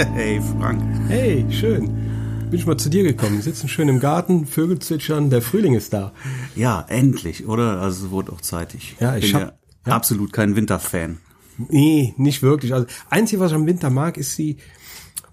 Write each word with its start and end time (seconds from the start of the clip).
Hey, 0.14 0.40
Frank. 0.40 0.82
Hey, 1.08 1.44
schön. 1.50 1.86
Bin 2.50 2.58
ich 2.58 2.66
mal 2.66 2.76
zu 2.78 2.88
dir 2.88 3.02
gekommen. 3.02 3.36
Wir 3.36 3.42
sitzen 3.42 3.68
schön 3.68 3.88
im 3.88 4.00
Garten, 4.00 4.46
Vögel 4.46 4.78
zwitschern, 4.78 5.28
der 5.30 5.42
Frühling 5.42 5.74
ist 5.74 5.92
da. 5.92 6.12
Ja, 6.56 6.84
endlich, 6.88 7.46
oder? 7.46 7.80
Also 7.80 8.06
es 8.06 8.10
wurde 8.10 8.32
auch 8.32 8.40
zeitig. 8.40 8.96
Ja, 8.98 9.16
ich 9.16 9.32
bin 9.32 9.42
hab- 9.42 9.58
ja 9.86 9.92
absolut 9.94 10.32
kein 10.32 10.56
Winterfan. 10.56 11.18
Nee, 11.68 12.14
nicht 12.16 12.42
wirklich. 12.42 12.72
Also, 12.72 12.86
einzige, 13.10 13.40
was 13.40 13.50
ich 13.50 13.56
am 13.56 13.66
Winter 13.66 13.90
mag, 13.90 14.16
ist 14.16 14.36
die 14.38 14.56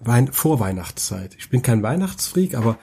Wein 0.00 0.28
Vorweihnachtszeit. 0.30 1.34
Ich 1.38 1.48
bin 1.48 1.62
kein 1.62 1.82
Weihnachtsfreak, 1.82 2.54
aber 2.54 2.78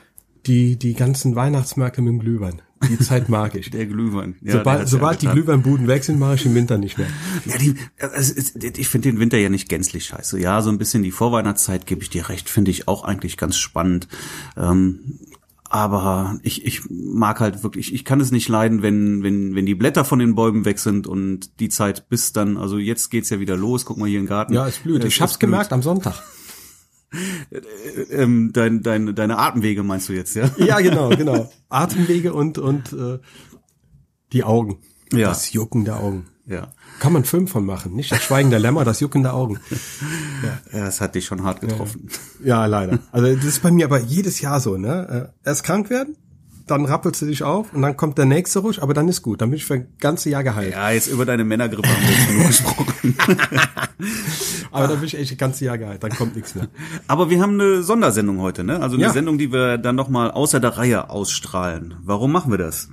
die, 0.48 0.78
die 0.78 0.94
ganzen 0.94 1.36
Weihnachtsmärkte 1.36 2.02
mit 2.02 2.12
dem 2.14 2.20
Glühwein. 2.20 2.62
Die 2.90 3.00
Zeit 3.00 3.30
mag 3.30 3.56
ich. 3.56 3.70
Der 3.72 3.86
Glühwein. 3.86 4.36
Ja, 4.42 4.54
sobald 4.54 4.88
sobald 4.88 5.22
die 5.22 5.26
ja 5.26 5.32
getan. 5.34 5.44
Glühweinbuden 5.62 5.88
weg 5.88 6.04
sind, 6.04 6.20
mache 6.20 6.36
ich 6.36 6.46
im 6.46 6.54
Winter 6.56 6.78
nicht 6.78 6.98
mehr. 6.98 7.08
Ja, 7.46 7.58
die, 7.58 7.76
es 7.98 8.30
ist, 8.30 8.64
ich 8.64 8.88
finde 8.88 9.10
den 9.10 9.20
Winter 9.20 9.38
ja 9.38 9.50
nicht 9.50 9.70
gänzlich 9.70 10.06
scheiße. 10.06 10.40
Ja, 10.40 10.62
so 10.62 10.70
ein 10.70 10.78
bisschen 10.78 11.02
die 11.04 11.12
Vorweihnachtszeit 11.12 11.86
gebe 11.86 12.02
ich 12.04 12.10
dir 12.10 12.30
recht, 12.30 12.50
finde 12.50 12.72
ich 12.72 12.88
auch 12.88 13.04
eigentlich 13.04 13.38
ganz 13.38 13.58
spannend. 13.58 14.08
Ähm, 14.58 15.20
aber 15.70 16.40
ich, 16.44 16.66
ich 16.66 16.82
mag 16.90 17.40
halt 17.40 17.64
wirklich, 17.64 17.94
ich 17.94 18.06
kann 18.06 18.22
es 18.22 18.32
nicht 18.32 18.48
leiden, 18.50 18.82
wenn, 18.82 19.24
wenn, 19.24 19.56
wenn 19.56 19.66
die 19.66 19.76
Blätter 19.76 20.06
von 20.06 20.20
den 20.20 20.36
Bäumen 20.36 20.64
weg 20.64 20.80
sind 20.80 21.08
und 21.08 21.60
die 21.60 21.70
Zeit 21.70 22.08
bis 22.08 22.34
dann, 22.34 22.58
also 22.58 22.78
jetzt 22.78 23.10
geht's 23.10 23.30
ja 23.30 23.40
wieder 23.40 23.58
los, 23.58 23.86
guck 23.86 23.98
mal 23.98 24.08
hier 24.08 24.20
im 24.20 24.28
Garten. 24.28 24.54
Ja, 24.54 24.68
es 24.68 24.78
blüht. 24.78 25.04
Es 25.04 25.08
Ich 25.14 25.22
hab's 25.22 25.34
ist 25.34 25.40
blüht. 25.40 25.50
gemerkt 25.52 25.74
am 25.74 25.82
Sonntag. 25.82 26.22
Ähm, 28.12 28.52
dein, 28.54 28.82
dein, 28.82 29.16
deine 29.16 29.38
Atemwege 29.38 29.84
meinst 29.84 30.10
du 30.10 30.14
jetzt, 30.14 30.36
ja? 30.36 30.50
Ja, 30.58 30.80
genau, 30.80 31.10
genau. 31.10 31.52
Atemwege 31.70 32.34
und, 32.34 32.58
und 32.58 32.94
äh, 32.94 33.20
die 34.34 34.44
Augen. 34.44 34.80
Ja. 35.14 35.30
Das 35.30 35.54
Jucken 35.54 35.86
der 35.86 36.00
Augen. 36.00 36.26
Ja. 36.48 36.68
Kann 37.00 37.14
man 37.14 37.22
einen 37.22 37.26
Film 37.26 37.48
von 37.48 37.66
machen. 37.66 37.96
Nicht 37.96 38.12
das 38.12 38.22
Schweigen 38.22 38.50
der 38.52 38.60
Lämmer, 38.60 38.86
das 38.86 39.00
Jucken 39.00 39.24
der 39.24 39.34
Augen. 39.34 39.60
Ja, 40.72 40.82
das 40.86 41.02
hat 41.02 41.16
dich 41.16 41.26
schon 41.26 41.44
hart 41.44 41.62
getroffen. 41.62 42.08
Ja, 42.44 42.68
leider. 42.68 43.00
Also 43.12 43.34
das 43.36 43.46
ist 43.46 43.64
bei 43.64 43.72
mir 43.72 43.86
aber 43.86 44.00
jedes 44.00 44.42
Jahr 44.42 44.60
so, 44.60 44.78
ne? 44.78 45.32
Äh, 45.44 45.48
Erst 45.50 45.64
krank 45.64 45.90
werden, 45.90 46.16
dann 46.68 46.86
rappelst 46.86 47.22
du 47.22 47.26
dich 47.28 47.44
auf 47.44 47.74
und 47.74 47.82
dann 47.84 47.96
kommt 47.96 48.18
der 48.18 48.26
nächste 48.26 48.60
Rusch, 48.60 48.80
aber 48.80 48.94
dann 48.94 49.08
ist 49.08 49.22
gut. 49.22 49.42
Dann 49.42 49.50
bin 49.52 49.58
ich 49.58 49.66
für 49.66 49.76
ein 49.76 49.88
ganzes 50.00 50.32
Jahr 50.32 50.44
geheilt. 50.44 50.72
Ja, 50.74 50.90
jetzt 50.92 51.08
über 51.08 51.26
deine 51.26 51.44
Männergrippe 51.44 51.88
haben 51.88 52.02
wir 52.02 52.10
jetzt 52.10 52.28
genug 52.28 52.48
gesprochen. 52.48 53.16
Aber 54.72 54.88
dann 54.88 54.98
bin 54.98 55.06
ich 55.06 55.18
echt 55.18 55.32
ein 55.32 55.38
ganzes 55.38 55.62
Jahr 55.62 55.78
geheilt. 55.78 56.04
Dann 56.04 56.12
kommt 56.12 56.36
nichts 56.36 56.54
mehr. 56.56 56.68
Aber 57.08 57.30
wir 57.30 57.42
haben 57.42 57.54
eine 57.54 57.82
Sondersendung 57.82 58.40
heute, 58.40 58.64
ne? 58.64 58.82
Also 58.82 58.96
eine 58.96 59.06
Ja. 59.06 59.12
Sendung, 59.14 59.38
die 59.38 59.52
wir 59.54 59.78
dann 59.78 59.96
nochmal 59.96 60.32
außer 60.32 60.60
der 60.60 60.78
Reihe 60.78 61.10
ausstrahlen. 61.10 61.94
Warum 62.04 62.32
machen 62.32 62.52
wir 62.52 62.58
das? 62.58 62.90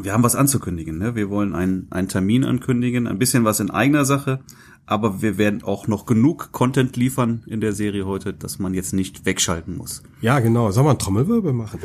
Wir 0.00 0.12
haben 0.12 0.22
was 0.22 0.36
anzukündigen, 0.36 0.98
ne? 0.98 1.14
Wir 1.16 1.28
wollen 1.30 1.54
einen, 1.54 1.86
einen 1.90 2.08
Termin 2.08 2.44
ankündigen, 2.44 3.06
ein 3.08 3.18
bisschen 3.18 3.44
was 3.44 3.58
in 3.60 3.70
eigener 3.70 4.04
Sache, 4.04 4.40
aber 4.84 5.22
wir 5.22 5.38
werden 5.38 5.64
auch 5.64 5.88
noch 5.88 6.06
genug 6.06 6.52
Content 6.52 6.96
liefern 6.96 7.42
in 7.46 7.60
der 7.60 7.72
Serie 7.72 8.06
heute, 8.06 8.32
dass 8.34 8.58
man 8.58 8.74
jetzt 8.74 8.92
nicht 8.92 9.24
wegschalten 9.26 9.76
muss. 9.76 10.02
Ja, 10.20 10.38
genau. 10.38 10.70
Sollen 10.70 10.86
wir 10.86 10.90
einen 10.90 10.98
Trommelwirbel 10.98 11.52
machen? 11.52 11.80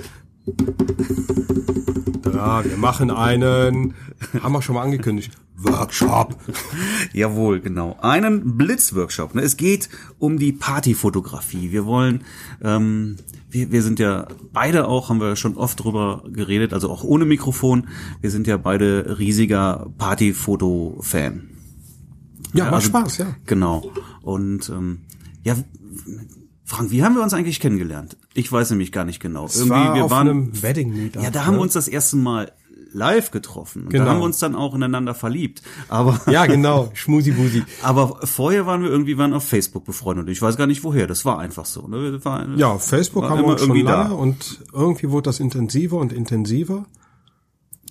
Ja, 2.33 2.65
wir 2.65 2.77
machen 2.77 3.11
einen, 3.11 3.93
haben 4.41 4.53
wir 4.53 4.61
schon 4.61 4.75
mal 4.75 4.81
angekündigt, 4.83 5.31
Workshop. 5.57 6.35
Jawohl, 7.13 7.59
genau. 7.59 7.97
Einen 8.01 8.57
Blitzworkshop. 8.57 9.35
Ne? 9.35 9.41
Es 9.41 9.57
geht 9.57 9.89
um 10.17 10.39
die 10.39 10.51
Partyfotografie. 10.51 11.71
Wir 11.71 11.85
wollen, 11.85 12.23
ähm, 12.63 13.17
wir, 13.49 13.71
wir 13.71 13.83
sind 13.83 13.99
ja 13.99 14.27
beide 14.51 14.87
auch, 14.87 15.09
haben 15.09 15.19
wir 15.19 15.35
schon 15.35 15.55
oft 15.57 15.83
drüber 15.83 16.23
geredet, 16.31 16.73
also 16.73 16.89
auch 16.89 17.03
ohne 17.03 17.25
Mikrofon. 17.25 17.87
Wir 18.21 18.31
sind 18.31 18.47
ja 18.47 18.57
beide 18.57 19.19
riesiger 19.19 19.91
Partyfoto-Fan. 19.97 21.49
Ja, 22.53 22.65
macht 22.65 22.73
also- 22.73 22.87
Spaß, 22.87 23.17
ja. 23.19 23.35
Genau. 23.45 23.91
Und 24.21 24.69
ähm, 24.69 25.01
ja, 25.43 25.55
Frank, 26.71 26.89
wie 26.91 27.03
haben 27.03 27.15
wir 27.15 27.21
uns 27.21 27.33
eigentlich 27.33 27.59
kennengelernt? 27.59 28.15
Ich 28.33 28.49
weiß 28.49 28.69
nämlich 28.69 28.93
gar 28.93 29.03
nicht 29.03 29.19
genau. 29.19 29.43
Es 29.45 29.67
war 29.67 29.93
wir 29.93 30.05
auf 30.05 30.11
waren, 30.11 30.29
einem 30.29 30.63
Wedding 30.63 30.93
Meetup. 30.93 31.21
ja, 31.21 31.29
da 31.29 31.45
haben 31.45 31.55
ne? 31.55 31.59
wir 31.59 31.63
uns 31.63 31.73
das 31.73 31.89
erste 31.89 32.15
Mal 32.15 32.53
live 32.93 33.31
getroffen. 33.31 33.83
Und 33.83 33.89
Genau. 33.89 34.05
da 34.05 34.11
haben 34.11 34.19
wir 34.19 34.23
uns 34.25 34.39
dann 34.39 34.55
auch 34.55 34.73
ineinander 34.73 35.13
verliebt. 35.13 35.61
Aber 35.89 36.19
Ja, 36.31 36.45
genau. 36.45 36.89
Schmusi-Busi. 36.93 37.63
aber 37.83 38.19
vorher 38.25 38.65
waren 38.65 38.83
wir 38.83 38.89
irgendwie 38.89 39.17
waren 39.17 39.33
auf 39.33 39.45
Facebook 39.45 39.83
befreundet. 39.83 40.29
Ich 40.29 40.41
weiß 40.41 40.55
gar 40.55 40.65
nicht 40.65 40.83
woher. 40.85 41.07
Das 41.07 41.25
war 41.25 41.39
einfach 41.39 41.65
so. 41.65 41.87
Ne? 41.89 42.23
War, 42.23 42.47
Ja, 42.55 42.67
auf 42.67 42.85
Facebook 42.85 43.25
haben 43.25 43.35
wir 43.37 43.43
immer 43.43 43.51
uns 43.53 43.61
schon 43.61 43.69
irgendwie 43.71 43.91
lange 43.91 44.09
da. 44.09 44.15
und 44.15 44.61
irgendwie 44.71 45.09
wurde 45.09 45.23
das 45.23 45.41
intensiver 45.41 45.97
und 45.97 46.13
intensiver. 46.13 46.85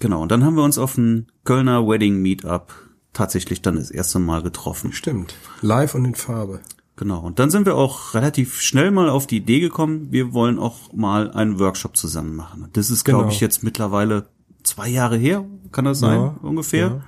Genau. 0.01 0.23
Und 0.23 0.31
dann 0.33 0.43
haben 0.43 0.57
wir 0.57 0.65
uns 0.65 0.79
auf 0.79 0.95
dem 0.95 1.27
Kölner 1.45 1.87
Wedding 1.87 2.17
Meetup 2.23 2.73
tatsächlich 3.13 3.61
dann 3.61 3.77
das 3.77 3.91
erste 3.91 4.19
Mal 4.19 4.43
getroffen. 4.43 4.93
Stimmt. 4.95 5.35
Live 5.61 5.95
und 5.95 6.05
in 6.07 6.15
Farbe. 6.15 6.61
Genau. 7.01 7.21
Und 7.21 7.39
dann 7.39 7.51
sind 7.51 7.65
wir 7.65 7.77
auch 7.77 8.13
relativ 8.13 8.61
schnell 8.61 8.91
mal 8.91 9.09
auf 9.09 9.27
die 9.27 9.39
Idee 9.39 9.61
gekommen, 9.61 10.09
wir 10.11 10.35
wollen 10.35 10.59
auch 10.59 10.93
mal 10.93 11.31
einen 11.31 11.59
Workshop 11.59 11.97
zusammen 11.97 12.37
machen. 12.37 12.69
Das 12.75 12.91
ist, 12.91 13.05
glaube 13.05 13.23
Genau. 13.23 13.33
ich, 13.33 13.41
jetzt 13.41 13.63
mittlerweile 13.63 14.29
zwei 14.65 14.87
Jahre 14.87 15.17
her. 15.17 15.47
Kann 15.73 15.87
das 15.87 15.99
sein? 15.99 16.21
Ja, 16.21 16.37
ungefähr? 16.43 16.87
ja. 16.87 17.01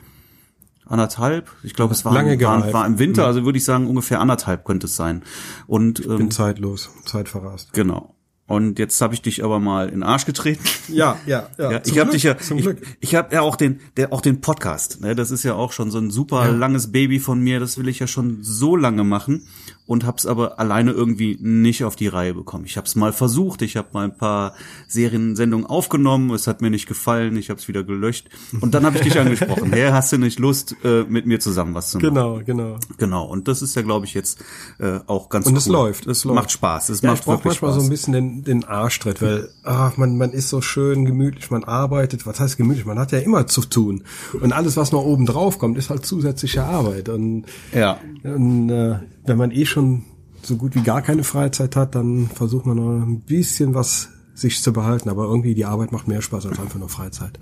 Anderthalb. 0.86 1.50
Ich 1.62 1.74
glaube, 1.74 1.92
es 1.92 2.06
war, 2.06 2.14
Lange 2.14 2.40
war, 2.40 2.72
war 2.72 2.86
im 2.86 2.98
Winter, 2.98 3.26
also 3.26 3.44
würde 3.44 3.58
ich 3.58 3.64
sagen, 3.66 3.86
ungefähr 3.86 4.18
anderthalb 4.20 4.64
könnte 4.64 4.86
es 4.86 4.96
sein. 4.96 5.24
Und 5.66 6.04
ähm, 6.06 6.16
Bin 6.16 6.30
zeitlos, 6.30 6.90
zeitverrast. 7.04 7.74
Genau. 7.74 8.14
Und 8.46 8.78
jetzt 8.78 9.00
habe 9.00 9.14
ich 9.14 9.22
dich 9.22 9.44
aber 9.44 9.60
mal 9.60 9.86
in 9.86 9.96
den 10.00 10.02
Arsch 10.02 10.26
getreten. 10.26 10.62
Ja, 10.88 11.16
ja, 11.26 11.48
ja. 11.58 11.72
Ja, 11.72 11.80
ich 11.84 11.98
habe 11.98 12.10
dich 12.10 12.24
ja, 12.24 12.36
Zum 12.36 12.58
ich, 12.58 12.64
Glück. 12.64 12.82
ich 13.00 13.14
habe 13.14 13.34
ja 13.34 13.40
auch 13.42 13.56
den, 13.56 13.80
der, 13.96 14.12
auch 14.12 14.20
den 14.20 14.40
Podcast. 14.40 15.00
Ne? 15.00 15.14
Das 15.14 15.30
ist 15.30 15.42
ja 15.42 15.54
auch 15.54 15.72
schon 15.72 15.90
so 15.90 15.98
ein 15.98 16.10
super 16.10 16.50
langes 16.50 16.92
Baby 16.92 17.20
von 17.20 17.40
mir. 17.40 17.60
Das 17.60 17.78
will 17.78 17.88
ich 17.88 17.98
ja 17.98 18.06
schon 18.06 18.42
so 18.42 18.76
lange 18.76 19.04
machen 19.04 19.46
und 19.92 20.06
hab's 20.06 20.24
aber 20.26 20.58
alleine 20.58 20.90
irgendwie 20.92 21.36
nicht 21.40 21.84
auf 21.84 21.96
die 21.96 22.08
Reihe 22.08 22.32
bekommen. 22.34 22.64
Ich 22.64 22.76
habe 22.78 22.86
es 22.86 22.96
mal 22.96 23.12
versucht. 23.12 23.60
Ich 23.62 23.76
habe 23.76 23.88
mal 23.92 24.04
ein 24.04 24.16
paar 24.16 24.54
Seriensendungen 24.88 25.66
aufgenommen. 25.66 26.30
Es 26.30 26.46
hat 26.46 26.62
mir 26.62 26.70
nicht 26.70 26.86
gefallen. 26.86 27.36
Ich 27.36 27.50
habe 27.50 27.60
es 27.60 27.68
wieder 27.68 27.84
gelöscht. 27.84 28.28
Und 28.60 28.74
dann 28.74 28.84
habe 28.86 28.96
ich 28.96 29.02
dich 29.04 29.18
angesprochen. 29.20 29.72
Hey, 29.72 29.90
hast 29.90 30.12
du 30.12 30.18
nicht 30.18 30.38
Lust, 30.38 30.76
äh, 30.84 31.04
mit 31.04 31.26
mir 31.26 31.40
zusammen 31.40 31.74
was 31.74 31.90
zu 31.90 31.98
machen? 31.98 32.08
Genau, 32.14 32.40
genau. 32.44 32.76
Genau. 32.98 33.24
Und 33.26 33.48
das 33.48 33.62
ist 33.62 33.76
ja, 33.76 33.82
glaube 33.82 34.06
ich, 34.06 34.14
jetzt 34.14 34.42
äh, 34.78 34.98
auch 35.06 35.28
ganz 35.28 35.46
Und 35.46 35.52
cool. 35.52 35.58
es 35.58 35.66
läuft, 35.66 36.06
Es 36.06 36.24
läuft. 36.24 36.34
macht 36.36 36.50
Spaß. 36.52 36.88
Es 36.88 37.00
Ja, 37.02 37.10
macht 37.10 37.20
ich 37.20 37.24
brauche 37.26 37.36
wirklich 37.44 37.60
manchmal 37.62 37.72
Spaß. 37.72 37.82
so 37.82 37.86
ein 37.86 37.90
bisschen 37.90 38.12
den, 38.14 38.44
den 38.44 38.64
Arschtritt, 38.64 39.20
weil 39.22 39.50
ach, 39.64 39.96
man, 39.96 40.16
man 40.16 40.30
ist 40.32 40.48
so 40.48 40.60
schön 40.60 41.04
gemütlich, 41.04 41.50
man 41.50 41.64
arbeitet. 41.64 42.26
Was 42.26 42.40
heißt 42.40 42.56
gemütlich? 42.56 42.86
Man 42.86 42.98
hat 42.98 43.12
ja 43.12 43.18
immer 43.18 43.46
zu 43.46 43.60
tun. 43.62 44.04
Und 44.40 44.52
alles, 44.52 44.76
was 44.76 44.92
noch 44.92 45.04
oben 45.04 45.26
drauf 45.26 45.58
kommt, 45.58 45.76
ist 45.78 45.90
halt 45.90 46.06
zusätzliche 46.06 46.64
Arbeit. 46.64 47.08
Und, 47.08 47.44
ja. 47.74 47.98
und 48.24 48.70
äh, 48.70 48.98
wenn 49.24 49.38
man 49.38 49.50
eh 49.50 49.66
schon 49.66 50.04
so 50.42 50.56
gut 50.56 50.74
wie 50.74 50.82
gar 50.82 51.02
keine 51.02 51.24
Freizeit 51.24 51.76
hat, 51.76 51.94
dann 51.94 52.28
versucht 52.28 52.66
man 52.66 52.76
noch 52.76 53.04
ein 53.04 53.20
bisschen 53.20 53.74
was 53.74 54.08
sich 54.34 54.60
zu 54.62 54.72
behalten. 54.72 55.08
Aber 55.08 55.24
irgendwie 55.24 55.54
die 55.54 55.64
Arbeit 55.64 55.92
macht 55.92 56.08
mehr 56.08 56.22
Spaß 56.22 56.46
als 56.46 56.58
einfach 56.58 56.78
nur 56.78 56.88
Freizeit. 56.88 57.38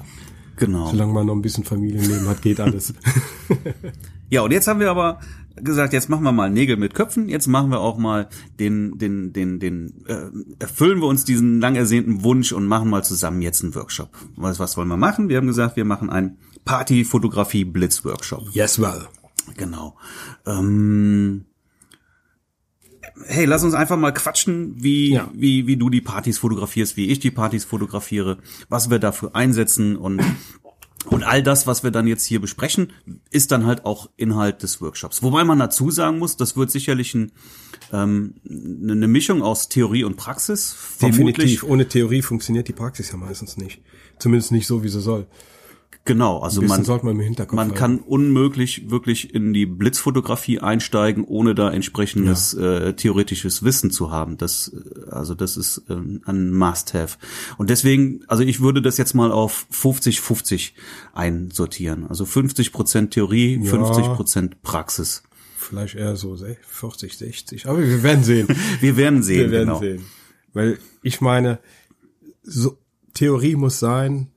Genau. 0.57 0.91
Solange 0.91 1.13
man 1.13 1.27
noch 1.27 1.35
ein 1.35 1.43
bisschen 1.43 1.65
Familienleben 1.65 2.29
hat, 2.29 2.43
geht 2.43 2.61
alles. 2.61 2.93
Ja, 4.31 4.43
und 4.43 4.53
jetzt 4.53 4.69
haben 4.69 4.79
wir 4.79 4.91
aber 4.91 5.19
gesagt, 5.57 5.93
jetzt 5.93 6.09
machen 6.09 6.23
wir 6.23 6.31
mal 6.31 6.49
Nägel 6.51 6.77
mit 6.77 6.95
Köpfen. 6.95 7.29
Jetzt 7.29 7.49
machen 7.49 7.71
wir 7.71 7.81
auch 7.81 7.99
mal 7.99 8.29
den, 8.61 8.97
den, 8.97 9.33
den, 9.33 9.59
den, 9.59 10.05
äh, 10.07 10.27
erfüllen 10.61 11.01
wir 11.01 11.09
uns 11.09 11.25
diesen 11.25 11.61
lang 11.61 11.75
ersehnten 11.75 12.23
Wunsch 12.23 12.53
und 12.53 12.67
machen 12.67 12.89
mal 12.89 13.03
zusammen 13.03 13.43
jetzt 13.43 13.65
einen 13.65 13.75
Workshop. 13.75 14.17
Was, 14.37 14.61
was 14.61 14.77
wollen 14.77 14.89
wir 14.89 14.97
machen? 14.97 15.29
Wir 15.29 15.37
haben 15.37 15.49
gesagt, 15.49 15.75
wir 15.75 15.85
machen 15.85 16.11
einen 16.11 16.39
Party-Fotografie-Blitz-Workshop. 16.65 18.51
yes, 18.53 18.81
well. 18.81 19.09
Genau. 19.57 19.97
Ähm, 20.47 21.47
hey, 23.27 23.45
lass 23.45 23.63
uns 23.65 23.75
einfach 23.75 23.97
mal 23.97 24.13
quatschen, 24.13 24.75
wie, 24.83 25.13
Ja. 25.15 25.31
wie, 25.35 25.67
wie 25.67 25.77
du 25.77 25.91
die 25.91 26.01
Partys 26.01 26.39
fotografierst, 26.39 26.97
wie 26.97 27.07
ich 27.09 27.19
die 27.21 27.31
Partys 27.31 27.65
fotografiere, 27.65 28.39
was 28.69 28.91
wir 28.91 28.99
dafür 28.99 29.35
einsetzen 29.35 29.97
und 29.97 30.21
und 31.07 31.23
all 31.23 31.43
das, 31.43 31.67
was 31.67 31.83
wir 31.83 31.91
dann 31.91 32.07
jetzt 32.07 32.27
hier 32.27 32.43
besprechen, 32.43 32.93
ist 33.31 33.53
dann 33.53 33.65
halt 33.65 33.87
auch 33.87 34.11
Inhalt 34.19 34.63
des 34.63 34.83
Workshops. 34.83 35.23
Wobei 35.23 35.45
man 35.45 35.59
dazu 35.59 35.91
sagen 35.91 36.19
muss, 36.19 36.37
das 36.37 36.59
wird 36.59 36.71
sicherlich 36.71 37.15
ein, 37.15 37.33
ähm, 37.91 38.35
eine 38.47 39.09
Mischung 39.09 39.41
aus 39.43 39.71
Theorie 39.71 40.05
und 40.05 40.17
Praxis. 40.19 40.75
Vermutlich, 40.77 41.37
Definitiv. 41.37 41.63
Ohne 41.65 41.89
Theorie 41.89 42.21
funktioniert 42.21 42.69
die 42.69 42.75
Praxis 42.75 43.11
ja 43.13 43.17
meistens 43.17 43.57
nicht. 43.57 43.81
Zumindest 44.19 44.53
nicht 44.53 44.67
so, 44.67 44.85
wie 44.85 44.91
sie 44.91 45.01
soll. 45.01 45.27
Genau, 46.07 46.39
also 46.39 46.63
man, 46.63 46.83
man 47.03 47.47
man 47.53 47.75
kann 47.75 47.99
unmöglich 47.99 48.91
wirklich 48.91 49.35
in 49.35 49.53
die 49.53 49.67
Blitzfotografie 49.67 50.59
einsteigen, 50.59 51.25
ohne 51.25 51.55
da 51.55 51.71
entsprechendes 51.71 52.55
äh, 52.55 52.95
theoretisches 52.95 53.63
Wissen 53.63 53.91
zu 53.91 54.11
haben. 54.11 54.39
Das, 54.39 54.73
äh, 54.73 55.11
also 55.11 55.35
das 55.35 55.59
ist 55.59 55.83
ähm, 55.91 56.23
ein 56.25 56.53
Must-have. 56.53 57.19
Und 57.59 57.69
deswegen, 57.69 58.23
also 58.29 58.43
ich 58.43 58.61
würde 58.61 58.81
das 58.81 58.97
jetzt 58.97 59.15
mal 59.15 59.31
auf 59.31 59.67
50-50 59.73 60.73
einsortieren. 61.13 62.07
Also 62.09 62.25
50 62.25 62.73
Prozent 62.73 63.11
Theorie, 63.13 63.61
Ja. 63.63 63.71
50 63.71 64.05
Prozent 64.07 64.63
Praxis. 64.63 65.23
Vielleicht 65.59 65.97
eher 65.97 66.17
so 66.17 66.37
40, 66.37 67.19
60. 67.19 67.69
Aber 67.69 67.79
wir 67.79 68.03
werden 68.03 68.25
sehen. 68.25 68.49
Wir 68.81 68.97
werden 68.97 69.23
sehen, 69.23 69.39
wir 69.39 69.51
werden 69.51 69.69
genau. 69.69 69.81
sehen. 69.81 70.05
Weil 70.55 70.79
ich 71.03 71.21
meine, 71.21 71.61
so, 72.43 72.79
Theorie 73.15 73.55
muss 73.55 73.79
sein, 73.79 74.29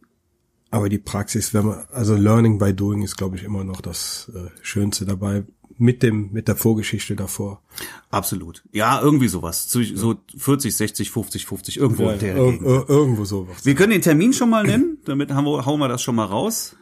aber 0.74 0.90
die 0.90 0.98
Praxis, 1.00 1.54
wenn 1.54 1.66
man, 1.68 1.86
also 1.92 2.16
Learning 2.16 2.58
by 2.58 2.74
Doing 2.74 3.04
ist, 3.04 3.16
glaube 3.16 3.36
ich, 3.38 3.44
immer 3.44 3.64
noch 3.64 3.80
das 3.82 4.32
äh, 4.36 4.50
Schönste 4.62 5.06
dabei. 5.06 5.44
mit 5.78 6.04
dem, 6.04 6.32
mit 6.32 6.48
der 6.48 6.56
Vorgeschichte 6.56 7.16
davor. 7.16 7.62
Absolut. 8.12 8.64
Ja, 8.72 9.02
irgendwie 9.02 9.28
sowas. 9.28 9.70
So, 9.70 9.82
so 9.84 10.16
40, 10.38 10.76
60, 10.76 11.10
50, 11.12 11.46
50, 11.46 11.78
irgendwo 11.78 12.04
Ja, 12.04 12.14
in 12.14 12.20
der 12.20 12.36
ir 12.38 12.44
Gegend. 12.52 12.68
ir 12.68 12.90
irgendwo 12.90 13.26
sowas. 13.26 13.66
Wir 13.66 13.74
können 13.76 13.92
den 13.92 14.02
Termin 14.04 14.34
schon 14.34 14.50
mal 14.52 14.64
nennen, 14.64 14.98
damit 15.06 15.32
haben 15.32 15.46
wir, 15.46 15.66
hauen 15.66 15.80
wir 15.80 15.88
das 15.88 16.02
schon 16.04 16.16
mal 16.16 16.26
raus. 16.26 16.76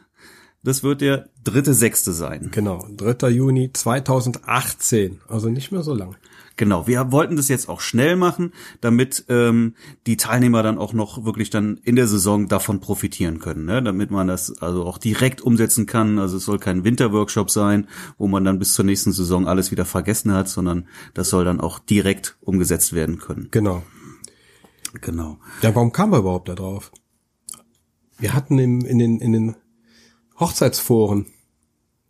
Das 0.62 0.82
wird 0.82 1.00
der 1.00 1.28
dritte, 1.42 1.74
sechste 1.74 2.12
sein. 2.12 2.50
Genau, 2.52 2.86
3. 2.96 3.28
Juni 3.30 3.72
2018, 3.72 5.20
also 5.28 5.48
nicht 5.48 5.72
mehr 5.72 5.82
so 5.82 5.94
lange. 5.94 6.14
Genau, 6.56 6.86
wir 6.86 7.12
wollten 7.12 7.36
das 7.36 7.48
jetzt 7.48 7.68
auch 7.68 7.80
schnell 7.80 8.16
machen, 8.16 8.52
damit 8.80 9.24
ähm, 9.28 9.74
die 10.06 10.16
Teilnehmer 10.16 10.62
dann 10.62 10.78
auch 10.78 10.92
noch 10.92 11.24
wirklich 11.24 11.50
dann 11.50 11.78
in 11.82 11.96
der 11.96 12.06
Saison 12.06 12.48
davon 12.48 12.80
profitieren 12.80 13.38
können, 13.38 13.64
ne? 13.64 13.82
damit 13.82 14.10
man 14.10 14.26
das 14.26 14.60
also 14.60 14.84
auch 14.84 14.98
direkt 14.98 15.40
umsetzen 15.40 15.86
kann. 15.86 16.18
Also 16.18 16.36
es 16.36 16.44
soll 16.44 16.58
kein 16.58 16.84
Winterworkshop 16.84 17.50
sein, 17.50 17.88
wo 18.18 18.28
man 18.28 18.44
dann 18.44 18.58
bis 18.58 18.74
zur 18.74 18.84
nächsten 18.84 19.12
Saison 19.12 19.46
alles 19.46 19.70
wieder 19.70 19.84
vergessen 19.84 20.32
hat, 20.32 20.48
sondern 20.48 20.88
das 21.14 21.30
soll 21.30 21.44
dann 21.44 21.60
auch 21.60 21.78
direkt 21.78 22.36
umgesetzt 22.40 22.92
werden 22.92 23.18
können. 23.18 23.48
Genau. 23.50 23.82
Genau. 25.00 25.38
Ja, 25.62 25.74
warum 25.74 25.92
kamen 25.92 26.12
wir 26.12 26.18
überhaupt 26.18 26.48
da 26.48 26.54
drauf? 26.54 26.92
Wir 28.18 28.34
hatten 28.34 28.58
im, 28.58 28.84
in, 28.84 28.98
den, 28.98 29.18
in 29.20 29.32
den 29.32 29.56
Hochzeitsforen, 30.38 31.26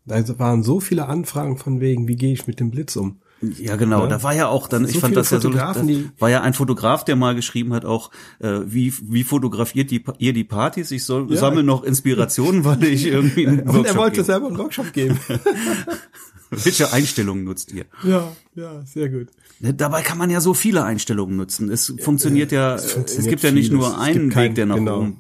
da 0.05 0.39
waren 0.39 0.63
so 0.63 0.81
viele 0.81 1.07
Anfragen 1.07 1.57
von 1.57 1.81
wegen, 1.81 2.09
wie 2.09 2.17
gehe 2.17 2.33
ich 2.33 2.47
mit 2.47 2.59
dem 2.59 2.71
Blitz 2.71 2.97
um? 2.97 3.22
Ja, 3.59 3.77
genau. 3.77 4.03
Ja. 4.03 4.07
Da 4.07 4.23
war 4.23 4.35
ja 4.35 4.47
auch 4.49 4.69
dann, 4.69 4.85
So 4.85 4.91
ich 4.91 4.99
fand 5.01 5.11
viele 5.13 5.21
das 5.21 5.31
ja 5.31 5.41
so, 5.41 5.49
Fotografen, 5.49 5.87
da 5.89 5.93
die- 5.95 6.09
war 6.19 6.31
ja 6.31 6.43
ein 6.43 6.55
Fotograf, 6.55 7.05
der 7.05 7.17
mal 7.17 7.35
geschrieben 7.35 7.73
hat 7.75 7.85
auch, 7.85 8.11
äh, 8.39 8.61
wie 8.67 8.93
wie 9.03 9.25
fotografiert 9.25 9.91
die, 9.91 10.05
ihr 10.19 10.33
die 10.33 10.45
Partys? 10.45 10.91
Ich 10.93 11.05
soll 11.05 11.27
Ja. 11.31 11.37
sammle 11.39 11.63
noch 11.63 11.83
Inspirationen, 11.83 12.65
weil 12.65 12.85
ich 12.85 13.07
irgendwie 13.07 13.47
einen 13.49 13.61
Und 13.69 13.69
er 13.69 13.75
Workshop 13.75 13.97
wollte 13.97 14.13
gebe. 14.17 14.25
selber 14.25 14.47
einen 14.49 14.59
Workshop 14.59 14.93
geben. 14.93 15.19
Welche 16.51 16.93
Einstellungen 16.93 17.45
nutzt 17.45 17.73
ihr? 17.73 17.87
ja, 18.05 18.31
ja, 18.55 18.83
sehr 18.85 19.09
gut. 19.09 19.29
Ne, 19.61 19.73
Dabei 19.73 20.03
kann 20.03 20.19
man 20.19 20.29
ja 20.29 20.41
so 20.43 20.53
viele 20.53 20.85
Einstellungen 20.85 21.37
nutzen. 21.37 21.71
Es 21.71 21.95
funktioniert 22.01 22.53
ja, 22.53 22.75
es, 22.75 22.93
funktioniert 22.93 23.31
gibt 23.31 23.43
ja 23.43 23.51
nicht 23.53 23.69
vieles. 23.71 23.81
nur 23.81 23.89
Es 23.95 23.99
einen 24.01 24.35
Weg, 24.35 24.55
der 24.57 24.67
nach 24.67 24.77
genau. 24.77 24.99
oben. 24.99 25.17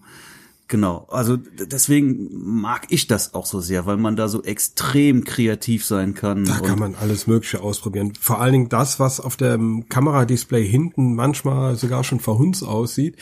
Genau. 0.73 1.07
Also 1.11 1.37
deswegen 1.37 2.31
mag 2.33 2.87
ich 2.89 3.07
das 3.07 3.35
auch 3.35 3.45
so 3.45 3.61
sehr, 3.61 3.85
weil 3.85 3.99
man 3.99 4.17
da 4.17 4.29
so 4.29 4.43
extrem 4.43 5.23
kreativ 5.23 5.85
sein 5.85 6.15
kann. 6.15 6.47
Da 6.47 6.61
kann 6.61 6.79
man 6.79 6.95
alles 6.95 7.27
Mögliche 7.27 7.61
ausprobieren. 7.61 8.15
Vor 8.19 8.41
allen 8.41 8.53
Dingen 8.53 8.69
das, 8.71 8.99
was 8.99 9.21
auf 9.21 9.37
dem 9.37 9.91
Kameradisplay 9.91 10.67
hinten 10.67 11.15
manchmal 11.15 11.77
sogar 11.77 12.05
schon 12.05 12.21
verhunzt 12.21 12.65
aussieht. 12.65 13.17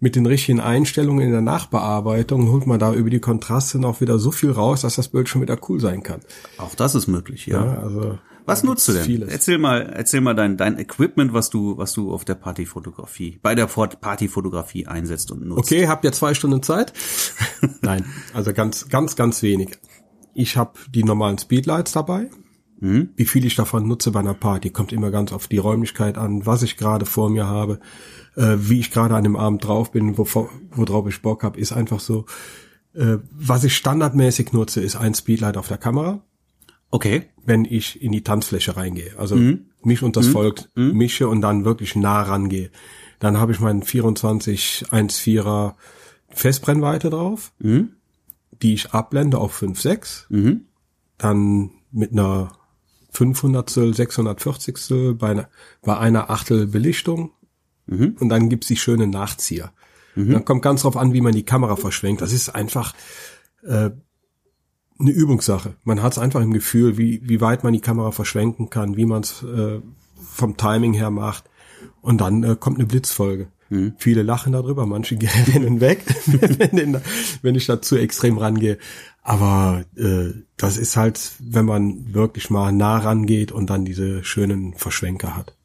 Mit 0.00 0.16
den 0.16 0.24
richtigen 0.24 0.60
Einstellungen 0.60 1.26
in 1.26 1.30
der 1.32 1.42
Nachbearbeitung 1.42 2.50
holt 2.50 2.66
man 2.66 2.78
da 2.78 2.94
über 2.94 3.10
die 3.10 3.20
Kontraste 3.20 3.78
noch 3.78 4.00
wieder 4.00 4.18
so 4.18 4.30
viel 4.30 4.52
raus, 4.52 4.80
dass 4.80 4.96
das 4.96 5.08
Bild 5.08 5.28
schon 5.28 5.42
wieder 5.42 5.58
cool 5.68 5.80
sein 5.80 6.02
kann. 6.02 6.22
auch 6.56 6.74
das 6.74 6.94
ist 6.94 7.06
möglich, 7.06 7.44
ja. 7.44 7.66
Ja, 7.66 7.80
also 7.80 8.18
Was 8.46 8.60
da 8.60 8.66
nutzt 8.66 8.88
du 8.88 8.92
denn? 8.92 9.04
Vieles. 9.04 9.32
Erzähl 9.32 9.58
mal, 9.58 9.82
erzähl 9.94 10.20
mal 10.20 10.34
dein, 10.34 10.56
dein 10.56 10.78
Equipment, 10.78 11.32
was 11.32 11.50
du, 11.50 11.78
was 11.78 11.92
du 11.92 12.12
auf 12.12 12.24
der 12.24 12.34
Partyfotografie, 12.34 13.38
bei 13.42 13.54
der 13.54 13.66
Partyfotografie 13.66 14.86
einsetzt 14.86 15.30
und 15.30 15.46
nutzt. 15.46 15.60
Okay, 15.60 15.88
habt 15.88 16.04
ihr 16.04 16.12
zwei 16.12 16.34
Stunden 16.34 16.62
Zeit? 16.62 16.92
Nein, 17.80 18.04
also 18.32 18.52
ganz, 18.52 18.88
ganz, 18.88 19.16
ganz 19.16 19.42
wenig. 19.42 19.78
Ich 20.34 20.56
habe 20.56 20.72
die 20.92 21.04
normalen 21.04 21.38
Speedlights 21.38 21.92
dabei. 21.92 22.28
Wie 23.16 23.24
viel 23.24 23.46
ich 23.46 23.54
davon 23.54 23.88
nutze 23.88 24.10
bei 24.10 24.20
einer 24.20 24.34
Party, 24.34 24.68
kommt 24.68 24.92
immer 24.92 25.10
ganz 25.10 25.32
auf 25.32 25.48
die 25.48 25.56
Räumlichkeit 25.56 26.18
an, 26.18 26.44
was 26.44 26.62
ich 26.62 26.76
gerade 26.76 27.06
vor 27.06 27.30
mir 27.30 27.46
habe, 27.46 27.80
äh, 28.36 28.56
wie 28.58 28.80
ich 28.80 28.90
gerade 28.90 29.14
an 29.14 29.24
dem 29.24 29.36
Abend 29.36 29.64
drauf 29.64 29.90
bin, 29.90 30.18
worauf 30.18 31.08
ich 31.08 31.22
Bock 31.22 31.44
habe, 31.44 31.58
ist 31.58 31.72
einfach 31.72 31.98
so. 31.98 32.26
Äh, 32.92 33.18
was 33.30 33.64
ich 33.64 33.74
standardmäßig 33.74 34.52
nutze, 34.52 34.82
ist 34.82 34.96
ein 34.96 35.14
Speedlight 35.14 35.56
auf 35.56 35.68
der 35.68 35.78
Kamera, 35.78 36.26
Okay. 36.94 37.24
wenn 37.44 37.64
ich 37.64 38.00
in 38.00 38.12
die 38.12 38.22
Tanzfläche 38.22 38.76
reingehe. 38.76 39.18
Also 39.18 39.34
mich 39.82 40.02
und 40.04 40.16
das 40.16 40.28
Volk 40.28 40.68
mische 40.94 41.28
und 41.28 41.40
dann 41.40 41.64
wirklich 41.64 41.96
nah 41.96 42.22
rangehe. 42.22 42.70
Dann 43.18 43.38
habe 43.38 43.50
ich 43.52 43.58
meinen 43.58 43.82
24 43.82 44.84
1,4er 44.90 45.74
Festbrennweite 46.28 47.10
drauf, 47.10 47.52
die 48.62 48.74
ich 48.74 48.92
abblende 48.92 49.38
auf 49.38 49.60
5,6. 49.60 50.26
Dann 51.18 51.70
mit 51.90 52.12
einer 52.12 52.52
500 53.10 53.68
640 53.70 55.18
bei 55.18 55.30
einer, 55.30 55.48
bei 55.82 55.98
einer 55.98 56.30
Achtel 56.30 56.66
Belichtung. 56.68 57.32
Und 58.20 58.28
dann 58.28 58.48
gibt's 58.48 58.68
die 58.68 58.76
schöne 58.76 59.08
Nachzieher. 59.08 59.72
Dann 60.32 60.44
kommt 60.44 60.62
ganz 60.62 60.82
drauf 60.82 60.96
an, 60.96 61.12
wie 61.12 61.20
man 61.20 61.34
die 61.34 61.44
Kamera 61.44 61.74
verschwenkt. 61.76 62.22
Das 62.22 62.32
ist 62.32 62.50
einfach 62.50 62.94
äh, 63.64 63.90
eine 64.98 65.10
Übungssache. 65.10 65.74
Man 65.84 66.02
hat 66.02 66.12
es 66.12 66.18
einfach 66.18 66.40
im 66.40 66.52
Gefühl, 66.52 66.96
wie, 66.96 67.20
wie 67.24 67.40
weit 67.40 67.64
man 67.64 67.72
die 67.72 67.80
Kamera 67.80 68.10
verschwenken 68.10 68.70
kann, 68.70 68.96
wie 68.96 69.06
man 69.06 69.22
es 69.22 69.42
äh, 69.42 69.80
vom 70.16 70.56
Timing 70.56 70.92
her 70.92 71.10
macht. 71.10 71.44
Und 72.00 72.20
dann 72.20 72.42
äh, 72.44 72.56
kommt 72.58 72.78
eine 72.78 72.86
Blitzfolge. 72.86 73.48
Viele 73.98 74.22
lachen 74.22 74.52
darüber, 74.52 74.86
manche 74.86 75.18
rennen 75.52 75.80
weg, 75.80 76.04
wenn, 76.26 76.98
wenn 77.42 77.54
ich 77.54 77.66
da 77.66 77.80
zu 77.82 77.96
extrem 77.96 78.38
rangehe. 78.38 78.78
Aber 79.22 79.84
äh, 79.96 80.32
das 80.56 80.76
ist 80.76 80.96
halt, 80.96 81.32
wenn 81.40 81.64
man 81.64 82.14
wirklich 82.14 82.50
mal 82.50 82.72
nah 82.72 82.98
rangeht 82.98 83.52
und 83.52 83.70
dann 83.70 83.84
diese 83.84 84.22
schönen 84.22 84.74
Verschwenker 84.74 85.36
hat. 85.36 85.56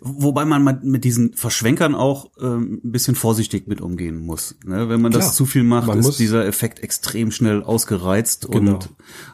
Wobei 0.00 0.44
man 0.44 0.80
mit 0.82 1.04
diesen 1.04 1.34
Verschwenkern 1.34 1.94
auch 1.94 2.30
ähm, 2.40 2.80
ein 2.84 2.92
bisschen 2.92 3.14
vorsichtig 3.16 3.66
mit 3.66 3.80
umgehen 3.80 4.24
muss. 4.24 4.56
Ne? 4.64 4.88
Wenn 4.88 5.00
man 5.02 5.10
das 5.12 5.24
Klar. 5.24 5.32
zu 5.34 5.46
viel 5.46 5.64
macht, 5.64 5.92
ist 5.96 6.18
dieser 6.18 6.46
Effekt 6.46 6.80
extrem 6.80 7.30
schnell 7.30 7.62
ausgereizt 7.62 8.48
Genau. 8.50 8.74
und, 8.74 8.88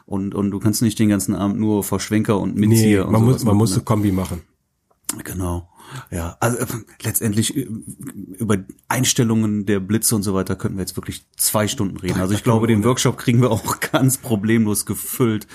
und 0.05 0.35
und 0.35 0.51
du 0.51 0.59
kannst 0.59 0.81
nicht 0.81 0.97
den 0.99 1.09
ganzen 1.09 1.35
Abend 1.35 1.59
nur 1.59 1.83
Verschwenker 1.83 2.39
und 2.39 2.55
Nee, 2.55 2.67
Mitzieher 2.67 3.05
und 3.05 3.11
man 3.13 3.23
muss, 3.23 3.43
man 3.43 3.55
muss 3.55 3.71
ne? 3.71 3.75
eine 3.77 3.83
Kombi 3.83 4.11
machen. 4.11 4.41
Genau. 5.23 5.69
Ja, 6.09 6.37
also 6.39 6.57
äh, 6.57 6.65
letztendlich 7.03 7.55
äh, 7.57 7.67
über 8.37 8.57
Einstellungen 8.87 9.65
der 9.65 9.79
Blitze 9.79 10.15
und 10.15 10.23
so 10.23 10.33
weiter 10.33 10.55
könnten 10.55 10.77
wir 10.77 10.81
jetzt 10.83 10.95
wirklich 10.97 11.25
zwei 11.37 11.67
Stunden 11.67 11.97
reden. 11.97 12.19
Also 12.19 12.33
ich 12.33 12.43
glaube, 12.43 12.67
den 12.67 12.83
Workshop 12.83 13.17
kriegen 13.17 13.41
wir 13.41 13.51
auch 13.51 13.79
ganz 13.91 14.17
problemlos 14.17 14.85
gefüllt 14.85 15.47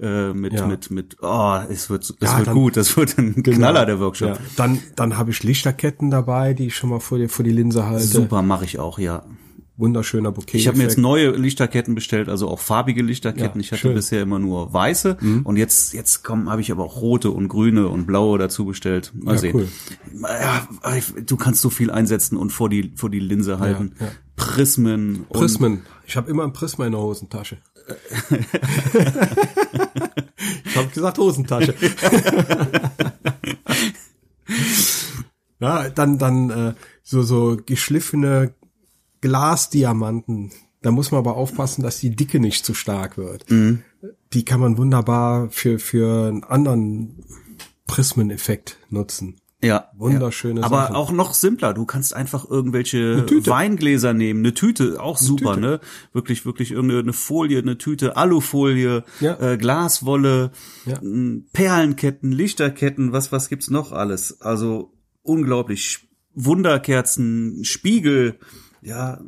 äh, 0.00 0.32
mit 0.32 0.52
Ja. 0.54 0.66
mit 0.66 0.90
mit. 0.90 1.16
Oh, 1.22 1.58
es 1.68 1.90
wird 1.90 2.02
es 2.04 2.14
Ja, 2.20 2.36
wird 2.38 2.48
dann- 2.48 2.54
gut. 2.54 2.76
Das 2.76 2.96
wird 2.96 3.16
ein 3.18 3.42
Knaller 3.42 3.86
der 3.86 4.00
Workshop. 4.00 4.30
Ja. 4.30 4.38
Dann, 4.56 4.78
dann 4.96 5.16
habe 5.18 5.30
ich 5.30 5.42
Lichterketten 5.42 6.10
dabei, 6.10 6.54
die 6.54 6.66
ich 6.66 6.76
schon 6.76 6.90
mal 6.90 7.00
vor 7.00 7.18
die, 7.18 7.28
vor 7.28 7.44
die 7.44 7.52
Linse 7.52 7.86
halte. 7.86 8.04
Super, 8.04 8.42
mache 8.42 8.64
ich 8.64 8.78
auch. 8.78 8.98
Ja, 8.98 9.24
Wunderschöner 9.76 10.30
Bouquet. 10.30 10.56
ich 10.58 10.68
habe 10.68 10.76
mir 10.78 10.84
jetzt 10.84 10.98
neue 10.98 11.30
Lichterketten 11.32 11.94
bestellt, 11.96 12.28
also 12.28 12.48
auch 12.48 12.60
farbige 12.60 13.02
Lichterketten. 13.02 13.60
Ja, 13.60 13.64
ich 13.64 13.72
hatte 13.72 13.80
schön. 13.80 13.90
Mhm. 13.90 13.96
bisher 13.96 14.22
immer 14.22 14.38
nur 14.38 14.72
weiße 14.72 15.16
und 15.42 15.56
jetzt 15.56 15.92
jetzt 15.94 16.22
kommen 16.22 16.48
habe 16.48 16.60
ich 16.60 16.70
aber 16.70 16.84
auch 16.84 17.00
rote 17.00 17.30
und 17.32 17.48
grüne 17.48 17.88
und 17.88 18.06
blaue 18.06 18.38
dazu 18.38 18.64
bestellt. 18.66 19.12
Mal 19.14 19.32
Ja, 19.34 19.38
sehen. 19.38 19.54
cool. 19.56 19.68
Ja, 20.22 20.68
du 21.26 21.36
kannst 21.36 21.60
so 21.60 21.70
viel 21.70 21.90
einsetzen 21.90 22.36
und 22.36 22.50
vor 22.50 22.68
die 22.68 22.92
vor 22.94 23.10
die 23.10 23.18
Linse 23.18 23.58
halten. 23.58 23.94
Prismen. 24.36 25.26
Prismen. 25.30 25.82
Ich 26.06 26.16
habe 26.16 26.30
immer 26.30 26.44
ein 26.44 26.52
Prisma 26.52 26.86
in 26.86 26.92
der 26.92 27.00
Hosentasche. 27.00 27.56
ich 30.64 30.76
habe 30.76 30.88
gesagt 30.88 31.18
Hosentasche. 31.18 31.74
ja, 35.60 35.88
dann 35.90 36.18
dann 36.18 36.50
äh, 36.50 36.74
so 37.02 37.22
so 37.22 37.56
geschliffene 37.64 38.54
Glasdiamanten. 39.24 40.52
Da 40.82 40.90
muss 40.90 41.10
man 41.10 41.18
aber 41.18 41.36
aufpassen, 41.36 41.82
dass 41.82 41.98
die 41.98 42.14
Dicke 42.14 42.40
nicht 42.40 42.64
zu 42.64 42.74
stark 42.74 43.16
wird. 43.16 43.46
Die 44.34 44.44
kann 44.44 44.60
man 44.60 44.76
wunderbar 44.76 45.48
für 45.50 45.78
für 45.78 46.28
einen 46.28 46.44
anderen 46.44 47.24
Prismeneffekt 47.86 48.78
nutzen. 48.90 49.36
Ja, 49.62 49.88
Wunderschöne 49.96 50.60
ja. 50.60 50.66
Aber 50.66 50.82
Sachen. 50.82 50.96
auch 50.96 51.10
noch 51.10 51.32
simpler. 51.32 51.72
Du 51.72 51.86
kannst 51.86 52.12
einfach 52.12 52.46
irgendwelche. 52.50 53.24
Weingläser 53.46 54.12
nehmen, 54.12 54.40
eine 54.40 54.52
Tüte, 54.52 55.00
auch 55.00 55.16
super, 55.16 55.54
Tüte. 55.54 55.60
ne? 55.66 55.80
Wirklich, 56.12 56.44
wirklich 56.44 56.70
irgendeine 56.70 57.14
Folie, 57.14 57.60
eine 57.60 57.78
Tüte, 57.78 58.18
Alufolie, 58.18 59.04
Ja. 59.20 59.40
äh, 59.40 59.56
Glaswolle, 59.56 60.50
Ja. 60.84 61.00
Perlenketten, 61.54 62.30
Lichterketten, 62.30 63.12
was, 63.12 63.32
was 63.32 63.48
gibt's 63.48 63.70
noch 63.70 63.92
alles? 63.92 64.42
Also 64.42 64.92
unglaublich. 65.22 66.08
Wunderkerzen, 66.34 67.64
Spiegel, 67.64 68.38
ja, 68.84 69.20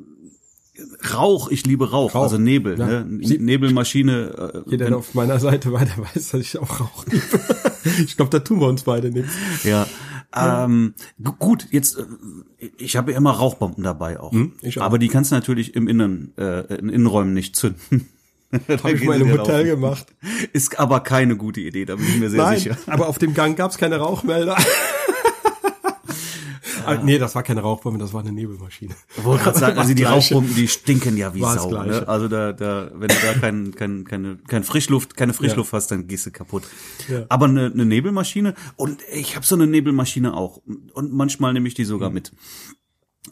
Rauch, 1.14 1.50
ich 1.50 1.64
liebe 1.64 1.90
Rauch, 1.90 2.14
Rauch, 2.14 2.24
also 2.24 2.36
Nebel, 2.38 2.78
ja. 2.78 2.86
ne? 2.86 3.04
Nebelmaschine. 3.08 4.62
Äh, 4.66 4.70
Jeder, 4.70 4.86
der 4.88 4.98
auf 4.98 5.14
meiner 5.14 5.38
Seite 5.38 5.72
war, 5.72 5.84
der 5.84 5.96
weiß, 5.98 6.28
dass 6.30 6.34
ich 6.40 6.58
auch 6.58 6.80
Rauch 6.80 7.06
liebe. 7.06 7.40
ich 8.04 8.16
glaube, 8.16 8.30
da 8.30 8.40
tun 8.40 8.60
wir 8.60 8.68
uns 8.68 8.82
beide 8.82 9.10
nichts. 9.10 9.32
Ja. 9.64 9.86
Ähm, 10.34 10.92
gu- 11.22 11.32
gut, 11.38 11.66
jetzt, 11.70 11.96
äh, 11.98 12.04
ich 12.76 12.96
habe 12.96 13.12
ja 13.12 13.16
immer 13.16 13.30
Rauchbomben 13.30 13.82
dabei 13.82 14.20
auch. 14.20 14.32
Hm, 14.32 14.52
auch. 14.76 14.82
Aber 14.82 14.98
die 14.98 15.08
kannst 15.08 15.30
du 15.30 15.34
natürlich 15.36 15.74
im 15.74 15.88
Innen, 15.88 16.34
äh, 16.36 16.74
in 16.74 16.90
Innenräumen 16.90 17.32
nicht 17.32 17.56
zünden. 17.56 18.08
Habe 18.52 18.92
ich 18.92 19.04
mal 19.04 19.14
einem 19.14 19.32
Hotel 19.32 19.64
gemacht. 19.64 20.06
Ist 20.52 20.78
aber 20.78 21.00
keine 21.00 21.36
gute 21.36 21.60
Idee, 21.60 21.84
da 21.84 21.96
bin 21.96 22.06
ich 22.06 22.18
mir 22.18 22.30
sehr 22.30 22.42
Nein, 22.42 22.58
sicher. 22.58 22.76
aber 22.86 23.08
auf 23.08 23.18
dem 23.18 23.34
Gang 23.34 23.56
gab's 23.56 23.76
keine 23.76 23.96
Rauchmelder. 23.96 24.56
Ah, 26.86 27.00
nee, 27.02 27.18
das 27.18 27.34
war 27.34 27.42
keine 27.42 27.60
Rauchbombe, 27.60 27.98
das 27.98 28.12
war 28.12 28.20
eine 28.20 28.32
Nebelmaschine. 28.32 28.94
Wollte 29.16 29.44
gerade 29.44 29.58
sagen, 29.58 29.78
also 29.78 29.94
die. 29.94 30.02
Rauchbomben, 30.06 30.54
die 30.54 30.68
stinken 30.68 31.16
ja 31.16 31.34
wie 31.34 31.40
War's 31.40 31.62
Sau. 31.62 31.82
Ne? 31.82 32.06
Also 32.06 32.28
da, 32.28 32.52
da, 32.52 32.90
wenn 32.94 33.08
du 33.08 33.14
da 33.14 33.38
kein, 33.40 33.74
kein, 33.74 34.04
keine, 34.04 34.38
kein 34.46 34.64
Frischluft, 34.64 35.16
keine 35.16 35.32
Frischluft 35.32 35.72
hast, 35.72 35.90
dann 35.90 36.06
gehst 36.06 36.26
du 36.26 36.30
kaputt. 36.30 36.64
Ja. 37.08 37.26
Aber 37.28 37.46
eine, 37.46 37.66
eine 37.66 37.84
Nebelmaschine 37.84 38.54
und 38.76 39.00
ich 39.12 39.36
habe 39.36 39.44
so 39.44 39.54
eine 39.54 39.66
Nebelmaschine 39.66 40.34
auch 40.34 40.60
und 40.92 41.12
manchmal 41.12 41.52
nehme 41.52 41.68
ich 41.68 41.74
die 41.74 41.84
sogar 41.84 42.10
mit. 42.10 42.32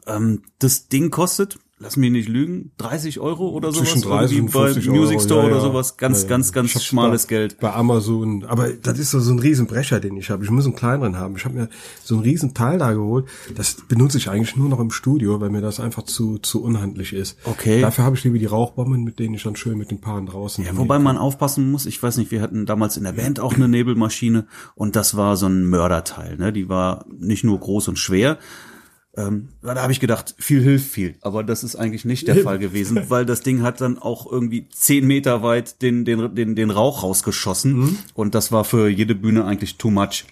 Ähm, 0.07 0.43
das 0.59 0.89
Ding 0.89 1.11
kostet, 1.11 1.59
lass 1.79 1.97
mich 1.97 2.11
nicht 2.11 2.29
lügen, 2.29 2.73
30 2.79 3.21
Euro 3.21 3.49
oder 3.49 3.73
sowas. 3.73 3.91
Zwischen 3.91 4.03
30 4.03 4.39
und 4.39 4.45
irgendwie 4.45 4.59
bei 4.59 4.65
50 4.73 4.89
Music 4.91 5.17
Euro, 5.17 5.25
Store 5.25 5.41
ja, 5.41 5.47
oder 5.47 5.57
ja. 5.57 5.63
sowas. 5.63 5.97
Ganz, 5.97 6.19
Ja, 6.19 6.23
ja. 6.23 6.29
ganz, 6.29 6.53
ganz 6.53 6.83
schmales 6.83 7.27
Geld. 7.27 7.59
Bei 7.61 7.73
Amazon. 7.73 8.45
Aber 8.45 8.73
das 8.73 8.99
ist 8.99 9.11
so, 9.11 9.21
so 9.21 9.33
ein 9.33 9.39
Riesenbrecher, 9.39 10.01
den 10.01 10.17
ich 10.17 10.31
habe. 10.31 10.45
Ich 10.45 10.51
muss 10.51 10.65
einen 10.65 10.77
kleineren 10.77 11.19
haben. 11.19 11.37
Ich 11.37 11.45
habe 11.45 11.55
mir 11.55 11.69
so 12.03 12.15
einen 12.15 12.25
riesen 12.25 12.55
Teil 12.55 12.79
da 12.79 12.93
geholt. 12.93 13.27
Das 13.55 13.77
benutze 13.89 14.19
ich 14.19 14.31
eigentlich 14.31 14.57
nur 14.57 14.69
noch 14.69 14.81
im 14.81 14.91
Studio, 14.91 15.41
weil 15.41 15.51
mir 15.51 15.61
das 15.61 15.81
einfach 15.81 16.05
zu, 16.05 16.39
zu 16.39 16.63
unhandlich 16.63 17.13
ist. 17.13 17.39
Okay. 17.45 17.81
Dafür 17.81 18.05
habe 18.05 18.17
ich 18.17 18.25
lieber 18.25 18.39
die 18.39 18.47
Rauchbomben, 18.47 19.03
mit 19.05 19.19
denen 19.19 19.35
ich 19.35 19.43
dann 19.43 19.57
schön 19.57 19.77
mit 19.77 19.91
den 19.91 20.01
Paaren 20.01 20.27
draußen. 20.27 20.65
Ja, 20.65 20.77
wobei 20.77 20.99
man 20.99 21.19
aufpassen 21.19 21.71
muss, 21.71 21.87
ich 21.87 22.03
weiß 22.03 22.17
nicht, 22.17 22.31
wir 22.31 22.41
hatten 22.41 22.67
damals 22.67 22.97
in 22.97 23.05
der 23.05 23.13
Band 23.13 23.41
auch 23.41 23.55
eine 23.55 23.69
Nebelmaschine 23.69 24.47
und 24.75 24.97
das 24.97 25.17
war 25.17 25.37
so 25.37 25.47
ein 25.47 25.67
Mörderteil, 25.67 26.37
ne? 26.37 26.53
Die 26.53 26.69
war 26.69 27.05
nicht 27.19 27.45
nur 27.45 27.59
groß 27.59 27.89
und 27.89 27.99
schwer. 27.99 28.39
Ähm, 29.16 29.49
da 29.62 29.76
habe 29.76 29.92
ich 29.92 30.00
gedacht, 30.00 30.35
viel 30.38 30.61
hilft 30.62 30.90
viel, 30.90 31.14
aber 31.21 31.44
das 31.44 31.62
ist 31.62 31.76
eigentlich 31.76 32.04
nicht 32.04 32.26
der 32.26 32.37
Fall 32.42 32.59
gewesen, 32.59 33.00
weil 33.09 33.25
das 33.25 33.42
Ding 33.42 33.62
hat 33.62 33.80
dann 33.80 33.97
auch 33.99 34.30
irgendwie 34.30 34.66
zehn 34.71 35.06
Meter 35.06 35.42
weit 35.42 35.83
den, 35.83 36.04
den, 36.04 36.35
den, 36.35 36.56
den 36.56 36.71
Rauch 36.71 37.02
rausgeschossen 37.04 37.99
und 38.14 38.35
das 38.35 38.50
war 38.50 38.64
für 38.64 38.88
jede 38.88 39.14
Bühne 39.14 39.44
eigentlich 39.44 39.76
too 39.78 39.90
much. 39.90 40.25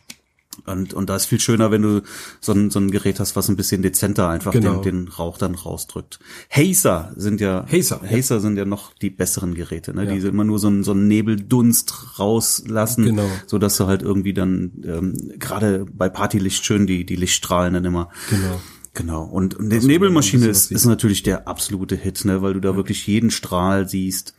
Und, 0.66 0.92
und 0.92 1.08
da 1.08 1.16
ist 1.16 1.24
viel 1.24 1.40
schöner, 1.40 1.70
wenn 1.70 1.80
du 1.80 2.02
so 2.40 2.52
ein, 2.52 2.70
so 2.70 2.78
ein 2.78 2.90
Gerät 2.90 3.18
hast, 3.20 3.36
was 3.36 3.48
ein 3.48 3.56
bisschen 3.56 3.80
dezenter 3.80 4.28
einfach 4.28 4.52
Genau. 4.52 4.82
den, 4.82 5.06
den 5.06 5.08
Rauch 5.08 5.38
dann 5.38 5.54
rausdrückt. 5.54 6.18
Hazer 6.50 7.12
sind 7.16 7.40
ja, 7.40 7.64
Hazer, 7.72 8.02
ja. 8.04 8.10
Hazer 8.18 8.38
sind 8.38 8.58
ja 8.58 8.66
noch 8.66 8.92
die 8.94 9.08
besseren 9.08 9.54
Geräte, 9.54 9.94
ne? 9.94 10.06
die 10.06 10.18
immer 10.26 10.44
nur 10.44 10.58
so 10.58 10.66
einen, 10.68 10.84
so 10.84 10.90
einen 10.92 11.08
Nebeldunst 11.08 12.18
rauslassen, 12.18 13.04
Genau. 13.06 13.26
so 13.46 13.58
dass 13.58 13.78
du 13.78 13.86
halt 13.86 14.02
irgendwie 14.02 14.34
dann 14.34 14.72
ähm, 14.84 15.32
gerade 15.38 15.86
bei 15.90 16.10
Partylicht 16.10 16.64
schön 16.66 16.86
die 16.86 17.06
die 17.06 17.16
Lichtstrahlen 17.16 17.72
dann 17.72 17.86
immer. 17.86 18.10
Genau. 18.28 18.60
Genau. 18.94 19.24
Und, 19.24 19.54
und 19.54 19.70
die 19.70 19.78
Nebelmaschine 19.78 20.46
ist, 20.46 20.70
ist 20.70 20.84
natürlich 20.84 21.22
der 21.22 21.48
absolute 21.48 21.96
Hit, 21.96 22.24
ne? 22.24 22.42
weil 22.42 22.54
du 22.54 22.60
da 22.60 22.76
wirklich 22.76 23.06
jeden 23.06 23.30
Strahl 23.30 23.88
siehst. 23.88 24.34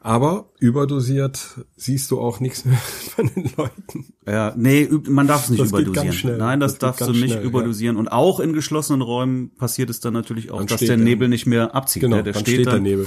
Aber 0.00 0.50
überdosiert 0.60 1.58
siehst 1.76 2.10
du 2.12 2.20
auch 2.20 2.38
nichts 2.38 2.64
mehr 2.64 2.76
von 3.16 3.28
den 3.34 3.50
Leuten. 3.56 4.12
Ja, 4.26 4.54
nee, 4.56 4.88
man 5.08 5.26
darf 5.26 5.44
es 5.44 5.50
nicht 5.50 5.60
Das 5.60 5.72
geht 5.72 5.88
überdosieren. 5.88 6.38
Nein, 6.38 6.60
das, 6.60 6.74
Das 6.78 6.78
darfst 6.98 7.00
du 7.00 7.12
nicht 7.12 7.32
schnell, 7.32 7.42
ja. 7.42 7.48
überdosieren. 7.48 7.96
Und 7.96 8.08
auch 8.08 8.38
in 8.40 8.52
geschlossenen 8.52 9.02
Räumen 9.02 9.50
passiert 9.56 9.90
es 9.90 9.98
dann 10.00 10.12
natürlich 10.12 10.50
auch, 10.52 10.58
Dann 10.58 10.66
dass 10.68 10.80
der 10.80 10.88
der- 10.96 10.98
Nebel 10.98 11.28
nicht 11.28 11.46
mehr 11.46 11.74
abzieht. 11.74 12.02
Genau, 12.02 12.16
ne? 12.18 12.22
Der 12.22 12.32
dann 12.34 12.42
steht, 12.42 12.54
steht 12.54 12.66
der 12.66 12.74
dann, 12.74 12.82
Nebel. 12.84 13.06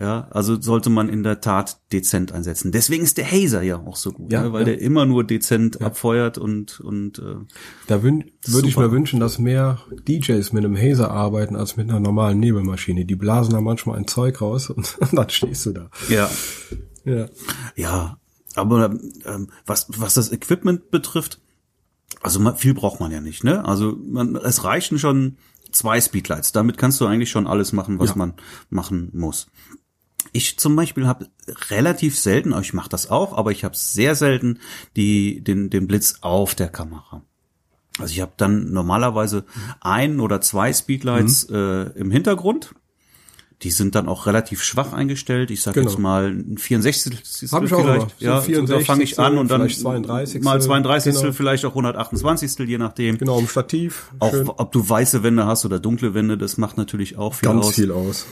Ja, 0.00 0.28
also 0.30 0.60
sollte 0.60 0.90
man 0.90 1.08
in 1.08 1.24
der 1.24 1.40
Tat 1.40 1.80
dezent 1.92 2.30
einsetzen. 2.30 2.70
Deswegen 2.70 3.02
ist 3.02 3.18
der 3.18 3.28
Hazer 3.28 3.62
ja 3.62 3.78
auch 3.78 3.96
so 3.96 4.12
gut, 4.12 4.30
Ja, 4.30 4.42
ne? 4.44 4.52
weil 4.52 4.60
ja. 4.60 4.66
der 4.66 4.80
immer 4.80 5.06
nur 5.06 5.24
dezent 5.24 5.82
abfeuert 5.82 6.38
und 6.38 6.78
und 6.78 7.18
äh, 7.18 7.34
Da 7.88 8.02
würde 8.04 8.24
ich 8.68 8.76
mir 8.76 8.92
wünschen, 8.92 9.18
dass 9.18 9.40
mehr 9.40 9.80
DJs 10.06 10.52
mit 10.52 10.64
einem 10.64 10.76
Hazer 10.76 11.10
arbeiten 11.10 11.56
als 11.56 11.76
mit 11.76 11.90
einer 11.90 11.98
normalen 11.98 12.38
Nebelmaschine. 12.38 13.06
Die 13.06 13.16
blasen 13.16 13.54
da 13.54 13.60
manchmal 13.60 13.98
ein 13.98 14.06
Zeug 14.06 14.40
raus 14.40 14.70
und, 14.70 14.96
dann 15.12 15.28
stehst 15.30 15.66
du 15.66 15.72
da. 15.72 15.90
ja, 16.08 16.30
Ja. 17.04 17.26
ja. 17.74 18.18
Aber 18.54 18.96
ähm, 19.24 19.48
was 19.66 19.86
was 19.96 20.14
das 20.14 20.30
Equipment 20.32 20.90
betrifft, 20.92 21.40
also 22.22 22.38
man, 22.38 22.56
viel 22.56 22.74
braucht 22.74 23.00
man 23.00 23.10
ja 23.10 23.20
nicht, 23.20 23.42
ne? 23.44 23.64
Also 23.64 23.96
man, 24.00 24.36
es 24.36 24.62
reichen 24.64 24.98
schon 25.00 25.38
zwei 25.72 26.00
Speedlights. 26.00 26.52
Damit 26.52 26.78
kannst 26.78 27.00
du 27.00 27.06
eigentlich 27.06 27.30
schon 27.30 27.46
alles 27.48 27.72
machen, 27.72 27.98
was 27.98 28.10
Ja. 28.10 28.16
man 28.16 28.34
machen 28.70 29.10
muss. 29.12 29.48
Ich 30.32 30.58
zum 30.58 30.76
Beispiel 30.76 31.06
habe 31.06 31.28
relativ 31.70 32.18
selten, 32.18 32.54
ich 32.60 32.72
mache 32.74 32.88
das 32.88 33.10
auch, 33.10 33.36
aber 33.36 33.50
ich 33.52 33.64
habe 33.64 33.76
sehr 33.76 34.14
selten 34.14 34.58
die 34.96 35.40
den 35.42 35.70
den 35.70 35.86
Blitz 35.86 36.18
auf 36.20 36.54
der 36.54 36.68
Kamera. 36.68 37.22
Also 37.98 38.12
ich 38.12 38.20
habe 38.20 38.32
dann 38.36 38.70
normalerweise 38.72 39.44
ein 39.80 40.20
oder 40.20 40.40
zwei 40.40 40.72
Speedlights 40.72 41.48
Mhm. 41.48 41.54
äh, 41.56 41.82
im 41.98 42.10
Hintergrund. 42.10 42.74
Die 43.64 43.72
sind 43.72 43.96
dann 43.96 44.08
auch 44.08 44.26
relativ 44.26 44.62
schwach 44.62 44.92
eingestellt. 44.92 45.50
Ich 45.50 45.62
sag 45.62 45.74
Genau. 45.74 45.88
jetzt 45.90 45.98
mal 45.98 46.28
ein 46.30 46.58
64. 46.58 47.50
Hab 47.50 47.64
ich 47.64 47.74
auch 47.74 47.80
vielleicht. 47.80 48.00
immer. 48.02 48.08
So 48.20 48.24
ja, 48.24 48.40
64. 48.40 48.78
da 48.86 48.92
fange 48.92 49.02
ich 49.02 49.18
an 49.18 49.36
und 49.36 49.50
dann 49.50 49.62
vielleicht 49.62 49.80
32. 49.80 50.42
mal 50.44 50.62
32. 50.62 51.16
Genau. 51.16 51.32
vielleicht 51.32 51.64
auch 51.64 51.70
128. 51.74 52.56
je 52.68 52.78
nachdem. 52.78 53.18
Genau, 53.18 53.40
im 53.40 53.48
Stativ. 53.48 54.12
Auch 54.20 54.30
schön. 54.30 54.48
ob 54.48 54.70
du 54.70 54.88
weiße 54.88 55.24
Wände 55.24 55.46
hast 55.46 55.64
oder 55.64 55.80
dunkle 55.80 56.14
Wände, 56.14 56.38
das 56.38 56.56
macht 56.56 56.76
natürlich 56.76 57.18
auch 57.18 57.34
viel 57.34 57.48
ganz 57.48 57.66
aus. 57.66 57.74
viel 57.74 57.90
aus. 57.90 58.26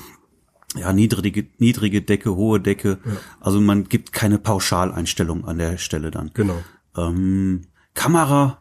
Ja, 0.76 0.92
niedrige, 0.92 1.47
niedrige 1.59 2.02
Decke, 2.02 2.35
hohe 2.37 2.61
Decke. 2.61 2.99
Also 3.40 3.61
man 3.61 3.88
gibt 3.88 4.12
keine 4.12 4.38
Pauschaleinstellung 4.38 5.45
an 5.45 5.59
der 5.59 5.78
Stelle 5.78 6.11
dann. 6.11 6.30
Genau. 6.35 6.62
Ähm, 6.97 7.62
Kamera 7.95 8.59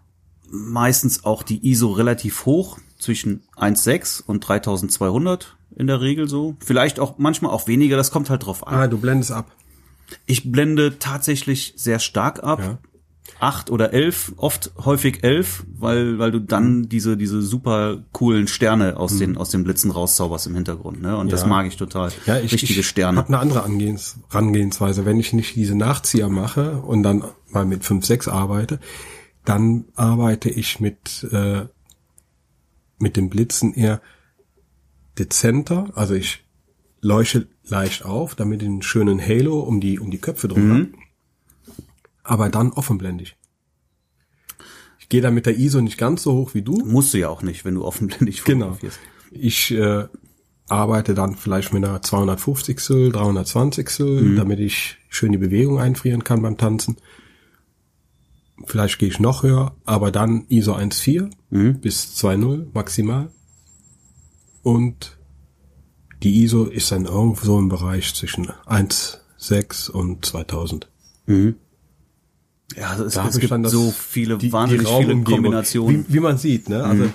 meistens 0.49 1.25
auch 1.25 1.43
die 1.43 1.69
ISO 1.69 1.91
relativ 1.91 2.45
hoch, 2.45 2.79
zwischen 2.97 3.43
1,6 3.57 4.23
und 4.25 4.41
3200 4.41 5.57
in 5.75 5.87
der 5.87 6.01
Regel 6.01 6.27
so. 6.27 6.55
Vielleicht 6.59 6.99
auch 6.99 7.17
manchmal 7.17 7.51
auch 7.51 7.67
weniger, 7.67 7.97
das 7.97 8.11
kommt 8.11 8.29
halt 8.29 8.45
drauf 8.45 8.65
an. 8.65 8.75
Ah, 8.75 8.87
du 8.87 8.97
blendest 8.97 9.31
ab. 9.31 9.51
Ich 10.25 10.51
blende 10.51 10.97
tatsächlich 10.99 11.73
sehr 11.75 11.99
stark 11.99 12.43
ab. 12.43 12.59
Ja. 12.59 12.77
Acht 13.39 13.69
oder 13.69 13.91
elf, 13.93 14.31
oft 14.37 14.71
häufig 14.85 15.23
elf, 15.23 15.65
weil, 15.77 16.19
weil 16.19 16.31
du 16.31 16.39
dann 16.39 16.87
diese, 16.87 17.17
diese 17.17 17.41
super 17.41 18.03
coolen 18.13 18.47
Sterne 18.47 18.97
aus 18.97 19.17
den, 19.17 19.35
aus 19.37 19.49
den 19.49 19.63
Blitzen 19.65 19.91
rauszauberst 19.91 20.47
im 20.47 20.55
Hintergrund, 20.55 21.01
ne? 21.01 21.17
Und 21.17 21.31
das 21.33 21.41
Ja. 21.41 21.47
mag 21.47 21.67
ich 21.67 21.75
total. 21.75 22.11
Ja, 22.25 22.39
ich, 22.39 22.53
Richtige 22.53 22.79
ich 22.79 22.87
Sterne. 22.87 23.17
habe 23.17 23.27
eine 23.27 23.39
andere 23.39 23.63
Angehens 23.63 24.17
Herangehensweise. 24.29 25.05
Wenn 25.05 25.19
ich 25.19 25.33
nicht 25.33 25.55
diese 25.55 25.75
Nachzieher 25.75 26.29
mache 26.29 26.77
und 26.81 27.03
dann 27.03 27.25
mal 27.49 27.65
mit 27.65 27.83
5, 27.83 28.05
6 28.05 28.27
arbeite, 28.29 28.79
dann 29.43 29.85
arbeite 29.95 30.49
ich 30.49 30.79
mit, 30.79 31.27
äh, 31.31 31.65
mit 32.99 33.17
den 33.17 33.29
Blitzen 33.29 33.73
eher 33.73 34.01
dezenter. 35.19 35.89
Also 35.95 36.13
ich 36.13 36.43
leuchte 37.01 37.47
leicht 37.67 38.05
auf, 38.05 38.35
damit 38.35 38.61
ich 38.61 38.67
einen 38.69 38.81
schönen 38.81 39.21
Halo 39.21 39.59
um 39.59 39.79
die, 39.81 39.99
um 39.99 40.09
die 40.09 40.17
Köpfe 40.19 40.47
drum 40.47 40.67
Mhm. 40.67 40.71
hab. 40.93 41.04
Aber 42.25 42.49
dann 42.49 42.71
offenblendig. 42.73 43.37
Ich 44.99 45.07
gehe 45.09 45.21
da 45.21 45.29
mit 45.31 45.45
der 45.45 45.57
ISO 45.57 45.79
nicht 45.81 45.97
ganz 45.99 46.23
so 46.23 46.33
hoch 46.33 46.53
wie 46.55 46.63
du. 46.63 46.83
Musst 46.85 47.13
du 47.13 47.19
ja 47.19 47.29
auch 47.29 47.43
nicht, 47.43 47.63
wenn 47.63 47.75
du 47.75 47.85
offenblendig 47.85 48.43
Genau. 48.43 48.73
fotografierst. 48.73 48.99
Ich 49.31 49.71
äh, 49.71 50.07
arbeite 50.67 51.13
dann 51.13 51.35
vielleicht 51.35 51.71
mit 51.73 51.85
einer 51.85 52.01
250 52.01 52.77
320 53.11 54.35
damit 54.35 54.59
ich 54.59 54.97
schön 55.09 55.31
die 55.31 55.37
Bewegung 55.37 55.79
einfrieren 55.79 56.23
kann 56.23 56.41
beim 56.41 56.57
Tanzen. 56.57 56.97
Vielleicht 58.65 58.97
gehe 58.99 59.09
ich 59.09 59.19
noch 59.19 59.43
höher, 59.43 59.75
aber 59.85 60.11
dann 60.11 60.45
ISO 60.49 60.73
1.4 60.75 61.29
bis 61.73 62.15
2.0 62.17 62.67
maximal. 62.73 63.29
Und 64.63 65.19
die 66.23 66.41
ISO 66.43 66.63
ist 66.65 66.91
dann 66.91 67.05
irgendwo 67.05 67.45
so 67.45 67.59
im 67.59 67.69
Bereich 67.69 68.15
zwischen 68.15 68.47
1.6 68.65 69.91
und 69.91 70.25
2000. 70.25 70.89
Ja, 72.75 72.89
also 72.89 73.05
es, 73.05 73.15
es 73.15 73.35
ich 73.35 73.41
gibt 73.41 73.51
dann 73.51 73.63
das, 73.63 73.71
so 73.71 73.91
viele, 73.91 74.37
die- 74.37 74.47
die 74.47 74.53
wahnsinnig 74.53 74.87
viele 74.87 74.95
Raumumgebung. 74.97 75.43
Kombinationen. 75.43 76.05
Wie, 76.09 76.13
wie 76.15 76.19
man 76.19 76.37
sieht, 76.37 76.67
ne? 76.69 76.83
Also 76.83 77.05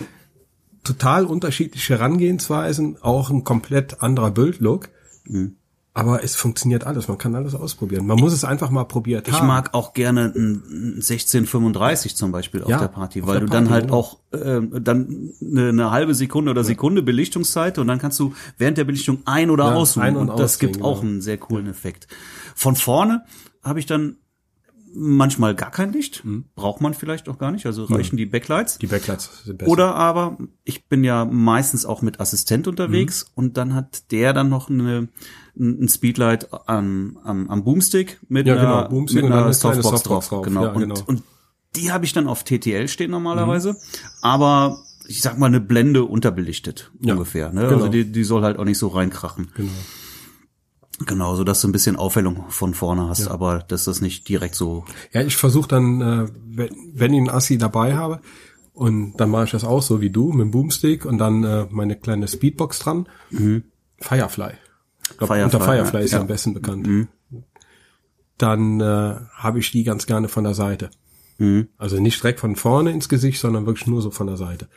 total 0.84 1.24
unterschiedliche 1.26 1.94
Herangehensweisen, 1.98 2.96
auch 3.02 3.30
ein 3.30 3.44
komplett 3.44 4.02
anderer 4.02 4.30
Bildlook. 4.30 4.88
Mhm. 5.24 5.56
Aber 5.92 6.22
es 6.22 6.36
funktioniert 6.36 6.84
alles, 6.86 7.08
man 7.08 7.18
kann 7.18 7.34
alles 7.34 7.56
ausprobieren. 7.56 8.06
Man 8.06 8.16
muss 8.16 8.32
es 8.32 8.44
einfach 8.44 8.70
mal 8.70 8.84
probiert 8.84 9.26
Ich 9.26 9.34
haben. 9.34 9.48
mag 9.48 9.74
auch 9.74 9.92
gerne 9.92 10.32
ein 10.36 10.62
ein 10.70 10.94
1635 11.02 12.14
zum 12.14 12.30
Beispiel 12.30 12.62
auf 12.62 12.70
Ja, 12.70 12.78
der 12.78 12.86
Party, 12.88 13.20
auf 13.22 13.26
weil 13.26 13.40
der 13.40 13.40
du 13.40 13.46
dann 13.52 13.64
Party, 13.64 13.72
halt 13.72 13.84
genau. 13.86 13.96
auch 13.98 14.18
ähm, 14.32 14.70
dann 14.84 15.32
eine, 15.42 15.68
eine 15.70 15.90
halbe 15.90 16.14
Sekunde 16.14 16.52
oder 16.52 16.62
Sekunde 16.62 17.02
Belichtungszeit 17.02 17.76
und 17.78 17.88
dann 17.88 17.98
kannst 17.98 18.20
du 18.20 18.32
während 18.56 18.78
der 18.78 18.84
Belichtung 18.84 19.18
ein- 19.24 19.50
oder 19.50 19.64
Ja, 19.64 19.74
auszoomen 19.74 20.10
ein- 20.10 20.16
und 20.16 20.30
und, 20.30 20.38
das 20.38 20.60
gibt 20.60 20.80
auch 20.80 21.00
genau. 21.00 21.12
einen 21.12 21.20
sehr 21.22 21.38
coolen 21.38 21.66
Effekt. 21.66 22.06
Von 22.54 22.76
vorne 22.76 23.24
habe 23.64 23.80
ich 23.80 23.86
dann 23.86 24.16
manchmal 24.92 25.54
gar 25.54 25.70
kein 25.70 25.92
Licht, 25.92 26.24
Mhm. 26.24 26.46
braucht 26.54 26.80
man 26.80 26.94
vielleicht 26.94 27.28
auch 27.28 27.38
gar 27.38 27.50
nicht, 27.52 27.66
also 27.66 27.84
reichen 27.84 28.16
die 28.16 28.26
Backlights. 28.26 28.78
Die 28.78 28.86
Backlights 28.86 29.44
sind 29.44 29.58
besser. 29.58 29.70
Oder 29.70 29.94
aber 29.94 30.38
ich 30.64 30.86
bin 30.88 31.04
ja 31.04 31.24
meistens 31.24 31.84
auch 31.86 32.02
mit 32.02 32.20
Assistent 32.20 32.66
unterwegs 32.66 33.26
Mhm. 33.26 33.30
und 33.34 33.56
dann 33.56 33.74
hat 33.74 34.10
der 34.10 34.32
dann 34.32 34.48
noch 34.48 34.68
eine, 34.68 35.08
ein 35.58 35.88
Speedlight 35.88 36.48
am, 36.68 37.18
am, 37.24 37.48
am 37.50 37.64
Boomstick 37.64 38.18
mit 38.28 38.46
Ja, 38.46 38.54
einer, 38.54 38.62
genau, 38.82 38.88
Boomstick 38.88 39.22
mit 39.22 39.32
einer 39.32 39.44
eine 39.44 39.54
Softbox, 39.54 39.82
Softbox 39.84 40.02
drauf. 40.04 40.28
drauf. 40.28 40.44
Genau. 40.46 40.64
Ja, 40.64 40.72
und, 40.72 40.80
genau. 40.82 40.94
und 41.06 41.22
die 41.76 41.92
habe 41.92 42.04
ich 42.04 42.12
dann 42.12 42.26
auf 42.26 42.42
TTL 42.44 42.88
stehen 42.88 43.10
normalerweise, 43.12 43.76
aber 44.22 44.78
ich 45.06 45.22
sag 45.22 45.38
mal 45.38 45.46
eine 45.46 45.60
Blende 45.60 46.04
unterbelichtet 46.04 46.90
Ja, 47.00 47.12
ungefähr. 47.14 47.52
Ne? 47.52 47.62
genau. 47.62 47.74
Also 47.76 47.88
die, 47.88 48.10
die 48.10 48.24
soll 48.24 48.42
halt 48.42 48.58
auch 48.58 48.64
nicht 48.64 48.78
so 48.78 48.88
reinkrachen. 48.88 49.50
Genau. 49.54 49.70
Genau, 51.06 51.34
so 51.34 51.44
dass 51.44 51.60
du 51.62 51.68
ein 51.68 51.72
bisschen 51.72 51.96
Aufhellung 51.96 52.44
von 52.50 52.74
vorne 52.74 53.08
hast, 53.08 53.28
aber 53.28 53.60
dass 53.60 53.84
das 53.84 54.00
nicht 54.02 54.28
direkt 54.28 54.54
so. 54.54 54.84
Ja, 55.12 55.22
ich 55.22 55.36
versuche 55.36 55.68
dann, 55.68 56.00
äh, 56.00 56.28
wenn, 56.46 56.70
wenn 56.94 57.12
ich 57.14 57.18
einen 57.20 57.30
Assi 57.30 57.56
dabei 57.58 57.96
habe 57.96 58.20
Und 58.72 59.16
dann 59.16 59.30
mache 59.30 59.44
ich 59.44 59.50
das 59.50 59.64
auch 59.64 59.82
so 59.82 60.00
wie 60.00 60.10
du, 60.10 60.30
mit 60.32 60.40
dem 60.42 60.50
Boomstick 60.52 61.04
und 61.04 61.18
dann 61.18 61.42
äh, 61.44 61.66
meine 61.70 61.96
kleine 61.96 62.28
Speedbox 62.28 62.78
dran. 62.80 63.08
Firefly. 63.98 64.52
Ich 65.10 65.16
glaub, 65.18 65.28
Firefly, 65.28 65.44
unter 65.44 65.60
Firefly 65.60 65.98
ja. 65.98 66.04
ist 66.04 66.10
ja 66.12 66.18
Ja. 66.18 66.22
am 66.22 66.28
besten 66.28 66.54
bekannt. 66.54 66.88
Dann 68.38 68.80
äh, 68.80 69.16
habe 69.34 69.58
ich 69.58 69.70
die 69.70 69.84
ganz 69.84 70.06
gerne 70.06 70.28
von 70.28 70.44
der 70.44 70.54
Seite. 70.54 70.90
Also 71.78 71.98
nicht 72.00 72.22
direkt 72.22 72.40
von 72.40 72.54
vorne 72.56 72.90
ins 72.92 73.08
Gesicht, 73.08 73.40
sondern 73.40 73.64
wirklich 73.64 73.86
nur 73.86 74.02
so 74.02 74.10
von 74.10 74.26
der 74.26 74.36
Seite. 74.36 74.68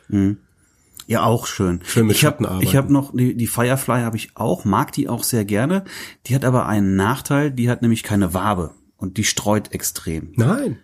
Ja, 1.06 1.24
auch 1.24 1.46
schön. 1.46 1.80
Schön 1.84 2.06
mit 2.06 2.16
ich 2.16 2.24
hab. 2.24 2.40
Ich 2.62 2.76
habe 2.76 2.92
noch 2.92 3.12
die, 3.14 3.34
die 3.36 3.46
Firefly 3.46 4.02
habe 4.02 4.16
ich 4.16 4.36
auch, 4.36 4.64
mag 4.64 4.92
die 4.92 5.08
auch 5.08 5.22
sehr 5.22 5.44
gerne. 5.44 5.84
Die 6.26 6.34
hat 6.34 6.44
aber 6.44 6.66
einen 6.66 6.96
Nachteil, 6.96 7.50
die 7.50 7.68
hat 7.68 7.82
nämlich 7.82 8.02
keine 8.02 8.34
Wabe 8.34 8.74
und 8.96 9.16
die 9.16 9.24
streut 9.24 9.72
extrem. 9.72 10.32
Nein. 10.36 10.78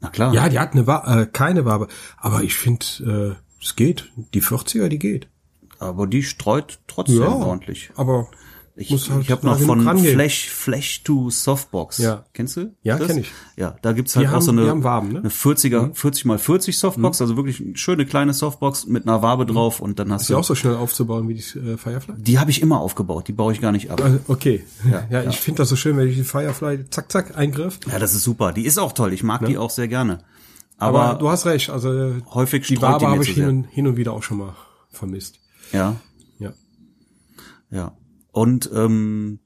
Na 0.00 0.08
klar. 0.10 0.34
Ja, 0.34 0.48
die 0.48 0.58
hat 0.58 0.72
eine 0.72 0.86
Wa 0.86 1.22
äh, 1.22 1.26
keine 1.26 1.64
Wabe. 1.64 1.88
Aber 2.16 2.42
ich 2.42 2.54
finde, 2.54 3.36
äh, 3.38 3.62
es 3.62 3.76
geht. 3.76 4.10
Die 4.34 4.42
40er, 4.42 4.88
die 4.88 4.98
geht. 4.98 5.28
aber 5.78 6.06
die 6.06 6.22
streut 6.22 6.78
trotzdem 6.86 7.22
ordentlich. 7.22 7.90
Aber 7.96 8.28
Ich, 8.74 8.90
halt 9.10 9.22
ich 9.22 9.30
habe 9.30 9.44
noch 9.44 9.60
von 9.60 9.86
rangehen. 9.86 10.14
Flash 10.14 10.48
Flash 10.48 11.02
to 11.04 11.28
Softbox. 11.28 11.98
Ja. 11.98 12.24
Kennst 12.32 12.56
du? 12.56 12.74
Ja, 12.82 12.96
das? 12.96 13.06
kenn 13.08 13.18
ich. 13.18 13.30
Ja, 13.54 13.76
da 13.82 13.92
gibt's 13.92 14.16
halt 14.16 14.24
Die 14.24 14.28
auch 14.30 14.32
haben- 14.36 14.40
so 14.42 14.50
eine, 14.52 14.82
Waben, 14.82 15.08
ne? 15.12 15.18
eine 15.18 15.28
40er, 15.28 15.94
40 15.94 16.24
mal 16.24 16.38
40 16.38 16.78
Softbox, 16.78 17.20
also 17.20 17.36
wirklich 17.36 17.60
eine 17.60 17.76
schöne 17.76 18.06
kleine 18.06 18.32
Softbox 18.32 18.86
mit 18.86 19.06
einer 19.06 19.20
Wabe 19.20 19.44
drauf 19.44 19.80
und 19.80 19.98
dann 19.98 20.10
hast 20.10 20.22
ist 20.22 20.30
du 20.30 20.38
auch 20.38 20.44
so 20.44 20.54
schnell 20.54 20.74
aufzubauen 20.76 21.28
wie 21.28 21.34
die 21.34 21.58
äh, 21.58 21.76
Firefly? 21.76 22.14
die 22.16 22.38
habe 22.38 22.50
ich 22.50 22.62
immer 22.62 22.80
aufgebaut, 22.80 23.28
die 23.28 23.32
baue 23.32 23.52
ich 23.52 23.60
gar 23.60 23.72
nicht 23.72 23.90
ab. 23.90 24.00
Also, 24.02 24.20
okay. 24.28 24.64
Ja, 24.90 25.06
Ja, 25.10 25.22
ich 25.28 25.38
finde 25.38 25.58
das 25.58 25.68
so 25.68 25.76
schön, 25.76 25.98
wenn 25.98 26.08
ich 26.08 26.16
die 26.16 26.24
Firefly 26.24 26.88
zack, 26.88 27.12
zack, 27.12 27.36
eingriff. 27.36 27.78
Ja, 27.90 27.98
das 27.98 28.14
ist 28.14 28.24
super. 28.24 28.52
Die 28.52 28.64
ist 28.64 28.78
auch 28.78 28.92
toll. 28.92 29.12
Ich 29.12 29.22
mag 29.22 29.44
die 29.44 29.58
auch 29.58 29.70
sehr 29.70 29.88
gerne. 29.88 30.20
Aber, 30.78 31.02
Aber, 31.02 31.18
du 31.18 31.28
hast 31.28 31.44
recht, 31.44 31.68
also 31.68 32.14
häufig 32.32 32.66
die 32.66 32.80
Wabe 32.80 33.06
habe 33.06 33.22
ich 33.22 33.30
hin 33.30 33.46
und, 33.48 33.64
hin 33.64 33.86
und 33.86 33.96
wieder 33.98 34.14
auch 34.14 34.22
schon 34.22 34.38
mal 34.38 34.56
vermisst. 34.90 35.38
ja, 35.72 35.96
Ja. 36.38 36.52
ja. 37.70 37.92
Und 38.32 38.70
ähm, 38.74 39.38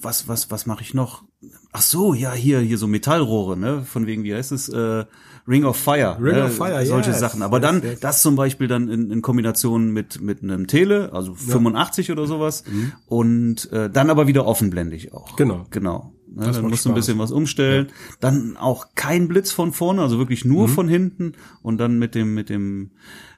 was 0.00 0.28
was 0.28 0.50
was 0.50 0.66
mache 0.66 0.82
ich 0.82 0.94
noch? 0.94 1.24
Ach 1.72 1.82
so, 1.82 2.14
ja, 2.14 2.32
hier 2.32 2.60
hier 2.60 2.78
so 2.78 2.86
Metallrohre, 2.86 3.56
ne? 3.56 3.82
Von 3.82 4.06
wegen 4.06 4.24
wie 4.24 4.34
heißt 4.34 4.52
es? 4.52 4.68
Äh, 4.68 5.04
Ring 5.46 5.64
of 5.64 5.76
Fire. 5.76 6.16
Ring 6.20 6.36
ne? 6.36 6.44
of 6.44 6.56
Fire, 6.56 6.84
Solche 6.86 7.10
yes, 7.10 7.20
Sachen. 7.20 7.42
Aber 7.42 7.58
yes, 7.58 7.62
dann 7.62 7.82
yes. 7.82 8.00
das 8.00 8.22
zum 8.22 8.36
Beispiel 8.36 8.68
dann 8.68 8.88
in, 8.88 9.10
in 9.10 9.22
Kombination 9.22 9.92
mit 9.92 10.20
mit 10.20 10.42
einem 10.42 10.66
Tele, 10.66 11.12
also 11.12 11.34
85 11.34 12.10
oder 12.12 12.26
sowas. 12.26 12.64
Und 13.06 13.70
äh, 13.72 13.90
dann 13.90 14.10
aber 14.10 14.26
wieder 14.26 14.46
offenblendig 14.46 15.12
auch. 15.12 15.32
Mhm. 15.32 15.36
Genau. 15.36 15.66
Genau. 15.70 16.12
Ne, 16.34 16.44
Das 16.46 16.56
dann 16.56 16.68
musst 16.68 16.84
du 16.84 16.90
ein 16.90 16.94
bisschen 16.94 17.18
was 17.18 17.30
umstellen. 17.32 17.88
Dann 18.20 18.56
auch 18.56 18.88
kein 18.94 19.28
Blitz 19.28 19.50
von 19.50 19.72
vorne, 19.72 20.02
also 20.02 20.18
wirklich 20.18 20.44
nur 20.44 20.68
Mhm. 20.68 20.72
von 20.72 20.88
hinten 20.88 21.32
und 21.62 21.78
dann 21.78 21.98
mit 21.98 22.14
dem 22.14 22.34
mit 22.34 22.48
dem 22.50 22.90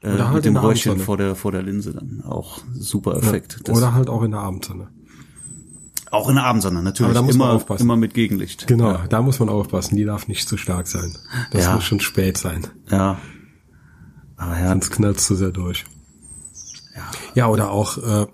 äh, 0.03 0.09
halt 0.19 0.35
mit 0.35 0.45
dem 0.45 0.57
Röhrchen 0.57 0.99
vor 0.99 1.17
der 1.17 1.35
vor 1.37 1.53
der 1.53 1.63
Linse 1.63 1.93
dann 1.93 2.23
auch 2.27 2.61
super 2.75 3.17
Effekt. 3.17 3.61
Das- 3.65 3.77
Oder 3.79 3.95
halt 3.95 4.09
auch 4.09 4.23
in 4.23 4.33
der 4.33 4.41
Abendsonne. 4.41 4.89
auch 6.11 6.29
in 6.29 6.35
der 6.35 6.45
Abendsonne 6.45 6.83
natürlich 6.83 7.11
Aber 7.11 7.15
da 7.21 7.23
muss 7.23 7.37
man 7.37 7.47
immer 7.49 7.55
aufpassen. 7.57 7.83
immer 7.85 7.97
mit 7.97 8.15
Gegenlicht. 8.15 8.67
Genau, 8.67 8.91
Ja. 8.91 9.07
da 9.09 9.23
muss 9.23 9.39
man 9.39 9.49
aufpassen, 9.49 9.95
die 9.97 10.05
darf 10.05 10.27
nicht 10.27 10.49
zu 10.49 10.57
stark 10.57 10.89
sein. 10.89 11.17
Das 11.53 11.67
Ja. 11.67 11.75
muss 11.77 11.85
schon 11.85 12.01
spät 12.01 12.37
sein. 12.37 12.67
ja. 12.91 13.19
Aber 14.37 14.59
ja, 14.59 14.69
Sonst 14.71 14.91
knallt 14.91 15.21
zu 15.21 15.35
sehr 15.37 15.51
durch. 15.53 15.85
Ja, 17.35 17.47
oder 17.49 17.71
auch, 17.71 17.99
äh, 17.99 18.27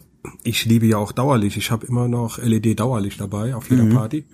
ich 0.44 0.64
liebe 0.64 0.86
ja 0.86 0.98
auch 0.98 1.12
Dauerlicht. 1.12 1.56
Ich 1.56 1.70
habe 1.70 1.86
immer 1.86 2.08
noch 2.08 2.38
LED-Dauerlicht 2.38 3.20
dabei 3.20 3.54
auf 3.54 3.70
Mhm. 3.70 3.76
jeder 3.78 3.94
Party. 3.94 4.24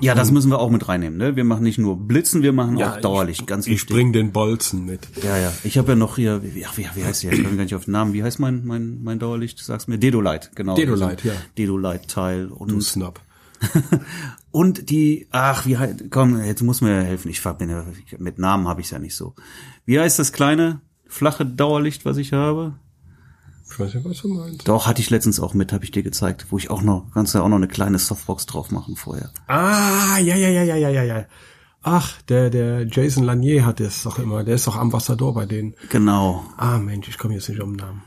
ja, 0.00 0.14
das 0.14 0.30
müssen 0.32 0.50
wir 0.50 0.58
auch 0.58 0.70
mit 0.70 0.88
reinnehmen. 0.88 1.16
Ne? 1.18 1.36
Wir 1.36 1.44
machen 1.44 1.62
nicht 1.62 1.78
nur 1.78 1.96
Blitzen, 1.96 2.42
wir 2.42 2.52
machen 2.52 2.82
auch 2.82 3.00
Dauerlicht, 3.00 3.46
ganz 3.46 3.66
Ich 3.66 3.72
wichtig. 3.74 3.94
bring 3.94 4.12
den 4.12 4.32
Bolzen 4.32 4.84
mit. 4.84 5.06
Ja, 5.22 5.36
ja. 5.38 5.52
Ich 5.62 5.78
habe 5.78 5.92
ja 5.92 5.96
noch 5.96 6.16
hier, 6.16 6.42
wie, 6.42 6.66
ach, 6.66 6.76
wie, 6.76 6.86
wie 6.94 7.04
heißt 7.04 7.22
der? 7.22 7.32
Ich 7.32 7.44
komme 7.44 7.56
gar 7.56 7.62
nicht 7.64 7.74
auf 7.74 7.84
den 7.84 7.92
Namen. 7.92 8.12
Wie 8.12 8.22
heißt 8.24 8.40
mein 8.40 8.64
mein 8.64 9.02
mein 9.02 9.18
Dauerlicht? 9.18 9.58
Sag's 9.60 9.86
mir. 9.86 9.98
Dedolight, 9.98 10.50
genau. 10.56 10.74
Dedolight, 10.74 11.18
Also 11.18 11.28
ja. 11.28 11.34
Dedolight 11.56 12.08
Teil 12.08 12.48
Du 12.48 12.54
und 12.54 12.82
Snap. 12.82 13.20
und 14.50 14.90
die 14.90 15.26
ach, 15.30 15.64
wie 15.66 15.78
heißt 15.78 16.10
komm, 16.10 16.42
jetzt 16.42 16.62
muss 16.62 16.80
mir 16.80 17.02
helfen. 17.02 17.30
Ich 17.30 17.40
verbinde 17.40 17.84
mit 18.18 18.38
Namen 18.38 18.68
habe 18.68 18.80
ich 18.80 18.90
ja 18.90 18.98
nicht 18.98 19.14
so. 19.16 19.34
Wie 19.86 19.98
heißt 19.98 20.18
das 20.18 20.32
kleine 20.32 20.80
flache 21.06 21.46
Dauerlicht, 21.46 22.04
was 22.04 22.16
ich 22.16 22.32
habe? 22.32 22.74
Ich 23.74 23.80
weiß 23.80 23.94
nicht, 23.94 24.04
was 24.04 24.18
du 24.22 24.28
meinst. 24.28 24.68
Doch, 24.68 24.86
hatte 24.86 25.00
ich 25.00 25.10
letztens 25.10 25.40
auch 25.40 25.52
mit, 25.52 25.72
habe 25.72 25.84
ich 25.84 25.90
dir 25.90 26.04
gezeigt, 26.04 26.46
wo 26.50 26.58
ich 26.58 26.70
auch 26.70 26.82
noch, 26.82 27.06
kannst 27.12 27.34
du 27.34 27.38
ja 27.38 27.44
auch 27.44 27.48
noch 27.48 27.56
eine 27.56 27.66
kleine 27.68 27.98
Softbox 27.98 28.46
drauf 28.46 28.70
machen 28.70 28.94
vorher. 28.94 29.30
Ah, 29.48 30.18
ja, 30.18 30.36
ja, 30.36 30.48
ja, 30.48 30.62
ja, 30.62 30.76
ja, 30.76 30.88
ja, 30.90 31.02
ja. 31.02 31.24
Ach, 31.82 32.22
der, 32.22 32.50
der 32.50 32.86
Jason 32.86 33.24
Lanier 33.24 33.66
hat 33.66 33.80
das 33.80 34.04
doch 34.04 34.18
immer. 34.20 34.44
Der 34.44 34.54
ist 34.54 34.66
doch 34.68 34.76
Ambassador 34.76 35.34
bei 35.34 35.44
denen. 35.44 35.74
Genau. 35.90 36.44
Ah, 36.56 36.78
Mensch, 36.78 37.08
ich 37.08 37.18
komme 37.18 37.34
jetzt 37.34 37.48
nicht 37.48 37.60
um 37.60 37.76
den 37.76 37.84
Namen. 37.84 38.02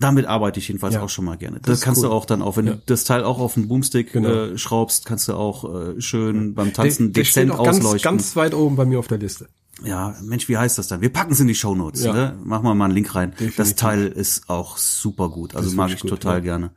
Damit 0.00 0.26
arbeite 0.26 0.58
ich 0.58 0.68
jedenfalls 0.68 0.94
Ja. 0.94 1.02
auch 1.02 1.08
schon 1.08 1.24
mal 1.26 1.36
gerne. 1.36 1.60
Das, 1.60 1.78
ist 1.78 1.84
kannst 1.84 2.02
cool. 2.02 2.08
du 2.10 2.14
auch 2.14 2.24
dann 2.24 2.40
auch, 2.40 2.56
wenn 2.56 2.66
Ja. 2.66 2.72
du 2.74 2.80
das 2.86 3.04
Teil 3.04 3.24
auch 3.24 3.38
auf 3.40 3.54
den 3.54 3.68
Boomstick 3.68 4.12
Genau. 4.12 4.28
äh, 4.28 4.58
schraubst, 4.58 5.04
kannst 5.06 5.28
du 5.28 5.34
auch 5.34 5.64
äh, 5.96 6.00
schön 6.00 6.54
beim 6.54 6.72
Tanzen 6.72 7.12
der, 7.12 7.22
der 7.22 7.24
steht 7.24 7.44
dezent 7.48 7.60
auch 7.60 7.64
ganz, 7.64 7.78
ausleuchten. 7.78 8.10
ganz 8.10 8.36
weit 8.36 8.54
oben 8.54 8.76
bei 8.76 8.84
mir 8.84 8.98
auf 9.00 9.08
der 9.08 9.18
Liste. 9.18 9.48
Ja, 9.84 10.14
Mensch, 10.22 10.48
wie 10.48 10.56
heißt 10.56 10.78
das 10.78 10.88
dann? 10.88 11.00
Wir 11.00 11.12
packen 11.12 11.32
es 11.32 11.40
in 11.40 11.46
die 11.48 11.54
Shownotes, 11.54 12.04
Ja. 12.04 12.12
ne? 12.12 12.38
Machen 12.44 12.64
wir 12.64 12.74
mal 12.74 12.86
einen 12.86 12.94
Link 12.94 13.14
rein. 13.14 13.30
Das 13.32 13.38
Definitiv. 13.38 13.76
Teil 13.76 14.06
ist 14.06 14.48
auch 14.50 14.76
super 14.76 15.28
gut. 15.28 15.54
Also 15.54 15.74
mag 15.76 15.90
ich 15.92 16.00
gut, 16.00 16.10
total 16.10 16.34
ja. 16.36 16.40
gerne. 16.40 16.70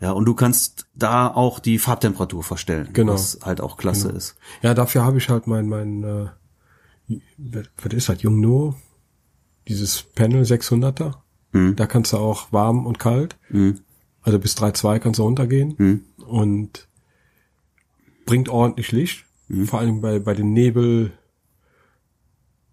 Ja, 0.00 0.10
und 0.12 0.26
du 0.26 0.34
kannst 0.34 0.86
da 0.94 1.28
auch 1.28 1.58
die 1.58 1.78
Farbtemperatur 1.78 2.42
verstellen, 2.44 2.90
Genau. 2.92 3.14
was 3.14 3.38
halt 3.42 3.60
auch 3.60 3.76
klasse 3.78 4.10
ist. 4.10 4.36
Ja, 4.62 4.74
dafür 4.74 5.04
habe 5.04 5.18
ich 5.18 5.28
halt 5.28 5.46
mein, 5.46 5.68
mein, 5.68 6.02
äh, 6.04 6.26
was 7.82 7.92
ist 7.94 8.08
das, 8.08 8.22
Jungno? 8.22 8.74
Dieses 9.68 10.02
Panel 10.02 10.42
600er. 10.42 11.14
Mhm. 11.52 11.76
Da 11.76 11.86
kannst 11.86 12.12
du 12.12 12.18
auch 12.18 12.52
warm 12.52 12.86
und 12.86 12.98
kalt. 12.98 13.36
Also 14.22 14.38
bis 14.38 14.54
3,2 14.56 14.98
kannst 14.98 15.18
du 15.18 15.22
runtergehen. 15.24 15.74
Mhm. 15.78 16.04
Und 16.26 16.88
bringt 18.26 18.48
ordentlich 18.48 18.92
Licht. 18.92 19.24
Mhm. 19.48 19.66
Vor 19.66 19.78
allem 19.80 20.00
bei, 20.00 20.18
bei 20.18 20.34
den 20.34 20.52
Nebel 20.52 21.12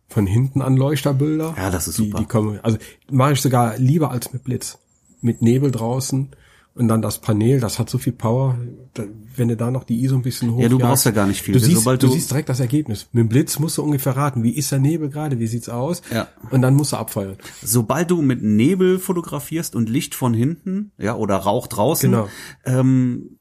von 0.10 0.28
hinten 0.28 0.62
Anleuchterbilder. 0.62 1.56
Ja, 1.58 1.70
das 1.72 1.88
ist 1.88 1.98
die, 1.98 2.06
super. 2.06 2.20
Die 2.20 2.26
kommen, 2.26 2.60
also 2.64 2.78
mache 3.12 3.34
ich 3.34 3.42
sogar 3.42 3.78
lieber 3.78 4.12
als 4.12 4.32
mit 4.34 4.44
Blitz. 4.44 4.78
Mit 5.22 5.42
Nebel 5.42 5.72
draußen 5.72 6.30
und 6.76 6.88
dann 6.88 7.02
das 7.02 7.22
Panel, 7.22 7.60
das 7.60 7.80
hat 7.80 7.90
so 7.90 7.98
viel 7.98 8.14
Power. 8.14 8.58
Da, 8.94 9.04
wenn 9.36 9.48
du 9.48 9.56
da 9.56 9.72
noch 9.72 9.84
die 9.86 10.04
ISO 10.04 10.16
ein 10.16 10.22
bisschen 10.22 10.54
hoch 10.54 10.60
Ja, 10.60 10.68
du 10.70 10.78
brauchst 10.80 11.06
ja 11.06 11.12
gar 11.12 11.28
nicht 11.28 11.42
viel. 11.42 11.54
Du 11.54 11.60
siehst, 11.60 11.86
du, 11.86 11.96
du- 11.98 12.08
siehst 12.10 12.30
direkt 12.32 12.50
das 12.50 12.60
Ergebnis. 12.60 13.08
Mit 13.14 13.22
dem 13.22 13.30
Blitz 13.30 13.58
musst 13.60 13.78
du 13.78 13.84
ungefähr 13.84 14.18
raten, 14.18 14.44
wie 14.44 14.52
ist 14.52 14.72
der 14.72 14.80
Nebel 14.80 15.10
gerade, 15.10 15.40
wie 15.40 15.48
sieht's 15.48 15.70
aus? 15.70 16.02
Ja. 16.12 16.28
Und 16.52 16.62
dann 16.62 16.76
musst 16.76 16.92
du 16.92 16.98
abfeuern. 16.98 17.38
sobald 17.64 18.12
du 18.12 18.22
mit 18.22 18.42
Nebel 18.44 19.00
fotografierst 19.00 19.76
und 19.76 19.88
Licht 19.90 20.14
von 20.14 20.34
hinten, 20.34 20.92
ja, 20.98 21.16
oder 21.16 21.38
Rauch 21.38 21.68
draußen, 21.68 22.12
Genau. 22.12 22.28
ähm, 22.66 23.38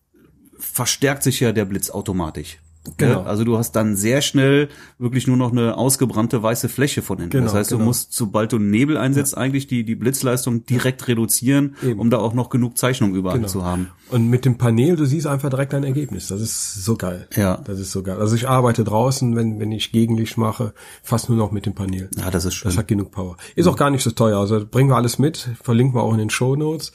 verstärkt 0.59 1.23
sich 1.25 1.41
ja 1.41 1.53
der 1.53 1.65
Blitz 1.65 1.91
automatisch. 1.91 2.59
Genau. 2.97 3.21
Ja, 3.21 3.23
also 3.23 3.45
du 3.45 3.59
hast 3.59 3.73
dann 3.73 3.95
sehr 3.95 4.23
schnell 4.23 4.69
wirklich 4.99 5.29
nur 5.29 5.37
noch 5.37 5.53
eine 5.53 5.77
ausgebrannte 5.77 6.43
weiße 6.43 6.69
Fläche 6.69 7.01
von 7.01 7.19
hinten. 7.19 7.31
Genau, 7.31 7.45
das 7.45 7.55
heißt, 7.55 7.71
du 7.71 7.77
genau. 7.77 7.87
musst, 7.87 8.13
sobald 8.13 8.53
du 8.53 8.59
Nebel 8.59 8.97
einsetzt, 8.97 9.37
eigentlich 9.37 9.69
die, 9.69 9.85
die 9.85 9.95
Blitzleistung 9.95 10.67
direkt 10.67 11.07
reduzieren, 11.07 11.77
Eben. 11.83 12.01
um 12.01 12.11
da 12.11 12.19
auch 12.19 12.35
noch 12.35 12.51
genug 12.51 12.77
Zeichnung 12.77 13.15
überall 13.15 13.37
Genau. 13.37 13.49
zu 13.49 13.65
haben. 13.65 13.89
Und 14.11 14.29
mit 14.29 14.45
dem 14.45 14.59
Panel, 14.59 14.97
du 14.97 15.05
siehst 15.05 15.29
einfach 15.29 15.49
direkt 15.49 15.73
dein 15.73 15.85
Ergebnis. 15.85 16.27
Das 16.27 16.41
ist 16.41 16.85
so 16.85 16.97
geil. 16.97 17.29
Ja. 17.37 17.59
Das 17.59 17.79
ist 17.79 17.93
so 17.93 18.03
geil. 18.03 18.19
Also 18.19 18.35
ich 18.35 18.49
arbeite 18.49 18.83
draußen, 18.83 19.37
wenn, 19.37 19.61
wenn 19.61 19.71
ich 19.71 19.93
Gegenlicht 19.93 20.37
mache, 20.37 20.75
fast 21.05 21.29
nur 21.29 21.39
noch 21.39 21.53
mit 21.53 21.67
dem 21.67 21.75
Panel. 21.75 22.11
Ja, 22.19 22.31
das 22.33 22.45
ist 22.45 22.55
schön. 22.55 22.69
Das 22.69 22.77
hat 22.77 22.89
genug 22.89 23.13
Power. 23.13 23.37
Ist 23.55 23.69
auch 23.69 23.77
gar 23.77 23.91
nicht 23.91 24.03
so 24.03 24.11
teuer. 24.11 24.39
Also 24.41 24.61
bringen 24.69 24.91
wir 24.91 24.97
alles 24.97 25.21
mit, 25.21 25.49
verlinken 25.63 25.95
wir 25.95 26.03
auch 26.03 26.13
in 26.13 26.19
den 26.19 26.31
Show 26.31 26.57
Notes. 26.57 26.93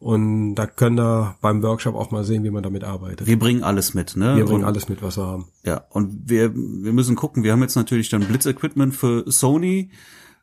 Und 0.00 0.54
da 0.54 0.66
könnt 0.66 0.98
ihr 0.98 1.36
beim 1.42 1.62
Workshop 1.62 1.94
auch 1.94 2.10
mal 2.10 2.24
sehen, 2.24 2.42
wie 2.42 2.50
man 2.50 2.62
damit 2.62 2.84
arbeitet. 2.84 3.26
wir 3.26 3.38
bringen 3.38 3.62
alles 3.62 3.92
mit, 3.92 4.16
ne? 4.16 4.34
Wir 4.34 4.46
bringen 4.46 4.60
Und- 4.60 4.64
alles 4.64 4.88
mit, 4.88 5.02
was 5.02 5.18
wir 5.18 5.26
haben. 5.26 5.48
Ja, 5.62 5.84
und 5.90 6.28
wir, 6.30 6.54
wir 6.54 6.92
müssen 6.94 7.16
gucken, 7.16 7.42
wir 7.42 7.52
haben 7.52 7.60
jetzt 7.60 7.76
natürlich 7.76 8.08
dann 8.08 8.22
Blitz-Equipment 8.22 8.94
für 8.96 9.30
Sony, 9.30 9.90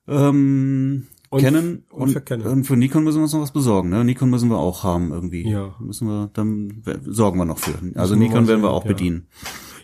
ähm, 0.07 1.07
Und- 1.31 1.41
Canon 1.41 1.83
und 1.89 2.11
für 2.11 2.21
Canon. 2.21 2.47
und 2.47 2.63
für 2.65 2.77
Nikon 2.77 3.03
müssen 3.03 3.17
wir 3.17 3.23
uns 3.23 3.33
noch 3.33 3.41
was 3.41 3.51
besorgen, 3.51 3.89
ne? 3.89 4.05
Nikon 4.05 4.29
müssen 4.29 4.49
wir 4.49 4.59
auch 4.59 4.83
haben 4.83 5.11
irgendwie. 5.11 5.49
Ja. 5.49 5.75
Müssen 5.79 6.07
wir, 6.07 6.29
dann 6.33 6.83
sorgen 7.07 7.39
wir 7.39 7.45
noch 7.45 7.57
für. 7.57 7.73
Also 7.99 8.13
wir 8.13 8.19
Nikon 8.19 8.43
mal 8.43 8.47
werden 8.49 8.61
wir 8.61 8.69
auch 8.69 8.85
ja. 8.85 8.89
bedienen. 8.91 9.27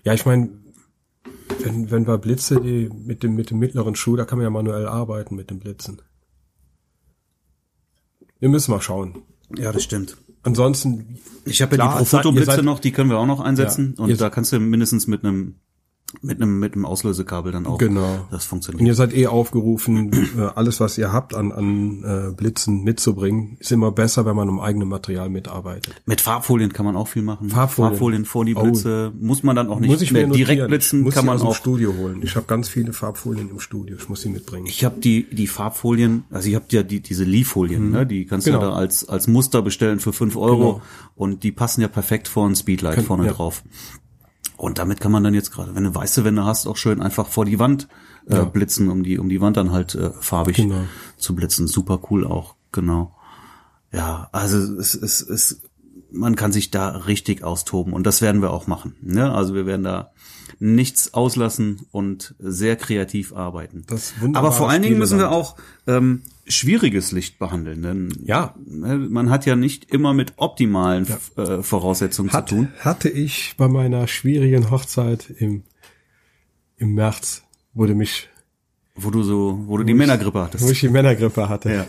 Ja, 0.04 0.14
ich 0.14 0.28
meine, 0.28 0.52
wenn, 1.64 1.90
wenn 1.90 2.06
wir 2.06 2.20
Blitze, 2.20 2.62
die 2.62 2.90
mit 2.94 3.24
dem, 3.24 3.34
mit 3.34 3.50
dem 3.50 3.58
mittleren 3.58 3.96
Schuh, 3.96 4.16
da 4.18 4.26
kann 4.26 4.38
man 4.38 4.44
ja 4.44 4.52
manuell 4.52 4.86
arbeiten 4.88 5.36
mit 5.36 5.50
den 5.50 5.60
Blitzen. 5.60 6.00
Wir 8.40 8.50
müssen 8.50 8.70
mal 8.70 8.82
schauen. 8.82 9.24
Ja, 9.58 9.72
das 9.72 9.84
stimmt. 9.84 10.18
Ansonsten, 10.44 11.20
Ich 11.46 11.62
habe 11.62 11.76
ja 11.78 11.88
die 11.88 11.98
Profoto-Blitze 11.98 12.64
noch, 12.64 12.80
die 12.80 12.92
können 12.92 13.10
wir 13.10 13.18
auch 13.18 13.26
noch 13.26 13.40
einsetzen. 13.40 13.96
Ja, 13.98 14.04
und 14.04 14.22
da 14.22 14.30
kannst 14.30 14.52
du 14.52 14.60
mindestens 14.60 15.08
mit 15.08 15.24
einem 15.24 15.56
Mit 16.22 16.42
einem, 16.42 16.60
mit 16.60 16.74
einem 16.76 16.86
Auslösekabel 16.86 17.52
dann 17.52 17.66
auch. 17.66 17.78
Genau. 17.78 18.28
Das 18.32 18.44
Und 18.44 18.50
funktioniert. 18.50 18.88
ihr 18.88 18.94
seid 18.96 19.14
eh 19.16 19.28
aufgerufen, 19.28 20.12
äh, 20.38 20.42
alles, 20.56 20.80
was 20.80 20.98
ihr 20.98 21.12
habt 21.12 21.34
an, 21.34 21.52
an 21.52 22.04
äh, 22.04 22.32
Blitzen 22.34 22.84
mitzubringen. 22.84 23.58
Ist 23.60 23.72
immer 23.72 23.92
besser, 23.92 24.26
wenn 24.26 24.36
man 24.36 24.48
im 24.48 24.60
eigenen 24.60 24.88
Material 24.88 25.30
mitarbeitet. 25.30 25.94
Mit 26.06 26.22
Farbfolien 26.22 26.72
kann 26.72 26.86
man 26.86 26.96
auch 26.96 27.08
viel 27.08 27.24
machen. 27.24 27.50
Farbfolien. 27.50 28.26
vor 28.26 28.46
die 28.46 28.56
Oh. 28.56 28.62
Blitze. 28.64 29.12
Muss 29.20 29.44
man 29.44 29.56
dann 29.56 29.68
auch 29.70 29.80
nicht 29.80 29.90
muss 29.90 30.02
ich 30.02 30.12
mehr 30.12 30.28
mir 30.28 30.34
direkt 30.34 30.50
notieren. 30.60 30.70
blitzen, 30.70 31.00
ich 31.00 31.06
muss 31.06 31.14
kann 31.16 31.24
sie 31.24 31.28
man 31.28 31.36
aus 31.36 31.42
dem 31.42 31.48
auch. 31.50 31.56
Studio 31.56 31.94
holen. 31.98 32.22
Ich 32.24 32.36
habe 32.36 32.46
ganz 32.46 32.70
viele 32.70 32.94
Farbfolien 32.94 33.50
im 33.50 33.60
Studio. 33.60 33.96
Ich 34.00 34.08
muss 34.10 34.22
sie 34.22 34.30
mitbringen. 34.30 34.66
Ich 34.68 34.86
habe 34.86 35.00
die 35.00 35.24
die 35.32 35.48
Farbfolien, 35.48 36.24
also 36.30 36.50
ihr 36.50 36.56
habt 36.58 36.72
ja 36.74 36.84
die 36.84 37.00
diese 37.02 37.24
Lee-Folien, 37.24 37.90
ne? 37.92 38.06
die 38.06 38.26
kannst 38.26 38.46
Genau. 38.46 38.60
du 38.60 38.66
da 38.68 38.74
als 38.74 39.08
als 39.10 39.28
Muster 39.28 39.62
bestellen 39.62 40.00
für 40.00 40.14
fünf 40.14 40.36
Euro 40.36 40.74
Genau. 40.76 40.82
und 41.16 41.44
die 41.44 41.52
passen 41.52 41.82
ja 41.82 41.88
perfekt 41.88 42.28
vor 42.28 42.48
ein 42.48 42.56
Speedlight 42.56 42.96
Kann- 42.96 43.06
vorne 43.06 43.26
ja. 43.26 43.34
drauf. 43.34 43.64
Und 44.58 44.78
damit 44.78 45.00
kann 45.02 45.12
man 45.12 45.24
dann 45.24 45.34
jetzt 45.34 45.52
gerade, 45.52 45.76
wenn 45.76 45.84
du 45.84 45.94
weiße 45.96 46.24
Wände 46.24 46.46
hast, 46.46 46.68
auch 46.68 46.78
schön 46.78 47.02
einfach 47.02 47.28
vor 47.28 47.46
die 47.46 47.60
Wand 47.60 47.88
äh, 48.30 48.36
Ja. 48.36 48.44
blitzen, 48.46 48.90
um 48.90 49.04
die 49.04 49.18
um 49.20 49.28
die 49.30 49.42
Wand 49.42 49.58
dann 49.58 49.72
halt 49.72 49.96
äh, 49.96 50.12
farbig 50.20 50.58
Genau. 50.58 50.84
zu 51.18 51.36
blitzen. 51.36 51.68
Super 51.68 52.00
cool 52.10 52.26
auch, 52.26 52.56
genau. 52.72 53.16
Ja, 53.92 54.30
also 54.32 54.58
es 54.80 54.96
es 54.96 55.22
es 55.22 55.62
man 56.14 56.36
kann 56.36 56.52
sich 56.52 56.72
da 56.72 56.90
richtig 56.90 57.44
austoben 57.44 57.94
und 57.94 58.06
das 58.06 58.22
werden 58.22 58.42
wir 58.42 58.52
auch 58.52 58.68
machen. 58.68 58.96
Ne? 59.02 59.32
Also 59.34 59.54
wir 59.56 59.66
werden 59.66 59.84
da 59.84 60.12
nichts 60.60 61.14
auslassen 61.14 61.82
und 61.92 62.36
sehr 62.40 62.76
kreativ 62.76 63.34
arbeiten. 63.34 63.86
Aber 64.34 64.52
vor 64.52 64.70
allen 64.70 64.82
Dingen 64.84 64.98
müssen 65.00 65.18
wir 65.18 65.32
auch 65.32 65.58
ähm, 65.88 66.22
schwieriges 66.48 67.12
Licht 67.12 67.40
behandeln, 67.40 67.82
denn 67.82 68.14
Ja. 68.24 68.54
ne, 68.66 68.98
man 68.98 69.30
hat 69.30 69.46
ja 69.46 69.56
nicht 69.56 69.92
immer 69.92 70.14
mit 70.14 70.34
optimalen 70.38 71.08
äh, 71.38 71.64
Voraussetzungen 71.64 72.32
Hat, 72.32 72.50
zu 72.50 72.56
tun. 72.56 72.68
hatte 72.80 73.10
ich 73.10 73.56
bei 73.58 73.68
meiner 73.68 74.08
schwierigen 74.08 74.70
Hochzeit 74.70 75.30
im, 75.38 75.64
im 76.78 76.94
März, 76.94 77.44
wurde 77.74 77.96
mich, 77.96 78.30
Wo 78.96 79.10
du 79.10 79.24
so, 79.24 79.64
wo 79.66 79.78
du 79.78 79.84
die 79.84 79.94
Männergrippe 79.96 80.38
wo 80.40 80.44
hattest. 80.44 80.70
ich 80.70 80.82
die 80.82 80.90
Männergrippe 80.90 81.50
hatte 81.50 81.74
Ja. 81.74 81.88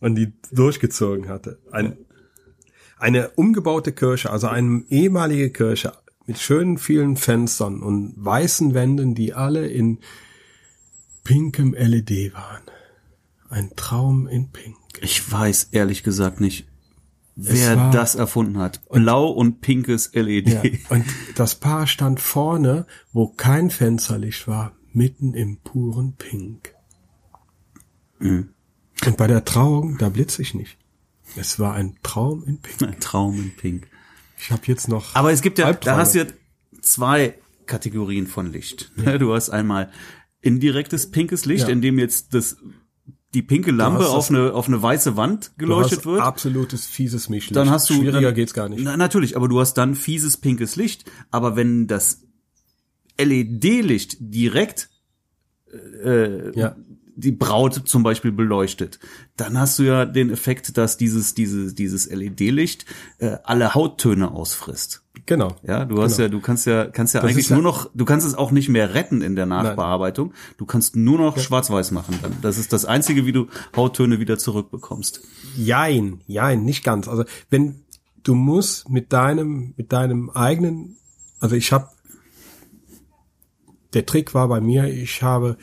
und 0.00 0.16
die 0.16 0.32
durchgezogen 0.52 1.28
hatte. 1.28 1.58
Ein, 1.70 1.96
eine 3.06 3.28
umgebaute 3.36 3.92
Kirche, 3.92 4.30
also 4.30 4.48
eine 4.48 4.82
ehemalige 4.90 5.50
Kirche 5.50 5.92
mit 6.26 6.38
schönen 6.40 6.76
vielen 6.76 7.16
Fenstern 7.16 7.80
und 7.80 8.14
weißen 8.16 8.74
Wänden, 8.74 9.14
die 9.14 9.32
alle 9.32 9.68
in 9.68 10.00
pinkem 11.22 11.72
LED 11.74 12.34
waren. 12.34 12.62
Ein 13.48 13.70
Traum 13.76 14.26
in 14.26 14.50
Pink. 14.50 14.76
Ich 15.00 15.30
weiß 15.30 15.68
ehrlich 15.70 16.02
gesagt 16.02 16.40
nicht, 16.40 16.66
wer 17.36 17.76
war- 17.76 17.90
das 17.92 18.16
erfunden 18.16 18.58
hat. 18.58 18.80
Blau 18.88 19.28
und 19.28 19.60
pinkes 19.60 20.12
E 20.12 20.20
LED. 20.22 20.48
Ja. 20.48 20.62
Und 20.88 21.04
das 21.36 21.54
Paar 21.54 21.86
stand 21.86 22.18
vorne, 22.18 22.86
wo 23.12 23.28
kein 23.28 23.70
Fensterlicht 23.70 24.48
war, 24.48 24.72
mitten 24.92 25.32
im 25.32 25.58
puren 25.58 26.14
Pink. 26.16 26.74
Mhm. 28.18 28.48
Und 29.06 29.16
bei 29.16 29.28
der 29.28 29.44
Trauung, 29.44 29.96
da 29.98 30.08
blitze 30.08 30.42
ich 30.42 30.54
nicht. 30.54 30.76
Es 31.36 31.58
war 31.58 31.74
ein 31.74 31.96
Traum 32.02 32.44
in 32.44 32.58
Pink. 32.60 32.82
Ein 32.82 33.00
Traum 33.00 33.34
in 33.38 33.54
Pink. 33.56 33.88
Ich 34.38 34.50
habe 34.50 34.62
jetzt 34.66 34.88
noch. 34.88 35.14
Aber 35.14 35.32
es 35.32 35.42
gibt 35.42 35.58
ja, 35.58 35.64
da 35.64 35.68
Albträume. 35.70 35.96
hast 35.98 36.14
du 36.14 36.18
ja 36.20 36.26
zwei 36.80 37.34
Kategorien 37.66 38.26
von 38.26 38.52
Licht. 38.52 38.90
Du 39.18 39.34
hast 39.34 39.50
einmal 39.50 39.90
indirektes 40.40 41.10
pinkes 41.10 41.44
Licht, 41.46 41.64
Ja. 41.66 41.72
in 41.72 41.80
dem 41.82 41.98
jetzt 41.98 42.34
das 42.34 42.56
die 43.34 43.42
pinke 43.42 43.70
Lampe 43.70 44.08
auf 44.08 44.30
eine 44.30 44.54
auf 44.54 44.68
eine 44.68 44.80
weiße 44.80 45.16
Wand 45.16 45.52
geleuchtet 45.58 46.06
wird. 46.06 46.20
absolutes 46.22 46.86
fieses 46.86 47.28
Mischlicht. 47.28 47.56
dann 47.56 47.68
hast 47.70 47.90
du 47.90 47.94
Schwieriger 47.94 48.20
dann, 48.20 48.34
geht's 48.34 48.54
gar 48.54 48.68
nicht. 48.68 48.82
Na, 48.82 48.96
natürlich, 48.96 49.36
aber 49.36 49.48
du 49.48 49.60
hast 49.60 49.74
dann 49.74 49.94
fieses 49.94 50.36
pinkes 50.38 50.76
Licht. 50.76 51.10
Aber 51.30 51.56
wenn 51.56 51.86
das 51.86 52.22
LED-Licht 53.18 54.16
direkt 54.20 54.88
äh, 56.04 56.58
Ja. 56.58 56.76
Die 57.18 57.32
Braut 57.32 57.82
zum 57.88 58.02
Beispiel 58.02 58.30
beleuchtet, 58.30 58.98
dann 59.36 59.58
hast 59.58 59.78
du 59.78 59.82
ja 59.84 60.04
den 60.04 60.30
Effekt, 60.30 60.76
dass 60.76 60.96
dieses 60.98 61.34
dieses 61.34 61.74
dieses 61.74 62.10
LED-Licht 62.10 62.84
äh, 63.18 63.38
alle 63.42 63.74
Hauttöne 63.74 64.30
ausfrisst. 64.30 65.02
Genau. 65.24 65.56
Ja, 65.66 65.86
du 65.86 66.00
hast 66.02 66.16
Genau. 66.18 66.26
ja, 66.26 66.28
du 66.28 66.40
kannst 66.40 66.66
ja, 66.66 66.84
kannst 66.84 67.14
ja 67.14 67.20
Das 67.22 67.30
eigentlich 67.30 67.48
ja- 67.48 67.56
nur 67.56 67.62
noch, 67.62 67.90
du 67.94 68.04
kannst 68.04 68.26
es 68.26 68.34
auch 68.34 68.50
nicht 68.52 68.68
mehr 68.68 68.92
retten 68.94 69.22
in 69.22 69.34
der 69.34 69.46
Nachbearbeitung. 69.46 70.34
Du 70.58 70.66
kannst 70.66 70.94
nur 70.94 71.18
noch 71.18 71.38
schwarz-weiß 71.38 71.90
machen 71.90 72.18
dann. 72.22 72.32
Das 72.42 72.58
ist 72.58 72.72
das 72.72 72.84
einzige, 72.84 73.24
wie 73.26 73.32
du 73.32 73.46
Hauttöne 73.74 74.20
wieder 74.20 74.38
zurückbekommst. 74.38 75.22
Jein, 75.56 76.20
jein, 76.26 76.64
nicht 76.64 76.84
ganz. 76.84 77.08
Also 77.08 77.24
wenn 77.50 77.82
du 78.22 78.34
musst 78.34 78.88
mit 78.90 79.12
deinem, 79.12 79.72
mit 79.76 79.90
deinem 79.92 80.28
eigenen, 80.30 80.96
also 81.40 81.56
ich 81.56 81.72
habe, 81.72 81.88
der 83.94 84.04
Trick 84.06 84.34
war 84.34 84.48
bei 84.48 84.60
mir, 84.60 84.88
ich 84.88 85.22
habe 85.22 85.56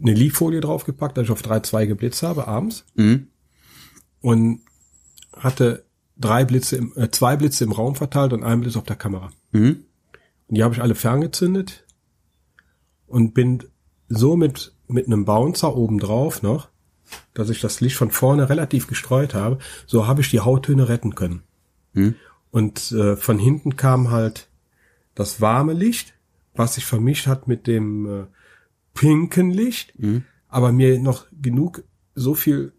eine 0.00 0.14
Lieffolie 0.14 0.60
draufgepackt, 0.60 1.16
dass 1.16 1.24
ich 1.24 1.30
auf 1.30 1.42
drei 1.42 1.60
Zweige 1.60 1.94
Blitz 1.94 2.22
habe 2.22 2.48
abends 2.48 2.84
Mhm. 2.94 3.28
und 4.20 4.60
hatte 5.36 5.84
drei 6.16 6.44
Blitze, 6.44 6.76
im, 6.76 6.92
äh, 6.96 7.10
zwei 7.10 7.36
Blitze 7.36 7.64
im 7.64 7.72
Raum 7.72 7.94
verteilt 7.94 8.32
und 8.32 8.44
einen 8.44 8.60
Blitz 8.60 8.76
auf 8.76 8.84
der 8.84 8.96
Kamera. 8.96 9.30
Mhm. 9.52 9.84
Und 10.48 10.56
die 10.56 10.62
habe 10.62 10.74
ich 10.74 10.82
alle 10.82 10.94
ferngezündet 10.94 11.84
und 13.06 13.34
bin 13.34 13.64
so 14.08 14.36
mit, 14.36 14.72
mit 14.88 15.06
einem 15.06 15.24
Bouncer 15.24 15.76
oben 15.76 15.98
drauf 15.98 16.42
noch, 16.42 16.68
dass 17.32 17.50
ich 17.50 17.60
das 17.60 17.80
Licht 17.80 17.96
von 17.96 18.10
vorne 18.10 18.48
relativ 18.48 18.86
gestreut 18.86 19.34
habe, 19.34 19.58
so 19.86 20.06
habe 20.06 20.20
ich 20.20 20.30
die 20.30 20.40
Hauttöne 20.40 20.88
retten 20.88 21.14
können. 21.14 21.42
Hm. 21.94 22.14
Und 22.50 22.92
äh, 22.92 23.16
von 23.16 23.38
hinten 23.38 23.76
kam 23.76 24.10
halt 24.10 24.48
das 25.14 25.40
warme 25.40 25.72
Licht, 25.72 26.14
was 26.54 26.74
sich 26.74 26.84
vermischt 26.84 27.26
hat 27.26 27.48
mit 27.48 27.66
dem 27.66 28.06
äh, 28.06 28.24
pinken 28.94 29.50
Licht, 29.50 29.92
aber 30.48 30.72
mir 30.72 30.98
noch 30.98 31.26
genug 31.32 31.84
so 32.14 32.34
viel 32.34 32.72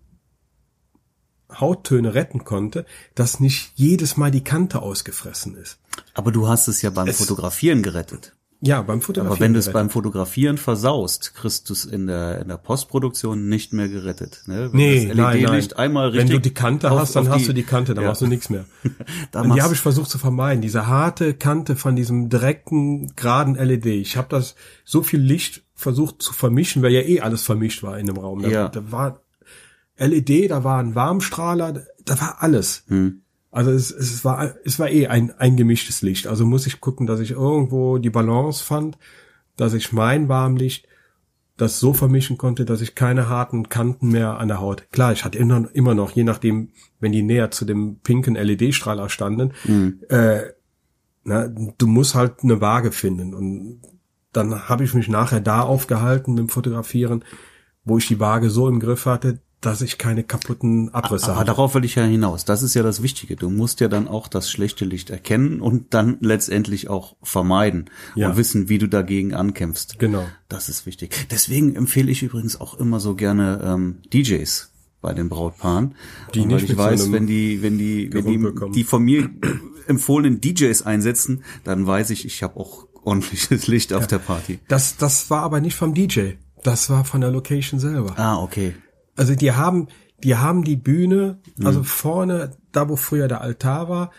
Hauttöne 1.51 2.13
retten 2.15 2.43
konnte, 2.43 2.85
dass 3.13 3.39
nicht 3.39 3.71
jedes 3.75 4.17
Mal 4.17 4.31
die 4.31 4.43
Kante 4.43 4.81
ausgefressen 4.81 5.55
ist. 5.55 5.79
Aber 6.13 6.31
du 6.31 6.47
hast 6.47 6.67
es 6.67 6.81
ja 6.81 6.89
beim 6.89 7.07
Fotografieren 7.07 7.83
gerettet. 7.83 8.33
Ja, 8.61 8.81
beim 8.81 9.01
Fotografieren. 9.01 9.31
Aber 9.33 9.39
wenn 9.45 9.53
du 9.53 9.59
es 9.59 9.71
beim 9.71 9.89
Fotografieren 9.91 10.57
versaust, 10.57 11.35
kriegst 11.35 11.69
du 11.69 11.73
es 11.73 11.85
in 11.85 12.07
der, 12.07 12.41
in 12.41 12.47
der 12.47 12.57
Postproduktion 12.57 13.47
nicht 13.47 13.73
mehr 13.73 13.89
gerettet. 13.89 14.43
Ne? 14.47 14.69
Wenn 14.71 14.77
Nee, 14.77 15.07
das 15.07 15.17
nein, 15.17 15.17
nein. 15.17 15.41
LED-Licht 15.43 15.77
einmal 15.77 16.07
richtig. 16.09 16.29
Wenn 16.29 16.35
du 16.37 16.41
die 16.41 16.53
Kante 16.53 16.89
auf- 16.89 16.99
hast, 16.99 17.15
dann 17.15 17.29
hast 17.29 17.47
du 17.47 17.53
die 17.53 17.63
Kante, 17.63 17.93
dann 17.93 18.03
ja. 18.05 18.09
machst 18.09 18.21
du 18.21 18.27
nichts 18.27 18.49
mehr. 18.49 18.65
Die 19.33 19.61
habe 19.61 19.73
ich 19.73 19.79
versucht 19.81 20.09
zu 20.09 20.17
vermeiden, 20.17 20.61
diese 20.61 20.87
harte 20.87 21.33
Kante 21.35 21.75
von 21.75 21.95
diesem 21.95 22.29
direkten, 22.29 23.13
geraden 23.15 23.55
LED. 23.55 23.85
Ich 23.87 24.17
habe 24.17 24.29
das 24.29 24.55
so 24.83 25.03
viel 25.03 25.19
Licht 25.19 25.64
versucht 25.75 26.21
zu 26.21 26.33
vermischen, 26.33 26.81
weil 26.81 26.91
ja 26.93 27.01
eh 27.01 27.19
alles 27.21 27.43
vermischt 27.43 27.83
war 27.83 27.99
in 27.99 28.07
dem 28.07 28.17
Raum. 28.17 28.41
Da, 28.41 28.49
Ja. 28.49 28.69
da 28.69 28.91
war 28.91 29.21
LED, 29.97 30.49
da 30.49 30.63
war 30.63 30.79
ein 30.79 30.95
Warmstrahler, 30.95 31.85
da 32.03 32.19
war 32.19 32.41
alles. 32.41 32.83
Hm. 32.87 33.21
Also 33.51 33.71
es, 33.71 33.91
es 33.91 34.25
war 34.25 34.55
es 34.65 34.79
war 34.79 34.89
eh 34.89 35.07
ein, 35.07 35.31
ein 35.37 35.55
gemischtes 35.55 36.01
Licht. 36.01 36.27
Also 36.27 36.45
muss 36.45 36.67
ich 36.67 36.81
gucken, 36.81 37.07
dass 37.07 37.19
ich 37.19 37.31
irgendwo 37.31 37.97
die 37.97 38.09
Balance 38.09 38.63
fand, 38.63 38.97
dass 39.55 39.73
ich 39.73 39.93
mein 39.93 40.27
Warmlicht 40.27 40.87
das 41.57 41.79
so 41.79 41.93
vermischen 41.93 42.37
konnte, 42.37 42.65
dass 42.65 42.81
ich 42.81 42.95
keine 42.95 43.29
harten 43.29 43.69
Kanten 43.69 44.09
mehr 44.09 44.39
an 44.39 44.49
der 44.49 44.59
Haut. 44.59 44.91
Klar, 44.91 45.13
ich 45.13 45.23
hatte 45.23 45.37
immer, 45.37 45.69
immer 45.73 45.93
noch, 45.93 46.11
je 46.11 46.25
nachdem, 46.25 46.71
wenn 46.99 47.13
die 47.13 47.21
näher 47.23 47.49
zu 47.49 47.63
dem 47.63 47.99
pinken 48.03 48.35
LED-Strahler 48.35 49.07
standen, 49.07 49.53
äh, 50.09 50.41
na, 51.23 51.47
du 51.47 51.87
musst 51.87 52.13
halt 52.13 52.43
eine 52.43 52.59
Waage 52.59 52.91
finden. 52.91 53.33
Und 53.33 53.79
dann 54.35 54.67
habe 54.69 54.83
ich 54.83 54.93
mich 54.93 55.07
nachher 55.07 55.41
da 55.41 55.61
aufgehalten 55.61 56.35
dem 56.35 56.49
Fotografieren, 56.49 57.23
wo 57.83 57.97
ich 57.97 58.07
die 58.07 58.19
Waage 58.19 58.49
so 58.49 58.67
im 58.67 58.79
Griff 58.79 59.05
hatte, 59.05 59.39
dass 59.61 59.81
ich 59.81 59.97
keine 59.97 60.23
kaputten 60.23 60.93
Abrisse 60.93 61.27
Aber 61.31 61.37
hatte. 61.37 61.47
darauf 61.47 61.73
will 61.73 61.85
ich 61.85 61.95
ja 61.95 62.03
hinaus. 62.03 62.45
Das 62.45 62.61
ist 62.61 62.75
ja 62.75 62.83
das 62.83 63.01
Wichtige. 63.01 63.35
Du 63.35 63.49
musst 63.49 63.79
ja 63.79 63.87
dann 63.87 64.07
auch 64.07 64.27
das 64.27 64.51
schlechte 64.51 64.85
Licht 64.85 65.09
erkennen 65.09 65.59
und 65.59 65.93
dann 65.95 66.17
letztendlich 66.19 66.87
auch 66.87 67.15
vermeiden 67.23 67.89
Ja. 68.13 68.29
und 68.29 68.37
wissen, 68.37 68.69
wie 68.69 68.77
du 68.77 68.87
dagegen 68.87 69.33
ankämpfst. 69.33 69.97
Genau. 69.97 70.25
Das 70.49 70.69
ist 70.69 70.85
wichtig. 70.85 71.27
Deswegen 71.31 71.75
empfehle 71.75 72.11
ich 72.11 72.21
übrigens 72.21 72.59
auch 72.61 72.75
immer 72.79 72.99
so 72.99 73.15
gerne 73.15 73.59
ähm, 73.63 73.97
DJs 74.13 74.71
bei 75.01 75.13
den 75.13 75.29
Brautpaaren, 75.29 75.95
Die 76.35 76.41
weil 76.41 76.47
nicht 76.47 76.63
ich 76.63 76.69
mit 76.69 76.77
so 76.77 76.83
weiß, 76.83 77.11
wenn 77.11 77.25
die, 77.27 77.61
wenn 77.63 77.77
die, 77.79 78.11
wenn 78.13 78.25
die, 78.25 78.71
die 78.71 78.83
von 78.83 79.03
mir 79.03 79.29
empfohlenen 79.87 80.41
DJs 80.41 80.81
einsetzen, 80.83 81.43
dann 81.63 81.87
weiß 81.87 82.09
ich, 82.11 82.25
ich 82.25 82.43
habe 82.43 82.59
auch 82.59 82.87
ordentliches 83.05 83.67
Licht 83.67 83.93
auf 83.93 84.07
der 84.07 84.19
Party. 84.19 84.59
Das, 84.67 84.97
das 84.97 85.29
war 85.29 85.41
aber 85.43 85.61
nicht 85.61 85.75
vom 85.75 85.93
DJ. 85.93 86.31
Das 86.63 86.89
war 86.89 87.05
von 87.05 87.21
der 87.21 87.31
Location 87.31 87.79
selber. 87.79 88.17
Ah, 88.17 88.37
okay. 88.41 88.75
Also 89.15 89.35
die 89.35 89.51
haben, 89.51 89.87
die 90.23 90.35
haben 90.35 90.63
die 90.63 90.75
Bühne, 90.75 91.39
Mhm. 91.57 91.67
also 91.67 91.83
vorne, 91.83 92.51
da 92.71 92.89
wo 92.89 92.95
früher 92.95 93.27
der 93.27 93.41
Altar 93.41 93.87
war. 93.89 94.11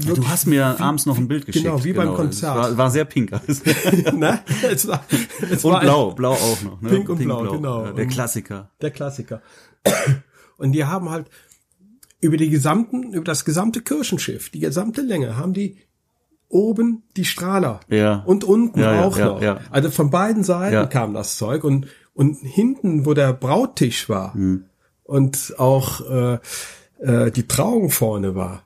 Ja, 0.00 0.12
du 0.14 0.28
hast 0.28 0.46
mir 0.46 0.78
abends 0.80 1.06
noch 1.06 1.16
ein 1.16 1.28
Bild 1.28 1.46
geschickt. 1.46 1.64
Genau, 1.64 1.82
wie 1.82 1.94
beim 1.94 2.10
Es 2.10 2.14
Konzert. 2.16 2.56
War, 2.56 2.76
war 2.76 2.90
sehr 2.90 3.06
pink. 3.06 3.32
alles. 3.32 3.62
ne? 4.14 4.40
es 4.70 4.86
war, 4.86 5.02
es 5.50 5.64
Und 5.64 5.72
war 5.72 5.80
blau, 5.80 6.10
blau 6.12 6.32
auch 6.32 6.62
noch. 6.62 6.80
Ne? 6.82 6.90
Pink 6.90 7.08
und 7.08 7.18
blau, 7.24 7.50
genau. 7.52 7.86
Ja, 7.86 7.92
der 7.92 8.06
Klassiker. 8.06 8.70
der 8.82 8.90
Klassiker. 8.90 9.42
Und 10.58 10.72
die 10.72 10.84
haben 10.84 11.08
halt 11.08 11.30
über 12.20 12.36
die 12.36 12.50
gesamten, 12.50 13.12
über 13.12 13.24
das 13.24 13.44
gesamte 13.44 13.80
Kirchenschiff, 13.80 14.50
die 14.50 14.58
gesamte 14.58 15.02
Länge, 15.02 15.36
haben 15.36 15.52
die 15.54 15.78
oben 16.48 17.02
die 17.16 17.24
Strahler. 17.24 17.80
Ja. 17.88 18.22
Und 18.26 18.44
unten 18.44 18.80
Ja, 18.80 19.04
auch 19.04 19.18
ja, 19.18 19.24
noch. 19.26 19.42
ja. 19.42 19.60
Also 19.70 19.90
von 19.90 20.10
beiden 20.10 20.44
Seiten 20.44 20.88
kam 20.88 21.14
das 21.14 21.36
Zeug 21.36 21.64
und, 21.64 21.86
und 22.14 22.36
hinten, 22.38 23.04
wo 23.06 23.14
der 23.14 23.32
Brauttisch 23.32 24.08
war 24.08 24.34
Hm. 24.34 24.64
und 25.04 25.54
auch 25.58 26.00
äh, 26.10 26.38
äh, 27.00 27.30
die 27.30 27.46
Trauung 27.46 27.90
vorne 27.90 28.34
war, 28.34 28.62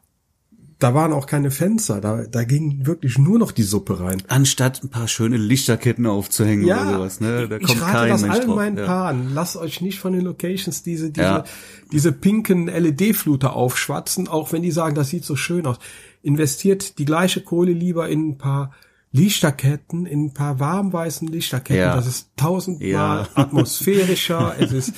da 0.82 0.94
waren 0.94 1.12
auch 1.12 1.26
keine 1.26 1.50
Fenster. 1.50 2.00
Da, 2.00 2.24
da 2.30 2.44
ging 2.44 2.86
wirklich 2.86 3.18
nur 3.18 3.38
noch 3.38 3.52
die 3.52 3.62
Suppe 3.62 4.00
rein. 4.00 4.22
Anstatt 4.28 4.82
ein 4.82 4.88
paar 4.90 5.08
schöne 5.08 5.36
Lichterketten 5.36 6.06
aufzuhängen 6.06 6.64
oder 6.64 6.92
sowas, 6.92 7.20
ne? 7.20 7.48
Da 7.48 7.56
ich 7.58 7.66
kommt 7.66 7.82
rate 7.82 7.92
kein 7.98 8.08
das 8.10 8.22
Mensch 8.22 8.34
allen 8.34 8.46
drauf. 8.46 8.56
meinen 8.56 8.76
ja. 8.78 8.86
Paaren. 8.86 9.34
Lasst 9.34 9.56
euch 9.56 9.80
nicht 9.80 9.98
von 10.00 10.12
den 10.12 10.22
Locations 10.22 10.82
diese, 10.82 11.10
diese, 11.10 11.24
Ja. 11.26 11.44
diese 11.92 12.12
pinken 12.12 12.66
LED-Fluter 12.68 13.54
aufschwatzen, 13.54 14.28
auch 14.28 14.52
wenn 14.52 14.62
die 14.62 14.70
sagen, 14.72 14.94
das 14.94 15.08
sieht 15.10 15.24
so 15.24 15.36
schön 15.36 15.66
aus. 15.66 15.78
Investiert 16.22 16.98
die 16.98 17.04
gleiche 17.04 17.40
Kohle 17.42 17.72
lieber 17.72 18.08
in 18.08 18.30
ein 18.30 18.38
paar 18.38 18.72
Lichterketten, 19.12 20.06
in 20.06 20.24
ein 20.26 20.34
paar 20.34 20.58
warmweißen 20.58 21.28
Lichterketten. 21.28 21.82
Ja. 21.82 21.94
Das 21.94 22.06
ist 22.06 22.30
tausendmal 22.36 22.88
Ja. 22.90 23.28
atmosphärischer. 23.34 24.56
es 24.58 24.72
ist 24.72 24.94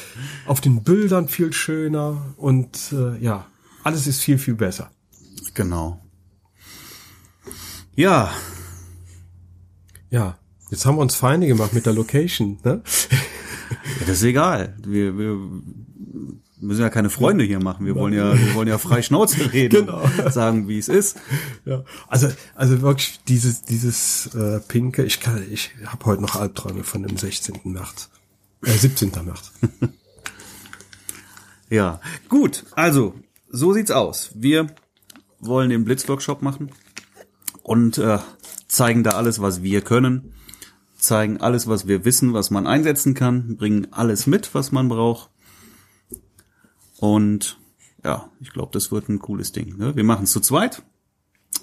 auf 0.47 0.61
den 0.61 0.83
Bildern 0.83 1.29
viel 1.29 1.53
schöner 1.53 2.35
und 2.37 2.79
äh, 2.93 3.19
ja, 3.23 3.47
alles 3.83 4.07
ist 4.07 4.21
viel, 4.23 4.39
viel 4.39 4.55
besser. 4.55 4.91
Genau. 5.55 6.01
Ja, 7.95 8.33
Ja, 10.11 10.39
jetzt 10.71 10.85
haben 10.87 10.97
wir 10.97 11.03
uns 11.03 11.15
Feinde 11.17 11.47
gemacht 11.47 11.73
mit 11.73 11.87
der 11.87 11.93
Location. 11.93 12.59
Ne? 12.65 12.83
Ja, 14.01 14.07
das 14.07 14.19
ist 14.19 14.23
egal. 14.25 14.77
Wir, 14.87 15.19
wir 15.19 15.37
müssen 16.61 16.81
ja 16.81 16.91
keine 16.91 17.11
Freunde 17.11 17.45
hier 17.45 17.61
machen. 17.61 17.87
Wir 17.87 17.95
wollen 17.97 18.13
ja, 18.13 18.39
wir 18.39 18.55
wollen 18.55 18.69
ja 18.69 18.79
frei 18.79 19.03
Schnauze 19.03 19.53
reden 19.53 19.87
Genau. 19.87 20.03
und 20.03 20.33
sagen, 20.33 20.69
wie 20.69 20.79
es 20.79 20.89
ist. 20.89 21.19
Ja, 21.65 21.83
also 22.07 22.29
also 22.55 22.83
wirklich 22.83 23.21
dieses 23.27 23.63
dieses 23.63 24.33
äh, 24.35 24.61
pinke. 24.61 25.03
Ich 25.05 25.19
kann 25.21 25.43
ich 25.51 25.71
habe 25.87 26.05
heute 26.07 26.23
noch 26.23 26.37
Albträume 26.37 26.85
von 26.85 27.03
dem 27.03 27.17
16. 27.17 27.61
März, 27.65 28.11
äh, 28.65 28.71
17. 28.73 29.11
März. 29.25 29.53
Ja, 31.71 32.01
gut. 32.29 32.65
Also, 32.73 33.15
so 33.51 33.73
sieht's 33.73 33.91
aus. 33.91 34.31
Wir 34.35 34.69
wollen 35.47 35.71
den 35.71 35.85
Blitzworkshop 35.85 36.43
machen 36.43 36.71
und 37.63 37.99
äh, 37.99 38.19
zeigen 38.69 39.05
da 39.05 39.11
alles, 39.11 39.41
was 39.41 39.63
wir 39.63 39.81
können. 39.81 40.35
Zeigen 40.97 41.41
alles, 41.41 41.67
was 41.67 41.87
wir 41.87 42.05
wissen, 42.05 42.33
was 42.33 42.51
man 42.51 42.67
einsetzen 42.67 43.15
kann. 43.15 43.57
Bringen 43.57 43.89
alles 43.93 44.27
mit, 44.27 44.55
was 44.55 44.73
man 44.73 44.89
braucht. 44.89 45.31
Und 46.99 47.59
ja, 48.05 48.31
ich 48.41 48.51
glaube, 48.51 48.71
das 48.73 48.93
wird 48.93 49.09
ein 49.09 49.19
cooles 49.19 49.53
Ding. 49.53 49.77
Ne? 49.77 49.97
Wir 49.97 50.05
machen 50.05 50.25
es 50.25 50.33
zu 50.33 50.41
zweit. 50.41 50.83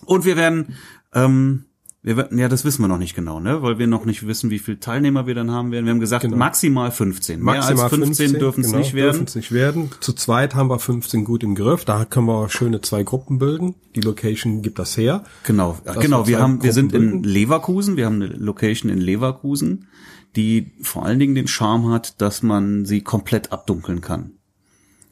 Und 0.05 0.25
wir 0.25 0.35
werden, 0.35 0.75
ähm, 1.13 1.65
wir 2.03 2.29
ja, 2.35 2.49
das 2.49 2.65
wissen 2.65 2.81
wir 2.81 2.87
noch 2.87 2.97
nicht 2.97 3.15
genau, 3.15 3.39
ne? 3.39 3.61
Weil 3.61 3.77
wir 3.77 3.85
noch 3.85 4.05
nicht 4.05 4.25
wissen, 4.25 4.49
wie 4.49 4.57
viele 4.57 4.79
Teilnehmer 4.79 5.27
wir 5.27 5.35
dann 5.35 5.51
haben 5.51 5.71
werden. 5.71 5.85
Wir 5.85 5.91
haben 5.91 5.99
gesagt, 5.99 6.27
maximal 6.29 6.89
15. 6.89 7.39
Mehr 7.43 7.63
als 7.63 7.79
15, 7.79 8.33
dürfen 8.33 8.61
es 8.61 8.67
genau, 8.67 8.79
nicht 8.79 8.93
werden. 8.95 9.11
dürfen's 9.11 9.35
nicht 9.35 9.51
werden. 9.51 9.91
Zu 9.99 10.13
zweit 10.13 10.55
haben 10.55 10.69
wir 10.69 10.79
15 10.79 11.23
gut 11.25 11.43
im 11.43 11.53
Griff. 11.53 11.85
Da 11.85 12.05
können 12.05 12.25
wir 12.25 12.49
schöne 12.49 12.81
zwei 12.81 13.03
Gruppen 13.03 13.37
bilden. 13.37 13.75
Die 13.95 14.01
Location 14.01 14.63
gibt 14.63 14.79
das 14.79 14.97
her. 14.97 15.23
Genau, 15.43 15.77
Dass 15.83 15.99
genau. 15.99 16.27
wir 16.27 16.39
haben, 16.39 16.63
wir 16.63 16.73
sind 16.73 16.93
in 16.93 17.09
Gruppen 17.11 17.23
Leverkusen. 17.23 17.97
Wir 17.97 18.07
haben 18.07 18.15
eine 18.15 18.27
Location 18.27 18.91
in 18.91 18.97
Leverkusen, 18.97 19.87
die 20.35 20.71
vor 20.81 21.05
allen 21.05 21.19
Dingen 21.19 21.35
den 21.35 21.47
Charme 21.47 21.89
hat, 21.91 22.19
dass 22.19 22.41
man 22.41 22.85
sie 22.85 23.01
komplett 23.01 23.51
abdunkeln 23.51 24.01
kann. 24.01 24.31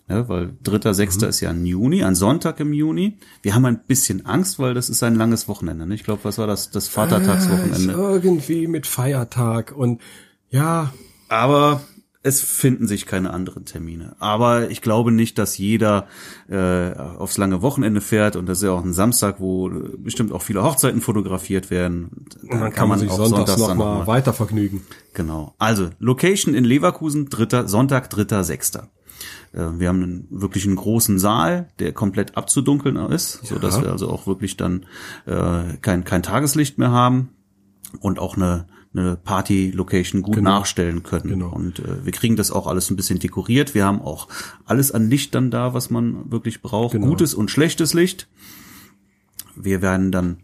Ja, 0.09 0.27
weil 0.27 0.53
dritter, 0.63 0.93
sechster 0.95 1.27
Mhm. 1.27 1.29
ist 1.29 1.39
ja 1.41 1.49
ein 1.51 1.65
Juni, 1.65 2.03
ein 2.03 2.15
Sonntag 2.15 2.59
im 2.59 2.73
Juni. 2.73 3.17
Wir 3.43 3.53
haben 3.53 3.65
ein 3.65 3.81
bisschen 3.87 4.25
Angst, 4.25 4.57
weil 4.57 4.73
das 4.73 4.89
ist 4.89 5.03
ein 5.03 5.15
langes 5.15 5.47
Wochenende. 5.47 5.85
Ne? 5.85 5.93
Ich 5.93 6.03
glaube, 6.03 6.21
was 6.23 6.37
war 6.39 6.47
das? 6.47 6.71
Das 6.71 6.87
Vatertagswochenende. 6.87 7.93
irgendwie 7.93 8.67
mit 8.67 8.87
Feiertag 8.87 9.71
und 9.75 10.01
ja, 10.49 10.91
Aber 11.27 11.81
es 12.23 12.41
finden 12.41 12.85
sich 12.87 13.05
keine 13.05 13.29
anderen 13.31 13.63
Termine. 13.65 14.15
Aber 14.19 14.69
ich 14.71 14.81
glaube 14.81 15.11
nicht, 15.11 15.37
dass 15.37 15.57
jeder 15.57 16.07
äh, 16.49 16.91
aufs 16.93 17.37
lange 17.37 17.61
Wochenende 17.61 18.01
fährt 18.01 18.35
und 18.35 18.45
das 18.47 18.57
ist 18.57 18.63
ja 18.65 18.71
auch 18.71 18.83
ein 18.83 18.93
Samstag, 18.93 19.39
wo 19.39 19.69
äh, 19.69 19.95
bestimmt 19.97 20.31
auch 20.33 20.41
viele 20.41 20.63
Hochzeiten 20.63 21.01
fotografiert 21.01 21.69
werden. 21.69 22.25
und 22.41 22.59
dann 22.59 22.73
kann 22.73 22.89
man 22.89 22.99
sich 22.99 23.11
sonntags 23.11 23.57
noch 23.57 23.67
dann 23.69 23.77
mal 23.77 24.07
weiter 24.07 24.33
vergnügen. 24.33 24.81
Genau. 25.13 25.53
Also 25.59 25.89
Location 25.99 26.55
in 26.55 26.63
Leverkusen, 26.65 27.29
dritter 27.29 27.67
Sonntag, 27.67 28.09
dritter, 28.09 28.43
sechster. 28.43 28.89
Äh, 29.53 29.79
Wir 29.79 29.89
haben 29.89 30.03
einen, 30.03 30.27
wirklich 30.29 30.65
einen 30.65 30.75
großen 30.75 31.19
Saal, 31.19 31.69
der 31.79 31.93
komplett 31.93 32.37
abzudunkeln 32.37 32.95
ist, 33.11 33.45
so 33.45 33.59
dass 33.59 33.81
wir 33.81 33.91
also 33.91 34.09
auch 34.09 34.27
wirklich 34.27 34.57
dann 34.57 34.85
äh, 35.25 35.77
kein 35.81 36.03
kein 36.03 36.23
Tageslicht 36.23 36.77
mehr 36.77 36.91
haben 36.91 37.29
und 37.99 38.19
auch 38.19 38.37
eine 38.37 38.67
eine 38.93 39.17
Party-Location 39.17 40.23
gut 40.23 40.41
nachstellen 40.41 41.03
können. 41.03 41.29
Genau. 41.29 41.49
Und 41.49 41.79
äh, 41.79 42.05
wir 42.05 42.11
kriegen 42.11 42.35
das 42.35 42.51
auch 42.51 42.65
alles 42.65 42.89
ein 42.89 42.95
bisschen 42.95 43.19
dekoriert. 43.19 43.75
Wir 43.75 43.85
haben 43.85 44.01
auch 44.01 44.27
alles 44.65 44.91
an 44.91 45.09
Licht 45.09 45.35
dann 45.35 45.51
da, 45.51 45.73
was 45.73 45.91
man 45.91 46.31
wirklich 46.31 46.61
braucht. 46.61 46.93
Genau. 46.93 47.07
Gutes 47.07 47.35
und 47.35 47.51
schlechtes 47.51 47.93
Licht. 47.93 48.27
Wir 49.55 49.81
werden 49.83 50.11
dann 50.11 50.37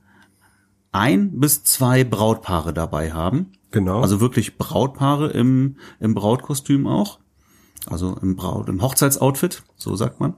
ein 0.92 1.40
bis 1.40 1.64
zwei 1.64 2.04
Brautpaare 2.04 2.74
dabei 2.74 3.14
haben. 3.14 3.54
Genau. 3.72 4.02
Also 4.02 4.22
wirklich 4.22 4.58
Brautpaare 4.58 5.32
im, 5.32 5.78
im 6.00 6.14
Brautkostüm 6.14 6.86
auch. 6.86 7.20
Also 7.88 8.18
im 8.22 8.36
Braut, 8.36 8.68
im 8.70 8.82
Hochzeitsoutfit, 8.82 9.64
so 9.76 9.96
sagt 9.96 10.20
man. 10.20 10.36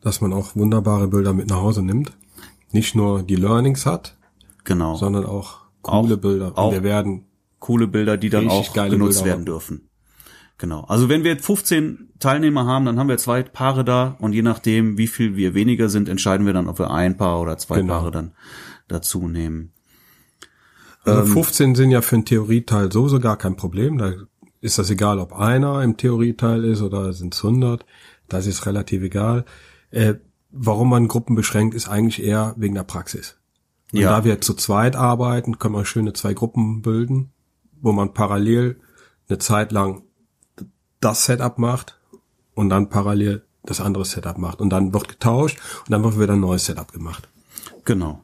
dass 0.00 0.20
man 0.20 0.32
auch 0.32 0.56
wunderbare 0.56 1.06
Bilder 1.06 1.32
mit 1.32 1.48
nach 1.48 1.58
Hause 1.60 1.80
nimmt. 1.80 2.12
Nicht 2.72 2.96
nur 2.96 3.22
die 3.22 3.36
Learnings 3.36 3.86
hat, 3.86 4.16
Genau. 4.64 4.96
sondern 4.96 5.24
auch 5.24 5.58
coole 5.80 6.14
Auch- 6.14 6.20
Bilder. 6.20 6.52
auch- 6.58 6.72
wir 6.72 6.82
werden 6.82 7.26
Coole 7.60 7.86
Bilder, 7.86 8.16
die 8.16 8.28
dann 8.28 8.48
auch 8.48 8.72
genutzt 8.72 8.98
Bilder 8.98 9.24
werden 9.24 9.30
haben. 9.40 9.44
dürfen. 9.46 9.88
Genau. 10.58 10.80
Also 10.88 11.08
wenn 11.08 11.22
wir 11.22 11.38
15 11.38 12.10
Teilnehmer 12.18 12.66
haben, 12.66 12.84
dann 12.84 12.98
haben 12.98 13.08
wir 13.08 13.18
zwei 13.18 13.44
Paare 13.44 13.84
da 13.84 14.16
und 14.18 14.32
je 14.32 14.42
nachdem, 14.42 14.98
wie 14.98 15.06
viel 15.06 15.36
wir 15.36 15.54
weniger 15.54 15.88
sind, 15.88 16.08
entscheiden 16.08 16.46
wir 16.46 16.52
dann, 16.52 16.68
ob 16.68 16.80
wir 16.80 16.90
ein 16.90 17.16
Paar 17.16 17.40
oder 17.40 17.56
zwei 17.58 17.76
Genau. 17.80 17.92
Paare 17.94 18.10
dann 18.10 18.32
dazu 18.88 19.28
nehmen. 19.28 19.72
Also 21.04 21.20
Ähm, 21.20 21.26
15 21.28 21.74
sind 21.76 21.90
ja 21.92 22.00
für 22.02 22.16
einen 22.16 22.24
Theorieteil 22.24 22.90
sowieso 22.90 23.20
gar 23.20 23.36
kein 23.36 23.54
Problem. 23.56 23.98
Da 23.98 24.12
ist 24.62 24.78
das 24.78 24.88
egal, 24.88 25.18
ob 25.18 25.34
einer 25.34 25.82
im 25.82 25.98
Theorieteil 25.98 26.64
ist 26.64 26.80
oder 26.80 27.12
sind 27.12 27.34
es 27.34 27.44
100. 27.44 27.84
Das 28.28 28.46
ist 28.46 28.64
relativ 28.64 29.02
egal. 29.02 29.44
Äh, 29.90 30.14
warum 30.50 30.88
man 30.88 31.08
Gruppen 31.08 31.34
beschränkt, 31.36 31.74
ist 31.74 31.88
eigentlich 31.88 32.22
eher 32.22 32.54
wegen 32.56 32.74
der 32.74 32.84
Praxis. 32.84 33.36
Und 33.92 34.00
Ja. 34.00 34.10
da 34.10 34.24
wir 34.24 34.40
zu 34.40 34.54
zweit 34.54 34.96
arbeiten, 34.96 35.58
können 35.58 35.74
wir 35.74 35.84
schöne 35.84 36.14
zwei 36.14 36.32
Gruppen 36.32 36.80
bilden, 36.80 37.30
wo 37.82 37.92
man 37.92 38.14
parallel 38.14 38.80
eine 39.28 39.38
Zeit 39.38 39.72
lang 39.72 40.02
das 41.00 41.26
Setup 41.26 41.58
macht 41.58 41.98
und 42.54 42.70
dann 42.70 42.88
parallel 42.88 43.44
das 43.64 43.80
andere 43.80 44.04
Setup 44.04 44.38
macht. 44.38 44.60
Und 44.60 44.70
dann 44.70 44.92
wird 44.94 45.08
getauscht 45.08 45.58
und 45.80 45.90
dann 45.90 46.02
wird 46.04 46.18
wieder 46.18 46.32
ein 46.34 46.40
neues 46.40 46.64
Setup 46.64 46.90
gemacht. 46.92 47.28
Genau. 47.84 48.22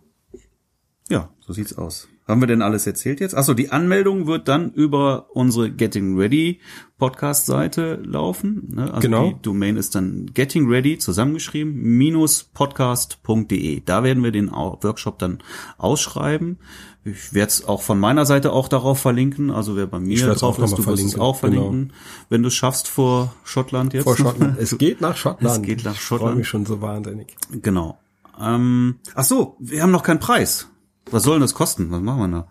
Ja, 1.11 1.31
so 1.41 1.53
sieht's 1.53 1.77
aus. 1.77 2.09
Haben 2.29 2.43
wir 2.43 2.47
denn 2.47 2.61
alles 2.61 2.87
erzählt 2.87 3.21
jetzt? 3.21 3.35
Achso, 3.35 3.55
die 3.55 3.71
Anmeldung 3.73 4.27
wird 4.27 4.49
dann 4.49 4.71
über 4.73 5.29
unsere 5.35 5.71
Getting 5.71 6.19
Ready 6.19 6.61
Podcast-Seite 6.99 8.03
laufen. 8.05 8.69
Ne? 8.75 8.83
Also 8.93 9.01
Genau. 9.01 9.31
Die 9.31 9.43
Domain 9.43 9.77
ist 9.77 9.95
dann 9.95 10.27
Getting 10.35 10.69
Ready 10.69 10.99
zusammengeschrieben 10.99 11.73
minus 11.75 12.45
podcast.de. 12.45 13.83
Da 13.85 14.05
werden 14.05 14.23
wir 14.23 14.31
den 14.31 14.51
Workshop 14.51 15.19
dann 15.19 15.39
ausschreiben. 15.79 16.59
Ich 17.05 17.33
werde 17.33 17.49
es 17.49 17.65
auch 17.65 17.81
von 17.81 17.99
meiner 17.99 18.27
Seite 18.27 18.53
auch 18.53 18.69
darauf 18.69 19.01
verlinken. 19.01 19.51
Also 19.51 19.75
wer 19.77 19.87
bei 19.87 19.99
mir 19.99 20.35
drauf 20.35 20.59
ist, 20.59 20.77
du 20.77 20.85
wirst 20.87 21.05
es 21.05 21.19
auch 21.19 21.37
verlinken. 21.37 21.93
Wenn 22.29 22.43
du 22.43 22.49
es 22.49 22.55
schaffst 22.55 22.89
vor 22.89 23.35
Schottland 23.45 23.95
jetzt. 23.95 24.05
Vor 24.05 24.17
Schottland. 24.17 24.59
Es 24.59 24.77
geht 24.79 25.01
nach 25.01 25.17
Schottland. 25.17 25.57
Es 25.57 25.63
geht 25.63 25.85
nach 25.85 25.95
Ich 25.95 26.01
freue 26.01 26.19
Schottland. 26.19 26.39
mich 26.39 26.49
schon 26.49 26.67
so 26.67 26.83
wahnsinnig. 26.83 27.35
Genau. 27.63 27.99
Ähm, 28.39 28.97
ach 29.15 29.25
so, 29.25 29.57
wir 29.59 29.83
haben 29.83 29.91
noch 29.93 30.03
keinen 30.03 30.21
Preis. 30.21 30.69
Was 31.11 31.23
soll 31.23 31.35
denn 31.35 31.43
das 31.43 31.55
kosten? 31.55 31.91
Was 31.91 32.01
machen 32.01 32.31
wir 32.31 32.39
da? 32.39 32.49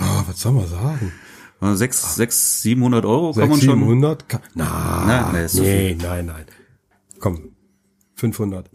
Ja, 0.00 0.24
was 0.26 0.40
soll 0.40 0.52
man 0.52 0.66
sagen? 0.66 1.12
Äh, 1.60 1.74
Sechs, 1.74 2.16
sechs, 2.16 2.62
700 2.62 3.04
Euro 3.04 3.32
kann 3.32 3.48
man 3.48 3.58
600, 3.58 3.62
schon. 3.64 3.78
700? 3.88 4.28
Ka- 4.28 4.40
Na, 4.54 5.04
Nein, 5.06 5.42
nee, 5.42 5.46
zu 5.48 5.62
nee, 5.62 5.94
nein, 6.00 6.26
nein. 6.26 6.44
Komm, 7.20 7.50
500. 8.16 8.70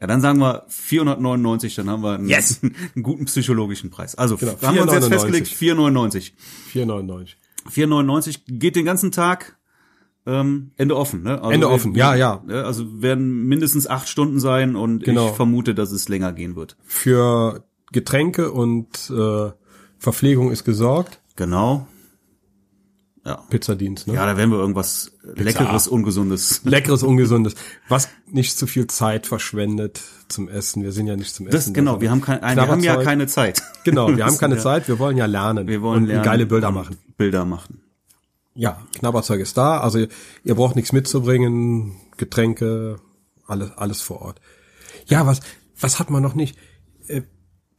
Ja, 0.00 0.06
dann 0.06 0.20
sagen 0.22 0.38
wir 0.38 0.64
499, 0.68 1.74
dann 1.74 1.90
haben 1.90 2.02
wir 2.02 2.14
einen, 2.14 2.28
Yes! 2.28 2.60
einen 2.62 3.02
guten 3.02 3.26
psychologischen 3.26 3.90
Preis. 3.90 4.14
Also, 4.14 4.36
Genau, 4.36 4.52
haben 4.62 4.74
wir 4.74 4.82
uns 4.82 4.92
jetzt 4.92 5.04
4,99. 5.06 5.08
festgelegt, 5.10 5.48
499. 5.48 6.34
4,99. 6.72 7.34
499 7.68 8.44
geht 8.46 8.76
den 8.76 8.86
ganzen 8.86 9.12
Tag 9.12 9.58
ähm, 10.26 10.70
Ende 10.76 10.96
offen, 10.96 11.22
ne? 11.22 11.38
Also 11.40 11.50
Ende 11.50 11.68
offen, 11.68 11.94
ja, 11.94 12.14
ja. 12.14 12.42
ne, 12.46 12.64
Also 12.64 13.02
werden 13.02 13.46
mindestens 13.48 13.86
acht 13.86 14.08
Stunden 14.08 14.38
sein 14.38 14.76
und 14.76 15.02
Genau. 15.04 15.30
ich 15.30 15.34
vermute, 15.36 15.74
dass 15.74 15.90
es 15.92 16.08
länger 16.08 16.32
gehen 16.32 16.56
wird. 16.56 16.76
Für 16.84 17.64
Getränke 17.92 18.52
und 18.52 19.10
äh, 19.10 19.50
Verpflegung 19.98 20.50
ist 20.50 20.64
gesorgt. 20.64 21.20
Genau. 21.36 21.86
Ja. 23.24 23.36
Pizzadienst, 23.50 24.06
ne? 24.06 24.14
Ja, 24.14 24.24
da 24.24 24.36
werden 24.38 24.50
wir 24.50 24.58
irgendwas 24.58 25.12
Leckeres, 25.22 25.88
Ungesundes. 25.88 26.62
Leckeres, 26.64 27.02
Ungesundes. 27.04 27.54
Was 27.88 28.08
nicht 28.26 28.56
zu 28.56 28.66
viel 28.66 28.86
Zeit 28.86 29.26
verschwendet 29.26 30.00
zum 30.28 30.48
Essen. 30.48 30.82
Wir 30.82 30.92
sind 30.92 31.06
ja 31.06 31.16
nicht 31.16 31.34
zum 31.34 31.46
Essen. 31.46 31.56
Das, 31.56 31.72
genau, 31.74 32.00
wir 32.00 32.10
haben, 32.10 32.22
kein, 32.22 32.40
wir 32.40 32.68
haben 32.68 32.82
ja 32.82 33.02
keine 33.02 33.26
Zeit. 33.26 33.62
Genau, 33.84 34.16
wir 34.16 34.24
haben 34.24 34.38
keine 34.38 34.56
Zeit, 34.56 34.88
wir 34.88 34.98
wollen 34.98 35.18
ja 35.18 35.26
lernen. 35.26 35.68
Wir 35.68 35.82
wollen 35.82 36.04
und 36.04 36.08
lernen 36.08 36.24
geile 36.24 36.46
Bilder 36.46 36.70
machen. 36.70 36.96
Bilder 37.18 37.44
machen. 37.44 37.82
Ja, 38.54 38.80
Knabberzeug 38.98 39.40
ist 39.40 39.56
da. 39.56 39.80
Also 39.80 40.06
ihr 40.44 40.54
braucht 40.54 40.76
nichts 40.76 40.92
mitzubringen, 40.92 41.96
Getränke, 42.16 43.00
alles, 43.46 43.70
alles 43.76 44.00
vor 44.00 44.22
Ort. 44.22 44.40
Ja, 45.06 45.26
was, 45.26 45.40
was 45.78 45.98
hat 45.98 46.10
man 46.10 46.22
noch 46.22 46.34
nicht? 46.34 46.56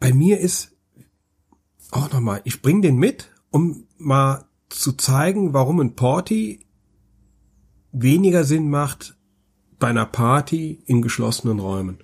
Bei 0.02 0.12
mir 0.12 0.40
ist 0.40 0.72
auch 1.92 2.12
nochmal, 2.12 2.42
ich 2.44 2.62
bring 2.62 2.82
den 2.82 2.98
mit, 2.98 3.30
um 3.52 3.86
mal 3.98 4.46
zu 4.70 4.92
zeigen, 4.94 5.54
warum 5.54 5.80
ein 5.80 5.96
Porty 5.96 6.66
weniger 7.94 8.44
Sinn 8.44 8.70
macht 8.70 9.16
bei 9.80 9.88
einer 9.88 10.06
Party 10.06 10.82
in 10.86 11.02
geschlossenen 11.02 11.60
Räumen. 11.60 12.00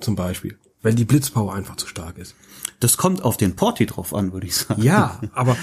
Zum 0.00 0.14
Beispiel. 0.14 0.58
Weil 0.82 0.94
die 0.94 1.04
Blitzpower 1.04 1.54
einfach 1.54 1.76
zu 1.76 1.86
stark 1.86 2.18
ist. 2.18 2.34
Das 2.80 2.96
kommt 2.96 3.22
auf 3.22 3.36
den 3.36 3.54
Porti 3.56 3.86
drauf 3.86 4.14
an, 4.14 4.32
würde 4.32 4.46
ich 4.48 4.56
sagen. 4.56 4.82
Ja, 4.82 5.20
aber 5.32 5.56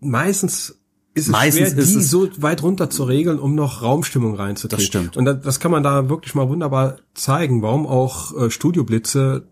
meistens 0.00 0.78
ist 1.14 1.26
es 1.26 1.28
Meistens 1.32 1.68
schwer, 1.72 1.84
die 1.84 1.94
es- 1.98 2.10
so 2.10 2.28
weit 2.42 2.62
runter 2.62 2.88
zu 2.88 3.04
regeln, 3.04 3.38
um 3.38 3.54
noch 3.54 3.82
Raumstimmung 3.82 4.34
reinzukriegen. 4.34 4.78
Das 4.78 4.86
stimmt. 4.86 5.16
Und 5.18 5.26
das, 5.26 5.42
das 5.42 5.60
kann 5.60 5.70
man 5.70 5.82
da 5.82 6.08
wirklich 6.08 6.34
mal 6.34 6.48
wunderbar 6.48 6.96
zeigen, 7.14 7.60
warum 7.60 7.86
auch 7.86 8.34
äh, 8.36 8.50
Studioblitze 8.50 9.46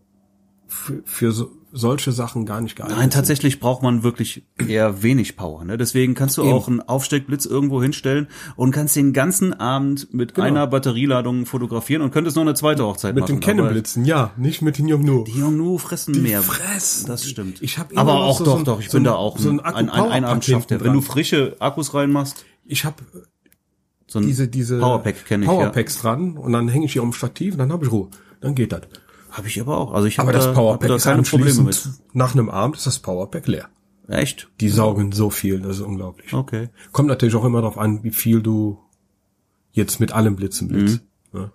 für, 0.71 1.03
für 1.05 1.33
so, 1.33 1.51
solche 1.73 2.11
Sachen 2.13 2.47
gar 2.47 2.61
nicht 2.61 2.77
geeignet 2.77 2.97
Nein, 2.97 3.05
sind. 3.11 3.13
tatsächlich 3.13 3.61
braucht 3.61 3.83
man 3.83 4.03
wirklich 4.03 4.45
eher 4.57 5.03
wenig 5.03 5.37
Power. 5.37 5.65
Ne? 5.65 5.77
Deswegen 5.77 6.15
kannst 6.15 6.37
du 6.39 6.43
Eben. 6.43 6.53
auch 6.53 6.67
einen 6.69 6.81
Aufsteckblitz 6.81 7.45
irgendwo 7.45 7.83
hinstellen 7.83 8.29
und 8.57 8.71
kannst 8.73 8.97
den 8.97 9.13
ganzen 9.13 9.53
Abend 9.53 10.13
mit 10.15 10.39
einer 10.39 10.67
Batterieladung 10.67 11.47
fotografieren 11.47 12.03
und 12.03 12.13
könntest 12.13 12.37
noch 12.37 12.43
eine 12.43 12.55
zweite 12.55 12.85
Hochzeit 12.85 13.15
Genau. 13.15 13.25
Mit 13.27 13.31
machen. 13.31 13.41
den 13.41 13.45
Kennenblitzen, 13.45 14.05
ja, 14.05 14.31
nicht 14.37 14.63
mit 14.63 14.79
den 14.79 14.89
Yongnu. 14.89 15.25
Die 15.25 15.39
Yongnu 15.39 15.79
fressen 15.79 16.23
mehr. 16.23 16.43
fressen. 16.43 17.07
Das 17.09 17.25
stimmt. 17.29 17.61
Ich 17.63 17.79
hab 17.79 17.97
Aber 17.97 18.15
auch 18.15 18.39
so- 18.39 18.45
doch, 18.45 18.59
so 18.59 18.65
doch. 18.65 18.81
Ich 18.81 18.89
so 18.91 18.97
bin 18.97 19.05
da 19.05 19.15
auch 19.15 19.39
so 19.39 19.51
ein 19.51 19.61
ein, 19.61 19.89
ein, 19.91 20.25
ein 20.25 20.41
hinten 20.41 20.83
Wenn 20.85 20.93
du 20.95 21.01
frische 21.03 21.57
Akkus 21.59 21.95
reinmachst, 21.95 22.45
Ich 22.65 22.85
habe 22.85 22.97
so 24.07 24.19
diese 24.21 24.49
diese 24.49 24.79
Powerpack 24.81 25.25
kenne 25.25 25.45
ich 25.45 25.51
ja. 25.51 25.57
Powerpacks 25.57 26.01
dran 26.01 26.37
und 26.37 26.53
dann 26.53 26.69
hänge 26.69 26.87
ich 26.87 26.93
hier 26.95 27.03
am 27.03 27.13
Stativ 27.13 27.53
und 27.55 27.59
dann 27.59 27.73
habe 27.73 27.85
ich 27.87 27.93
Ruhe. 27.93 28.09
Dann 28.41 28.55
geht 28.57 28.73
das. 28.73 28.83
Habe 29.31 29.47
ich 29.49 29.61
aber 29.61 29.79
auch. 29.79 29.93
Also 29.93 30.07
ich 30.07 30.19
Aber 30.19 30.29
habe 30.29 30.37
das 30.37 30.45
da, 30.45 30.51
hab 30.51 30.57
Powerpack 30.57 30.89
da 30.89 30.95
ist 30.97 31.05
keine 31.05 31.23
Probleme 31.23 31.63
mit. 31.63 31.89
nach 32.13 32.33
einem 32.35 32.51
Abend 32.51 32.77
ist 32.77 32.87
das 32.87 32.99
Powerpack 32.99 33.47
leer. 33.47 33.69
Echt? 34.09 34.49
Die 34.61 34.69
saugen 34.69 35.13
so 35.13 35.31
viel, 35.31 35.61
das 35.61 35.77
ist 35.77 35.83
unglaublich. 35.83 36.33
Okay. 36.35 36.69
Kommt 36.91 37.09
natürlich 37.09 37.37
auch 37.37 37.45
immer 37.45 37.61
darauf 37.61 37.79
an, 37.79 38.03
wie 38.03 38.11
viel 38.11 38.43
du 38.43 38.79
jetzt 39.73 40.01
mit 40.01 40.11
allem 40.13 40.35
Blitzen 40.35 40.67
blitzt. 40.67 41.03
Ja. 41.33 41.53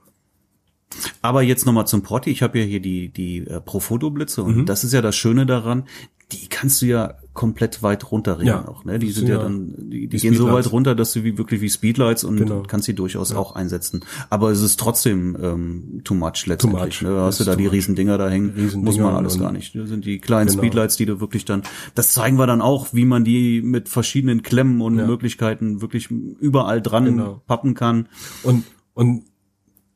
Aber 1.21 1.41
jetzt 1.41 1.65
nochmal 1.65 1.85
zum 1.87 2.01
Porti. 2.01 2.29
Ich 2.29 2.41
habe 2.41 2.59
ja 2.59 2.63
hier 2.65 2.79
die, 2.79 3.09
die 3.09 3.39
äh, 3.39 3.59
Profoto-Blitze 3.59 4.41
und 4.43 4.55
Mhm. 4.57 4.65
das 4.65 4.85
ist 4.85 4.93
ja 4.93 5.01
das 5.01 5.17
Schöne 5.17 5.45
daran, 5.45 5.83
die 6.31 6.47
kannst 6.47 6.81
du 6.81 6.87
ja 6.87 7.15
komplett 7.33 7.83
weit 7.83 8.11
runterregeln 8.11 8.47
Ja. 8.47 8.67
auch. 8.67 8.83
Ne? 8.85 8.97
Die 8.97 9.11
sind 9.11 9.27
ja 9.27 9.35
ja 9.35 9.43
dann, 9.43 9.89
die, 9.91 10.07
die 10.07 10.17
gehen 10.17 10.33
so 10.33 10.51
weit 10.51 10.71
runter, 10.71 10.95
dass 10.95 11.11
du 11.13 11.23
wie 11.23 11.37
wirklich 11.37 11.59
wie 11.61 11.69
Speedlights 11.69 12.23
und 12.23 12.37
Genau. 12.37 12.63
kannst 12.63 12.85
sie 12.85 12.95
durchaus 12.95 13.31
auch 13.33 13.55
einsetzen. 13.55 14.03
Aber 14.29 14.49
es 14.51 14.61
ist 14.61 14.79
trotzdem 14.79 15.37
ähm, 15.39 16.01
too 16.03 16.15
much 16.15 16.45
letztendlich. 16.47 17.01
much. 17.01 17.07
Ne? 17.09 17.19
Hast 17.21 17.41
du 17.41 17.43
da 17.43 17.51
too 17.53 17.59
die 17.59 17.67
riesen 17.67 17.93
Dinger 17.95 18.17
da 18.17 18.29
hängen, 18.29 18.51
Riesendinger 18.55 18.85
muss 18.85 18.97
man 18.97 19.15
alles 19.15 19.37
gar 19.37 19.51
nicht. 19.51 19.75
Das 19.75 19.89
sind 19.89 20.05
die 20.05 20.19
kleinen 20.19 20.47
Genau. 20.47 20.59
Speedlights, 20.63 20.95
die 20.97 21.05
du 21.05 21.19
wirklich 21.19 21.45
dann, 21.45 21.61
das 21.93 22.13
zeigen 22.13 22.37
wir 22.39 22.47
dann 22.47 22.61
auch, 22.61 22.87
wie 22.93 23.05
man 23.05 23.23
die 23.25 23.61
mit 23.61 23.89
verschiedenen 23.89 24.41
Klemmen 24.41 24.81
und 24.81 24.95
Möglichkeiten 24.95 25.81
wirklich 25.81 26.09
überall 26.09 26.81
dran 26.81 27.05
Genau. 27.05 27.41
pappen 27.45 27.73
kann. 27.75 28.07
Und, 28.43 28.63
und 28.93 29.23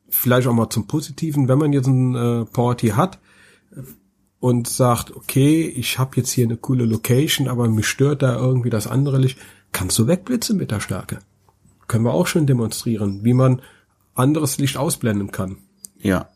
vielleicht 0.09 0.47
auch 0.47 0.53
mal 0.53 0.69
zum 0.69 0.87
Positiven, 0.87 1.47
wenn 1.47 1.57
man 1.57 1.71
jetzt 1.73 1.87
ein 1.87 2.15
äh, 2.15 2.45
Party 2.45 2.89
hat 2.89 3.17
und 4.39 4.67
sagt, 4.67 5.15
okay, 5.15 5.67
ich 5.67 5.99
habe 5.99 6.15
jetzt 6.15 6.31
hier 6.31 6.45
eine 6.45 6.57
coole 6.57 6.85
Location, 6.85 7.47
aber 7.47 7.67
mich 7.67 7.87
stört 7.87 8.21
da 8.21 8.35
irgendwie 8.37 8.69
das 8.69 8.87
andere 8.87 9.17
Licht, 9.17 9.37
kannst 9.71 9.99
du 9.99 10.07
wegblitzen 10.07 10.57
mit 10.57 10.71
der 10.71 10.79
Stärke. 10.79 11.19
Können 11.87 12.05
wir 12.05 12.13
auch 12.13 12.27
schon 12.27 12.45
demonstrieren, 12.47 13.23
wie 13.23 13.33
man 13.33 13.61
anderes 14.15 14.57
Licht 14.57 14.77
ausblenden 14.77 15.31
kann. 15.31 15.57
Ja. 15.99 16.29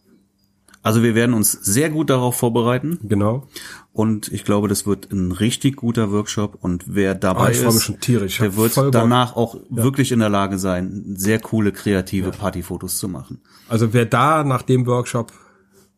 Also 0.82 1.02
wir 1.02 1.16
werden 1.16 1.34
uns 1.34 1.52
sehr 1.52 1.90
gut 1.90 2.10
darauf 2.10 2.36
vorbereiten. 2.36 3.00
Genau. 3.04 3.48
Und 3.94 4.30
ich 4.34 4.44
glaube, 4.44 4.68
das 4.68 4.86
wird 4.86 5.12
ein 5.14 5.32
richtig 5.32 5.78
guter 5.78 6.12
Workshop. 6.12 6.58
Und 6.60 6.84
wer 6.88 7.16
dabei 7.16 7.46
Ah, 7.46 7.50
ich 7.52 7.62
ist, 7.62 7.84
schon 7.84 8.02
tierisch. 8.02 8.40
Der 8.40 8.58
wird 8.58 8.76
danach 8.92 9.38
auch 9.38 9.56
wirklich 9.70 10.12
in 10.12 10.20
der 10.20 10.30
Lage 10.30 10.60
sein, 10.60 11.14
sehr 11.16 11.40
coole, 11.40 11.72
kreative 11.72 12.32
Partyfotos 12.32 12.98
zu 12.98 13.08
machen. 13.08 13.40
Also 13.70 13.94
wer 13.94 14.06
da 14.06 14.44
nach 14.44 14.64
dem 14.64 14.86
Workshop 14.86 15.32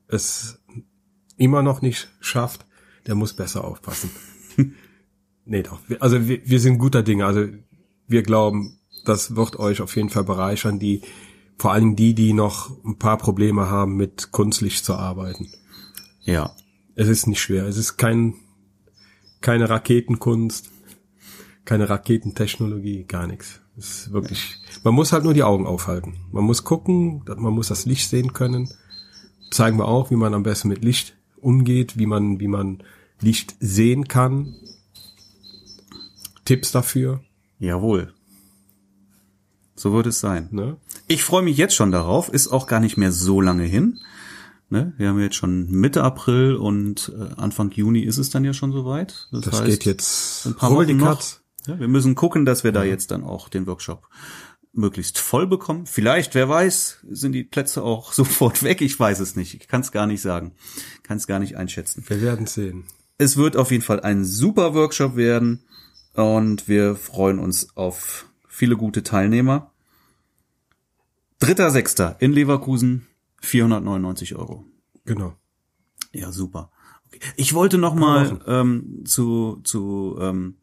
es 0.07 0.59
immer 1.37 1.61
noch 1.61 1.81
nicht 1.81 2.09
schafft, 2.19 2.65
der 3.07 3.15
muss 3.15 3.33
besser 3.33 3.63
aufpassen. 3.63 4.09
nee, 5.45 5.63
doch. 5.63 5.79
Also 5.99 6.27
wir, 6.27 6.41
wir 6.47 6.59
sind 6.59 6.77
guter 6.77 7.03
Dinge. 7.03 7.25
Also 7.25 7.47
wir 8.07 8.23
glauben, 8.23 8.79
das 9.05 9.35
wird 9.35 9.57
euch 9.59 9.81
auf 9.81 9.95
jeden 9.95 10.09
Fall 10.09 10.23
bereichern, 10.23 10.79
die, 10.79 11.01
vor 11.57 11.71
allem 11.71 11.95
die, 11.95 12.13
die 12.13 12.33
noch 12.33 12.71
ein 12.83 12.97
paar 12.97 13.17
Probleme 13.17 13.69
haben, 13.69 13.95
mit 13.95 14.31
Kunstlicht 14.31 14.83
zu 14.83 14.95
arbeiten. 14.95 15.49
Ja. 16.21 16.55
Es 16.95 17.07
ist 17.07 17.27
nicht 17.27 17.41
schwer. 17.41 17.65
Es 17.65 17.77
ist 17.77 17.97
kein, 17.97 18.35
keine 19.41 19.69
Raketenkunst, 19.69 20.71
keine 21.65 21.89
Raketentechnologie, 21.89 23.03
gar 23.03 23.27
nichts. 23.27 23.61
Es 23.77 23.89
ist 23.89 24.13
wirklich, 24.13 24.57
man 24.83 24.93
muss 24.93 25.11
halt 25.11 25.25
nur 25.25 25.33
die 25.33 25.43
Augen 25.43 25.67
aufhalten. 25.67 26.15
Man 26.31 26.45
muss 26.45 26.63
gucken, 26.63 27.23
man 27.25 27.53
muss 27.53 27.67
das 27.67 27.85
Licht 27.85 28.09
sehen 28.09 28.31
können. 28.31 28.69
Zeigen 29.51 29.77
wir 29.77 29.87
auch, 29.87 30.11
wie 30.11 30.15
man 30.15 30.33
am 30.33 30.43
besten 30.43 30.69
mit 30.69 30.83
Licht 30.83 31.15
umgeht, 31.45 31.97
wie 31.97 32.05
man, 32.08 32.39
wie 32.39 32.47
man 32.47 32.79
Licht 33.21 33.55
sehen 33.60 34.08
kann. 34.08 34.55
Tipps 36.43 36.71
dafür, 36.71 37.21
Jawohl. 37.60 38.13
So 39.75 39.93
wird 39.93 40.08
es 40.08 40.19
sein. 40.19 40.49
ne? 40.51 40.77
Ich 41.08 41.23
freue 41.23 41.43
mich 41.43 41.58
jetzt 41.58 41.75
schon 41.75 41.91
darauf. 41.91 42.29
Ist 42.29 42.47
auch 42.47 42.67
gar 42.67 42.79
nicht 42.79 42.97
mehr 42.97 43.12
so 43.12 43.41
lange 43.41 43.63
hin. 43.63 43.99
Ne? 44.69 44.93
Wir 44.97 45.10
haben 45.10 45.19
jetzt 45.19 45.36
schon 45.36 45.69
Mitte 45.69 46.03
April 46.03 46.55
und 46.55 47.12
äh, 47.17 47.39
Anfang 47.39 47.71
Juni 47.71 48.01
ist 48.01 48.17
es 48.17 48.29
dann 48.29 48.45
ja 48.45 48.53
schon 48.53 48.71
soweit. 48.71 49.27
Das 49.31 49.47
heißt, 49.47 49.65
geht 49.65 49.86
jetzt 49.86 50.45
ein 50.45 50.55
paar 50.55 50.71
Wochen 50.71 50.97
noch. 50.97 51.21
Ja, 51.67 51.79
wir 51.79 51.88
müssen 51.88 52.15
gucken, 52.15 52.45
dass 52.45 52.63
wir 52.63 52.71
da 52.71 52.84
jetzt 52.84 53.12
dann 53.12 53.23
auch 53.23 53.49
den 53.49 53.67
Workshop 53.67 54.08
möglichst 54.77 55.17
voll 55.17 55.47
bekommen. 55.47 55.85
Vielleicht, 55.85 56.35
wer 56.35 56.49
weiß, 56.49 56.99
sind 57.09 57.31
die 57.33 57.43
Plätze 57.43 57.83
auch 57.83 58.13
sofort 58.13 58.63
weg. 58.63 58.81
Ich 58.81 58.99
weiß 58.99 59.19
es 59.19 59.35
nicht. 59.35 59.55
Ich 59.55 59.67
kann 59.67 59.81
es 59.81 59.91
gar 59.91 60.07
nicht 60.07 60.21
sagen. 60.21 60.53
Kann 61.03 61.17
es 61.17 61.27
gar 61.27 61.39
nicht 61.39 61.57
einschätzen. 61.57 62.03
Wir 62.07 62.21
werden 62.21 62.45
sehen. 62.45 62.85
Es 63.17 63.38
wird 63.38 63.55
auf 63.55 63.71
jeden 63.71 63.83
Fall 63.83 64.01
ein 64.01 64.25
super 64.25 64.73
Workshop 64.73 65.15
werden 65.15 65.63
und 66.13 66.67
wir 66.67 66.95
freuen 66.95 67.39
uns 67.39 67.75
auf 67.77 68.25
viele 68.47 68.75
gute 68.75 69.03
Teilnehmer. 69.03 69.71
Dritter 71.39 71.69
Sechster 71.71 72.17
in 72.19 72.31
Leverkusen, 72.31 73.07
499 73.41 74.35
Euro. 74.35 74.65
Genau. 75.05 75.35
Ja, 76.11 76.31
super. 76.31 76.71
Okay. 77.07 77.19
Ich 77.35 77.53
wollte 77.53 77.77
noch 77.77 77.93
mal 77.93 78.39
ähm, 78.47 79.03
zu 79.05 79.61
zu 79.63 80.17
ähm, 80.19 80.57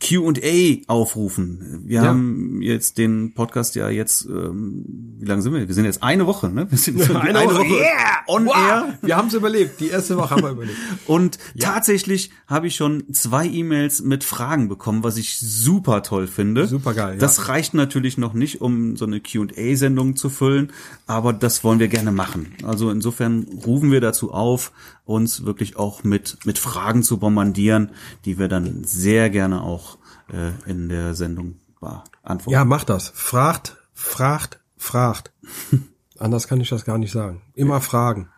Q&A 0.00 0.82
aufrufen. 0.86 1.82
Wir 1.84 2.02
Ja. 2.02 2.04
haben 2.06 2.62
jetzt 2.62 2.96
den 2.96 3.34
Podcast 3.34 3.74
ja 3.74 3.88
jetzt, 3.90 4.24
ähm, 4.26 4.84
wie 5.18 5.24
lange 5.24 5.42
sind 5.42 5.52
wir? 5.52 5.66
Wir 5.66 5.74
sind 5.74 5.84
jetzt 5.84 6.00
eine 6.02 6.26
Woche, 6.26 6.48
ne? 6.48 6.70
Wir 6.70 6.78
sind 6.78 7.00
Eine 7.10 7.40
Woche. 7.40 7.64
Yeah! 7.66 8.22
on 8.28 8.46
air. 8.46 8.98
Wir 9.02 9.16
haben 9.16 9.28
es 9.28 9.34
überlebt. 9.34 9.80
Die 9.80 9.88
erste 9.88 10.16
Woche 10.16 10.30
haben 10.30 10.42
wir 10.42 10.50
überlebt. 10.52 10.78
Und 11.06 11.38
tatsächlich 11.58 12.30
habe 12.46 12.68
ich 12.68 12.76
schon 12.76 13.12
zwei 13.12 13.46
E-Mails 13.46 14.00
mit 14.02 14.22
Fragen 14.22 14.68
bekommen, 14.68 15.02
was 15.02 15.16
ich 15.16 15.38
super 15.38 16.02
toll 16.04 16.28
finde. 16.28 16.68
Supergeil, 16.68 17.14
ja. 17.14 17.18
Das 17.18 17.48
reicht 17.48 17.74
natürlich 17.74 18.16
noch 18.16 18.32
nicht, 18.32 18.60
um 18.60 18.96
so 18.96 19.06
eine 19.06 19.20
Q&A-Sendung 19.20 20.14
zu 20.14 20.30
füllen, 20.30 20.70
aber 21.08 21.32
das 21.32 21.64
wollen 21.64 21.80
wir 21.80 21.88
gerne 21.88 22.12
machen. 22.12 22.54
Also 22.62 22.90
insofern 22.90 23.44
rufen 23.66 23.90
wir 23.90 24.00
dazu 24.00 24.32
auf, 24.32 24.70
uns 25.04 25.44
wirklich 25.44 25.76
auch 25.76 26.02
mit, 26.04 26.38
mit 26.46 26.58
Fragen 26.58 27.02
zu 27.02 27.18
bombardieren, 27.18 27.90
die 28.24 28.38
wir 28.38 28.48
dann 28.48 28.84
sehr 28.84 29.30
gerne 29.30 29.62
auch 29.62 29.98
äh, 30.32 30.52
in 30.70 30.88
der 30.88 31.14
Sendung 31.14 31.60
beantworten. 31.80 32.50
Ja, 32.50 32.64
macht 32.64 32.88
das. 32.88 33.10
Fragt, 33.14 33.76
fragt, 33.92 34.60
fragt. 34.76 35.32
Anders 36.18 36.48
kann 36.48 36.60
ich 36.60 36.68
das 36.70 36.84
gar 36.84 36.98
nicht 36.98 37.12
sagen. 37.12 37.42
Immer 37.54 37.80
fragen. 37.80 38.30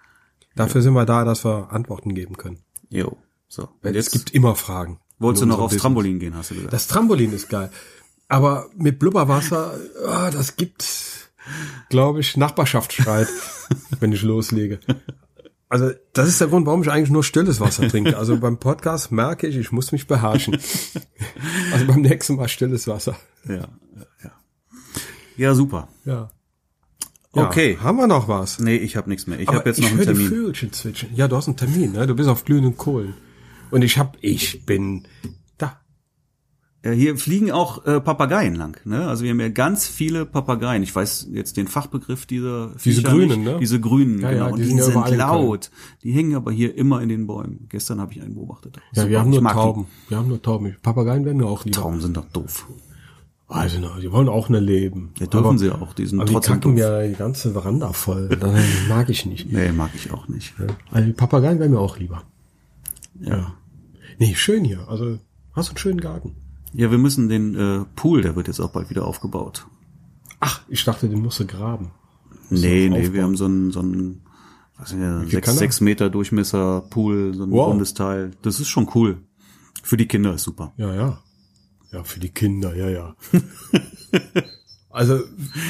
Dafür 0.55 0.81
sind 0.81 0.95
wir 0.95 1.05
da, 1.05 1.25
dass 1.25 1.45
wir 1.45 1.71
Antworten 1.71 2.15
geben 2.15 2.37
können. 2.37 2.59
Jo. 2.89 3.17
So. 3.49 3.69
Es 3.83 4.11
gibt 4.11 4.31
immer 4.33 4.57
Fragen. 4.57 4.99
wolltest 5.19 5.43
du 5.43 5.47
noch 5.47 5.59
aufs 5.59 5.67
Business. 5.67 5.83
Trampolin 5.83 6.19
gehen, 6.19 6.35
hast 6.35 6.51
du 6.51 6.55
gesagt. 6.55 6.73
Das 6.73 6.89
Trampolin 6.89 7.33
ist 7.33 7.49
geil. 7.49 7.71
Aber 8.29 8.69
mit 8.75 8.99
Blubberwasser, 8.99 9.79
ah, 10.09 10.31
das 10.31 10.57
gibt, 10.57 11.31
glaube 11.91 12.21
ich, 12.21 12.37
Nachbarschaftsstreit, 12.37 13.29
wenn 14.01 14.13
ich 14.13 14.23
loslege. 14.23 14.81
Also 15.69 15.91
das 16.13 16.29
ist 16.29 16.41
der 16.41 16.49
Grund, 16.49 16.67
warum 16.67 16.83
ich 16.83 16.91
eigentlich 16.91 17.11
nur 17.11 17.25
stilles 17.25 17.61
Wasser 17.61 17.89
trinke. 17.89 18.17
Also 18.17 18.37
beim 18.41 18.59
Podcast 18.59 19.11
merke 19.11 19.47
ich, 19.47 19.57
ich 19.57 19.73
muss 19.73 19.93
mich 19.93 20.07
beherrschen. 20.07 20.57
Also 21.73 21.87
beim 21.87 22.03
nächsten 22.03 22.37
Mal 22.37 22.49
stilles 22.49 22.87
Wasser. 22.87 23.17
Ja, 23.49 23.69
ja, 24.25 24.33
ja. 25.37 25.55
Super. 25.55 25.89
Ja. 26.05 26.31
Okay. 27.33 27.79
Haben 27.83 27.99
wir 27.99 28.07
noch 28.07 28.29
was? 28.29 28.59
Nee, 28.59 28.77
ich 28.77 28.97
habe 28.97 29.11
nichts 29.11 29.27
mehr. 29.27 29.39
Ich 29.39 29.49
habe 29.49 29.69
jetzt 29.69 29.79
noch 29.79 29.87
ich 29.87 29.93
einen 29.93 29.99
höre 29.99 30.07
die 30.07 30.13
Termin. 30.13 30.29
Vögelchen 30.29 30.73
zwitschern. 30.73 31.11
Ja, 31.15 31.29
du 31.29 31.37
hast 31.37 31.49
einen 31.49 31.57
Termin, 31.57 31.93
ne? 31.93 32.07
Du 32.07 32.15
bist 32.15 32.29
auf 32.29 32.45
glühenden 32.45 32.77
Kohlen. 32.77 33.15
Und 33.71 33.83
ich 33.83 33.99
hab, 33.99 34.17
ich 34.21 34.65
bin 34.65 35.07
hier 36.93 37.17
fliegen 37.17 37.51
auch 37.53 37.85
äh, 37.87 38.01
Papageien 38.01 38.55
lang. 38.55 38.79
Ne? 38.85 39.07
Also 39.09 39.25
wir 39.25 39.31
haben 39.31 39.41
ja 39.41 39.49
ganz 39.49 39.87
viele 39.87 40.27
Papageien. 40.27 40.83
Ich 40.83 40.95
weiß 40.95 41.29
jetzt 41.33 41.57
den 41.57 41.69
Fachbegriff 41.69 42.27
dieser 42.27 42.73
Diese 42.85 43.03
grünen, 43.03 43.29
nicht. 43.43 43.53
ne? 43.53 43.59
Diese 43.61 43.81
grünen, 43.81 44.21
Ja, 44.21 44.31
ja, 44.31 44.45
genau. 44.45 44.57
die 44.57 44.63
die 44.63 44.69
sind 44.69 44.79
ja 44.79 44.85
sind 44.85 45.17
laut. 45.17 45.71
Die 46.03 46.13
hängen 46.13 46.35
aber 46.35 46.53
hier 46.53 46.77
immer 46.77 47.01
in 47.03 47.09
den 47.09 47.27
Bäumen. 47.27 47.67
Gestern 47.69 48.01
habe 48.01 48.13
ich 48.13 48.21
einen 48.23 48.35
beobachtet. 48.35 48.77
Ja, 48.93 49.03
Super. 49.03 49.09
wir 49.11 49.21
haben 49.21 49.29
Ich 49.29 49.35
nur 49.35 49.43
mag 49.43 49.53
die. 49.55 49.59
Tauben. 49.59 49.87
Wir 50.09 50.17
haben 50.19 50.29
nur 50.29 50.43
Tauben. 50.43 50.77
Papageien 50.83 51.25
werden 51.25 51.39
mir 51.39 51.47
auch 51.47 51.65
lieber. 51.65 51.81
Tauben 51.81 52.01
sind 52.01 52.17
doch 52.17 52.27
doof. 52.33 52.67
Also, 53.49 53.79
na, 53.81 54.01
die 54.01 54.11
wollen 54.11 54.29
auch 54.29 54.49
eine 54.49 54.59
leben. 54.59 55.13
Ja, 55.21 55.27
dürfen 55.27 55.57
sie 55.59 55.71
auch. 55.71 55.93
Die 55.95 56.05
sind 56.05 56.19
Aber 56.19 56.27
die 56.27 56.35
trotzdem 56.35 56.55
kacken 56.61 56.77
doof. 56.77 56.85
mir 56.91 57.09
die 57.09 57.15
ganze 57.15 57.53
Veranda 57.53 57.93
voll. 57.93 58.29
Das 58.29 58.51
mag 58.89 59.09
ich 59.09 59.25
nicht. 59.25 59.53
Nee, 59.53 59.71
mag 59.71 59.91
ich 59.95 60.11
auch 60.11 60.27
nicht. 60.27 60.53
Also 60.91 61.07
die 61.07 61.13
Papageien 61.13 61.61
wären 61.61 61.71
mir 61.71 61.79
auch 61.79 61.97
lieber. 61.97 62.25
Ja. 63.21 63.55
Nee, 64.19 64.35
schön 64.35 64.65
hier. 64.65 64.89
Also, 64.89 65.19
hast 65.53 65.69
du 65.69 65.71
einen 65.73 65.79
schönen 65.79 66.01
Garten. 66.01 66.35
Ja, 66.77 66.91
wir 66.91 66.99
müssen 66.99 67.29
den 67.29 67.55
äh, 67.55 67.85
Pool, 67.97 68.21
der 68.23 68.37
wird 68.37 68.49
jetzt 68.49 68.61
auch 68.61 68.71
bald 68.71 68.91
wieder 68.91 69.07
aufgebaut. 69.07 69.67
Ach, 70.41 70.61
ich 70.69 70.85
dachte, 70.85 71.09
den 71.09 71.23
musst 71.23 71.41
du 71.41 71.47
graben. 71.47 71.91
Nee, 72.51 72.89
nee, 72.89 72.99
aufbauen. 72.99 73.13
wir 73.15 73.23
haben 73.23 73.37
so 73.37 73.47
einen, 73.47 73.71
so 73.73 73.81
einen 73.81 74.21
was 74.77 74.93
ist 74.93 74.99
viel 74.99 75.29
sechs, 75.31 75.57
sechs 75.57 75.81
Meter 75.81 76.11
Durchmesser 76.11 76.83
Pool, 76.91 77.33
so 77.35 77.45
ein 77.45 77.51
Wow. 77.51 77.69
rundes 77.69 77.95
Teil. 77.95 78.33
Das 78.43 78.61
ist 78.61 78.69
schon 78.69 78.91
cool. 78.95 79.23
Für 79.83 79.97
die 79.97 80.07
Kinder 80.07 80.35
ist 80.35 80.43
super. 80.43 80.75
Ja, 80.77 80.95
ja. 80.95 81.23
Ja, 81.93 82.05
für 82.05 82.21
die 82.21 82.29
Kinder, 82.29 82.77
ja, 82.77 82.91
ja. 82.91 83.17
also, 84.97 85.21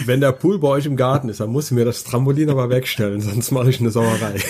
wenn 0.06 0.20
der 0.20 0.32
Pool 0.32 0.58
bei 0.58 0.68
euch 0.68 0.86
im 0.86 0.96
Garten 0.96 1.28
ist, 1.28 1.40
dann 1.40 1.50
musst 1.50 1.70
du 1.70 1.74
mir 1.74 1.84
das 1.84 2.04
Trampolin 2.04 2.48
aber 2.48 2.70
wegstellen, 2.70 3.20
sonst 3.20 3.50
mache 3.50 3.68
ich 3.70 3.80
eine 3.80 3.90
Sauerei. 3.90 4.40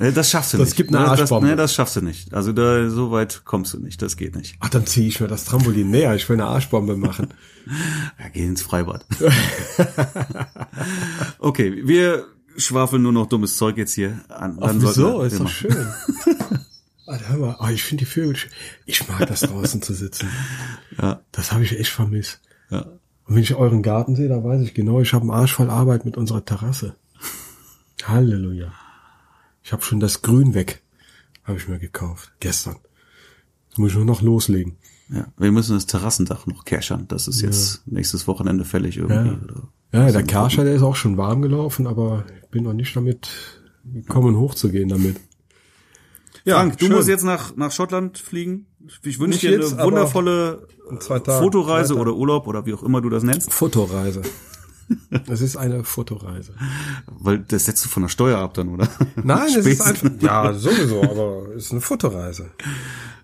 Äh, 0.00 0.12
Das 0.12 0.30
schaffst 0.30 0.52
du 0.52 0.58
Das 0.58 0.68
nicht. 0.68 0.76
gibt 0.76 0.90
eine 0.94 1.04
Ne, 1.04 1.10
das, 1.10 1.20
Arschbombe. 1.20 1.46
nee, 1.48 1.56
das 1.56 1.74
schaffst 1.74 1.96
du 1.96 2.00
nicht. 2.02 2.34
Also 2.34 2.52
da 2.52 2.90
so 2.90 3.10
weit 3.12 3.42
kommst 3.44 3.72
du 3.74 3.78
nicht. 3.78 4.02
Das 4.02 4.16
geht 4.16 4.34
nicht. 4.36 4.56
Ach, 4.60 4.68
dann 4.68 4.86
ziehe 4.86 5.06
ich 5.08 5.20
mir 5.20 5.28
das 5.28 5.44
Trampolin 5.44 5.90
näher. 5.90 6.14
Ich 6.14 6.28
will 6.28 6.36
eine 6.36 6.46
Arschbombe 6.46 6.96
machen. 6.96 7.28
Ja, 8.18 8.28
geh 8.30 8.44
ins 8.44 8.60
Freibad. 8.60 9.06
okay, 11.38 11.82
wir 11.86 12.26
schwafeln 12.56 13.02
nur 13.02 13.12
noch 13.12 13.26
dummes 13.26 13.56
Zeug 13.56 13.76
jetzt 13.76 13.94
hier 13.94 14.20
an. 14.28 14.58
Ach, 14.60 14.66
Dann 14.66 14.80
sollten 14.80 14.98
wieso? 14.98 15.22
Ist 15.22 15.40
doch 15.40 15.48
schön. 15.48 15.72
Alter, 17.06 17.28
hör 17.28 17.36
mal, 17.38 17.56
oh, 17.60 17.68
ich 17.68 17.82
finde 17.82 18.04
die 18.04 18.10
Vögel 18.10 18.36
schön. 18.36 18.50
Ich 18.86 19.06
mag 19.08 19.26
das 19.26 19.40
draußen 19.40 19.82
zu 19.82 19.92
sitzen. 19.94 20.28
Ja, 21.00 21.20
Das 21.32 21.52
habe 21.52 21.64
ich 21.64 21.78
echt 21.78 21.90
vermisst. 21.90 22.40
ja. 22.70 22.86
Und 23.26 23.36
wenn 23.36 23.42
ich 23.42 23.54
euren 23.54 23.82
Garten 23.82 24.16
sehe, 24.16 24.28
da 24.28 24.42
weiß 24.42 24.60
ich 24.62 24.74
genau, 24.74 25.00
ich 25.00 25.12
habe 25.14 25.22
einen 25.22 25.30
Arsch 25.30 25.54
voll 25.54 25.70
Arbeit 25.70 26.04
mit 26.04 26.16
unserer 26.16 26.44
Terrasse. 26.44 26.94
Halleluja. 28.04 28.72
Ich 29.62 29.72
habe 29.72 29.82
schon 29.82 30.00
das 30.00 30.20
Grün 30.22 30.54
weg. 30.54 30.82
Habe 31.44 31.58
ich 31.58 31.68
mir 31.68 31.78
gekauft. 31.78 32.32
Gestern. 32.40 32.76
Jetzt 33.68 33.78
muss 33.78 33.90
ich 33.90 33.96
nur 33.96 34.04
noch 34.04 34.22
loslegen. 34.22 34.76
ja. 35.08 35.26
Wir 35.38 35.52
müssen 35.52 35.74
das 35.74 35.86
Terrassendach 35.86 36.46
noch 36.46 36.64
kerschern. 36.64 37.06
Das 37.08 37.28
ist 37.28 37.40
jetzt 37.40 37.86
nächstes 37.86 38.26
Wochenende 38.28 38.64
fällig 38.64 38.98
irgendwie. 38.98 39.38
Ja. 39.92 40.06
Ja, 40.06 40.10
der 40.10 40.24
Kerscher, 40.24 40.64
der 40.64 40.74
ist 40.74 40.82
auch 40.82 40.96
schon 40.96 41.16
warm 41.16 41.40
gelaufen, 41.40 41.86
aber 41.86 42.24
ich 42.42 42.48
bin 42.48 42.64
noch 42.64 42.72
nicht 42.72 42.94
damit 42.96 43.28
gekommen, 43.84 44.36
hochzugehen 44.36 44.88
damit. 44.88 45.20
Ja, 46.44 46.56
Frank, 46.56 46.78
du 46.78 46.86
schön. 46.86 46.96
musst 46.96 47.08
jetzt 47.08 47.22
nach, 47.22 47.56
nach 47.56 47.70
Schottland 47.70 48.18
fliegen. 48.18 48.66
Ich 49.02 49.18
wünsche 49.18 49.38
dir 49.38 49.52
jetzt, 49.52 49.74
eine 49.74 49.84
wundervolle 49.84 50.66
in 50.90 51.00
zwei 51.00 51.18
Tagen, 51.18 51.42
Fotoreise 51.42 51.96
oder 51.96 52.14
Urlaub 52.14 52.46
oder 52.46 52.66
wie 52.66 52.74
auch 52.74 52.82
immer 52.82 53.00
du 53.00 53.10
das 53.10 53.22
nennst. 53.22 53.52
Fotoreise. 53.52 54.22
Es 55.28 55.40
ist 55.40 55.56
eine 55.56 55.82
Fotoreise. 55.82 56.52
Weil 57.06 57.38
das 57.38 57.64
setzt 57.64 57.82
du 57.86 57.88
von 57.88 58.02
der 58.02 58.10
Steuer 58.10 58.38
ab 58.38 58.52
dann, 58.52 58.68
oder? 58.68 58.86
Nein, 59.16 59.48
es 59.56 59.64
ist 59.64 59.80
einfach, 59.80 60.10
ja, 60.20 60.52
sowieso, 60.52 61.02
aber 61.02 61.54
es 61.56 61.64
ist 61.64 61.72
eine 61.72 61.80
Fotoreise. 61.80 62.50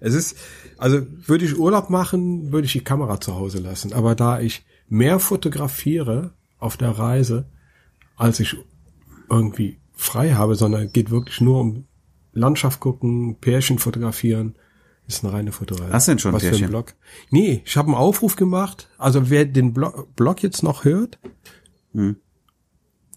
Es 0.01 0.15
ist, 0.15 0.39
also 0.79 1.03
würde 1.27 1.45
ich 1.45 1.59
Urlaub 1.59 1.91
machen, 1.91 2.51
würde 2.51 2.65
ich 2.65 2.73
die 2.73 2.83
Kamera 2.83 3.21
zu 3.21 3.35
Hause 3.35 3.59
lassen. 3.59 3.93
Aber 3.93 4.15
da 4.15 4.41
ich 4.41 4.65
mehr 4.89 5.21
fotografiere 5.21 6.33
auf 6.59 6.79
der 6.79 6.93
Reise, 6.93 7.47
als 8.17 8.41
ich 8.41 8.57
irgendwie 9.29 9.81
frei 9.93 10.33
habe, 10.33 10.55
sondern 10.55 10.93
geht 10.93 11.11
wirklich 11.11 11.41
nur 11.41 11.61
um 11.61 11.85
Landschaft 12.33 12.81
gucken, 12.81 13.37
Pärchen 13.41 13.79
fotografieren, 13.79 14.55
ist 15.17 15.25
eine 15.25 15.33
reine 15.33 15.53
Fotoreise. 15.53 15.93
Hast 15.93 16.09
du 16.09 16.13
denn 16.13 16.19
schon 16.19 16.31
ein 16.33 16.35
Was 16.37 16.43
für 16.43 16.49
Pärchen? 16.51 16.67
ein 16.67 16.71
Blog? 16.71 16.95
Nee, 17.31 17.63
ich 17.65 17.77
habe 17.77 17.89
einen 17.89 17.97
Aufruf 17.97 18.37
gemacht. 18.37 18.89
Also 18.99 19.31
wer 19.31 19.45
den 19.45 19.73
Blog, 19.73 20.15
Blog 20.17 20.43
jetzt 20.43 20.63
noch 20.63 20.85
hört, 20.85 21.19
Hm. 21.93 22.17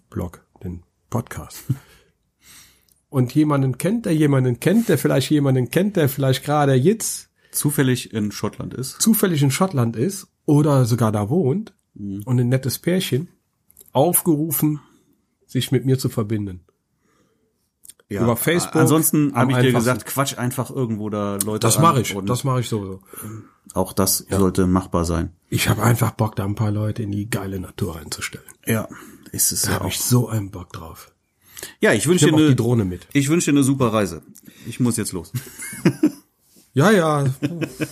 Blog, 0.10 0.46
den 0.64 0.84
Podcast. 1.10 1.64
Und 3.10 3.36
jemanden 3.36 3.78
kennt, 3.78 4.06
der 4.08 4.16
jemanden 4.16 4.60
kennt, 4.60 4.90
der 4.90 4.98
vielleicht 4.98 5.30
jemanden 5.30 5.70
kennt, 5.70 5.96
der 5.96 6.10
vielleicht 6.10 6.44
gerade 6.44 6.74
jetzt 6.74 7.30
Zufällig 7.52 8.12
in 8.14 8.32
Schottland 8.32 8.74
ist. 8.74 9.00
zufällig 9.02 9.44
in 9.44 9.52
Schottland 9.52 9.96
ist 9.96 10.28
oder 10.46 10.86
sogar 10.86 11.12
da 11.12 11.30
wohnt 11.30 11.74
Hm. 11.96 12.24
und 12.26 12.40
ein 12.40 12.50
nettes 12.50 12.80
Pärchen, 12.80 13.28
aufgerufen, 13.92 14.80
sich 15.46 15.72
mit 15.72 15.86
mir 15.86 16.00
zu 16.00 16.10
verbinden. 16.10 16.62
Ja. 18.14 18.24
Über 18.24 18.36
Facebook 18.38 18.76
Ansonsten 18.76 19.34
habe 19.36 19.52
ich 19.54 19.58
dir 19.58 19.74
gesagt, 19.74 20.06
quatsch 20.06 20.38
einfach 20.38 20.70
irgendwo 20.70 21.10
da 21.10 21.38
Leute 21.44 21.60
Das 21.60 21.80
mache 21.80 22.02
ich, 22.02 22.16
und 22.16 22.28
das 22.30 22.44
mache 22.44 22.60
ich 22.62 22.70
sowieso. 22.70 23.02
Auch 23.74 23.92
das 23.94 24.26
sollte 24.30 24.68
machbar 24.68 25.04
sein. 25.06 25.32
Ich 25.50 25.68
habe 25.70 25.82
einfach 25.84 26.12
Bock, 26.12 26.36
da 26.36 26.46
ein 26.46 26.56
paar 26.56 26.72
Leute 26.72 27.04
in 27.04 27.12
die 27.12 27.30
geile 27.30 27.60
Natur 27.60 27.96
reinzustellen. 27.96 28.46
Ja, 28.66 28.88
ist 29.32 29.52
es 29.52 29.64
Da 29.64 29.70
ja 29.70 29.74
habe 29.76 29.86
auch. 29.86 29.90
ich 29.90 30.00
so 30.00 30.30
einen 30.30 30.52
Bock 30.52 30.72
drauf. 30.72 31.12
Ja, 31.80 31.94
ich 31.94 32.08
wünsche 32.08 32.28
dir 32.28 32.34
eine, 32.36 32.56
Drohne 32.56 32.86
mit. 32.86 33.08
ich 33.14 33.30
wünsche 33.30 33.52
dir 33.52 33.58
eine 33.58 33.64
super 33.64 33.92
Reise. 33.94 34.22
Ich 34.68 34.80
muss 34.80 34.98
jetzt 34.98 35.12
los. 35.14 35.32
Ja, 36.76 36.90
ja, 36.90 37.26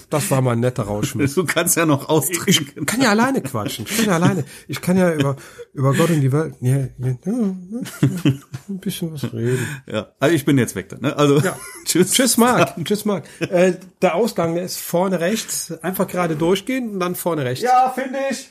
das 0.10 0.32
war 0.32 0.42
mal 0.42 0.54
ein 0.54 0.60
netter 0.60 0.84
Rauschmiss. 0.84 1.36
Du 1.36 1.46
kannst 1.46 1.78
ja 1.78 1.86
noch 1.86 2.04
Ich 2.04 2.10
austrinken. 2.10 2.88
kann 2.88 3.00
ja 3.00 3.12
alleine 3.12 3.42
quatschen. 3.42 3.86
Ich 3.88 3.96
kann 3.98 4.06
ja 4.08 4.14
alleine. 4.14 4.44
Ich 4.68 4.82
kann 4.82 4.98
ja 4.98 5.14
über, 5.14 5.36
über 5.74 5.94
Gott 5.94 6.10
und 6.10 6.22
die 6.22 6.32
Welt 6.32 6.56
ja, 6.62 6.78
ja, 6.78 6.88
ja, 7.00 7.12
ein 7.30 8.80
bisschen 8.80 9.14
was 9.14 9.32
reden. 9.34 9.68
Ja, 9.86 10.12
also 10.20 10.36
ich 10.36 10.46
bin 10.46 10.58
jetzt 10.58 10.74
weg 10.74 10.90
dann. 10.90 11.02
Ne? 11.02 11.16
Also 11.16 11.40
Ja. 11.42 11.56
tschüss. 11.86 12.12
Tschüss, 12.12 12.38
Marc. 12.38 12.76
Tschüss, 12.84 13.06
Marc. 13.06 13.26
Äh, 13.40 13.74
der 14.02 14.16
Ausgang, 14.16 14.56
der 14.56 14.64
ist 14.64 14.80
vorne 14.80 15.20
rechts. 15.20 15.72
Einfach 15.84 16.08
gerade 16.08 16.36
durchgehen 16.36 16.90
und 16.94 17.00
dann 17.00 17.14
vorne 17.14 17.46
rechts. 17.46 17.64
Ja, 17.64 17.92
finde 17.94 18.18
ich. 18.32 18.50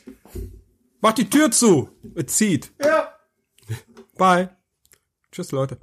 Mach 1.01 1.12
die 1.12 1.28
Tür 1.28 1.51
zu. 1.51 1.89
Es 2.14 2.26
zieht. 2.37 2.70
Ja. 2.81 3.09
Bye. 4.16 4.51
Tschüss, 5.33 5.51
Leute. 5.51 5.78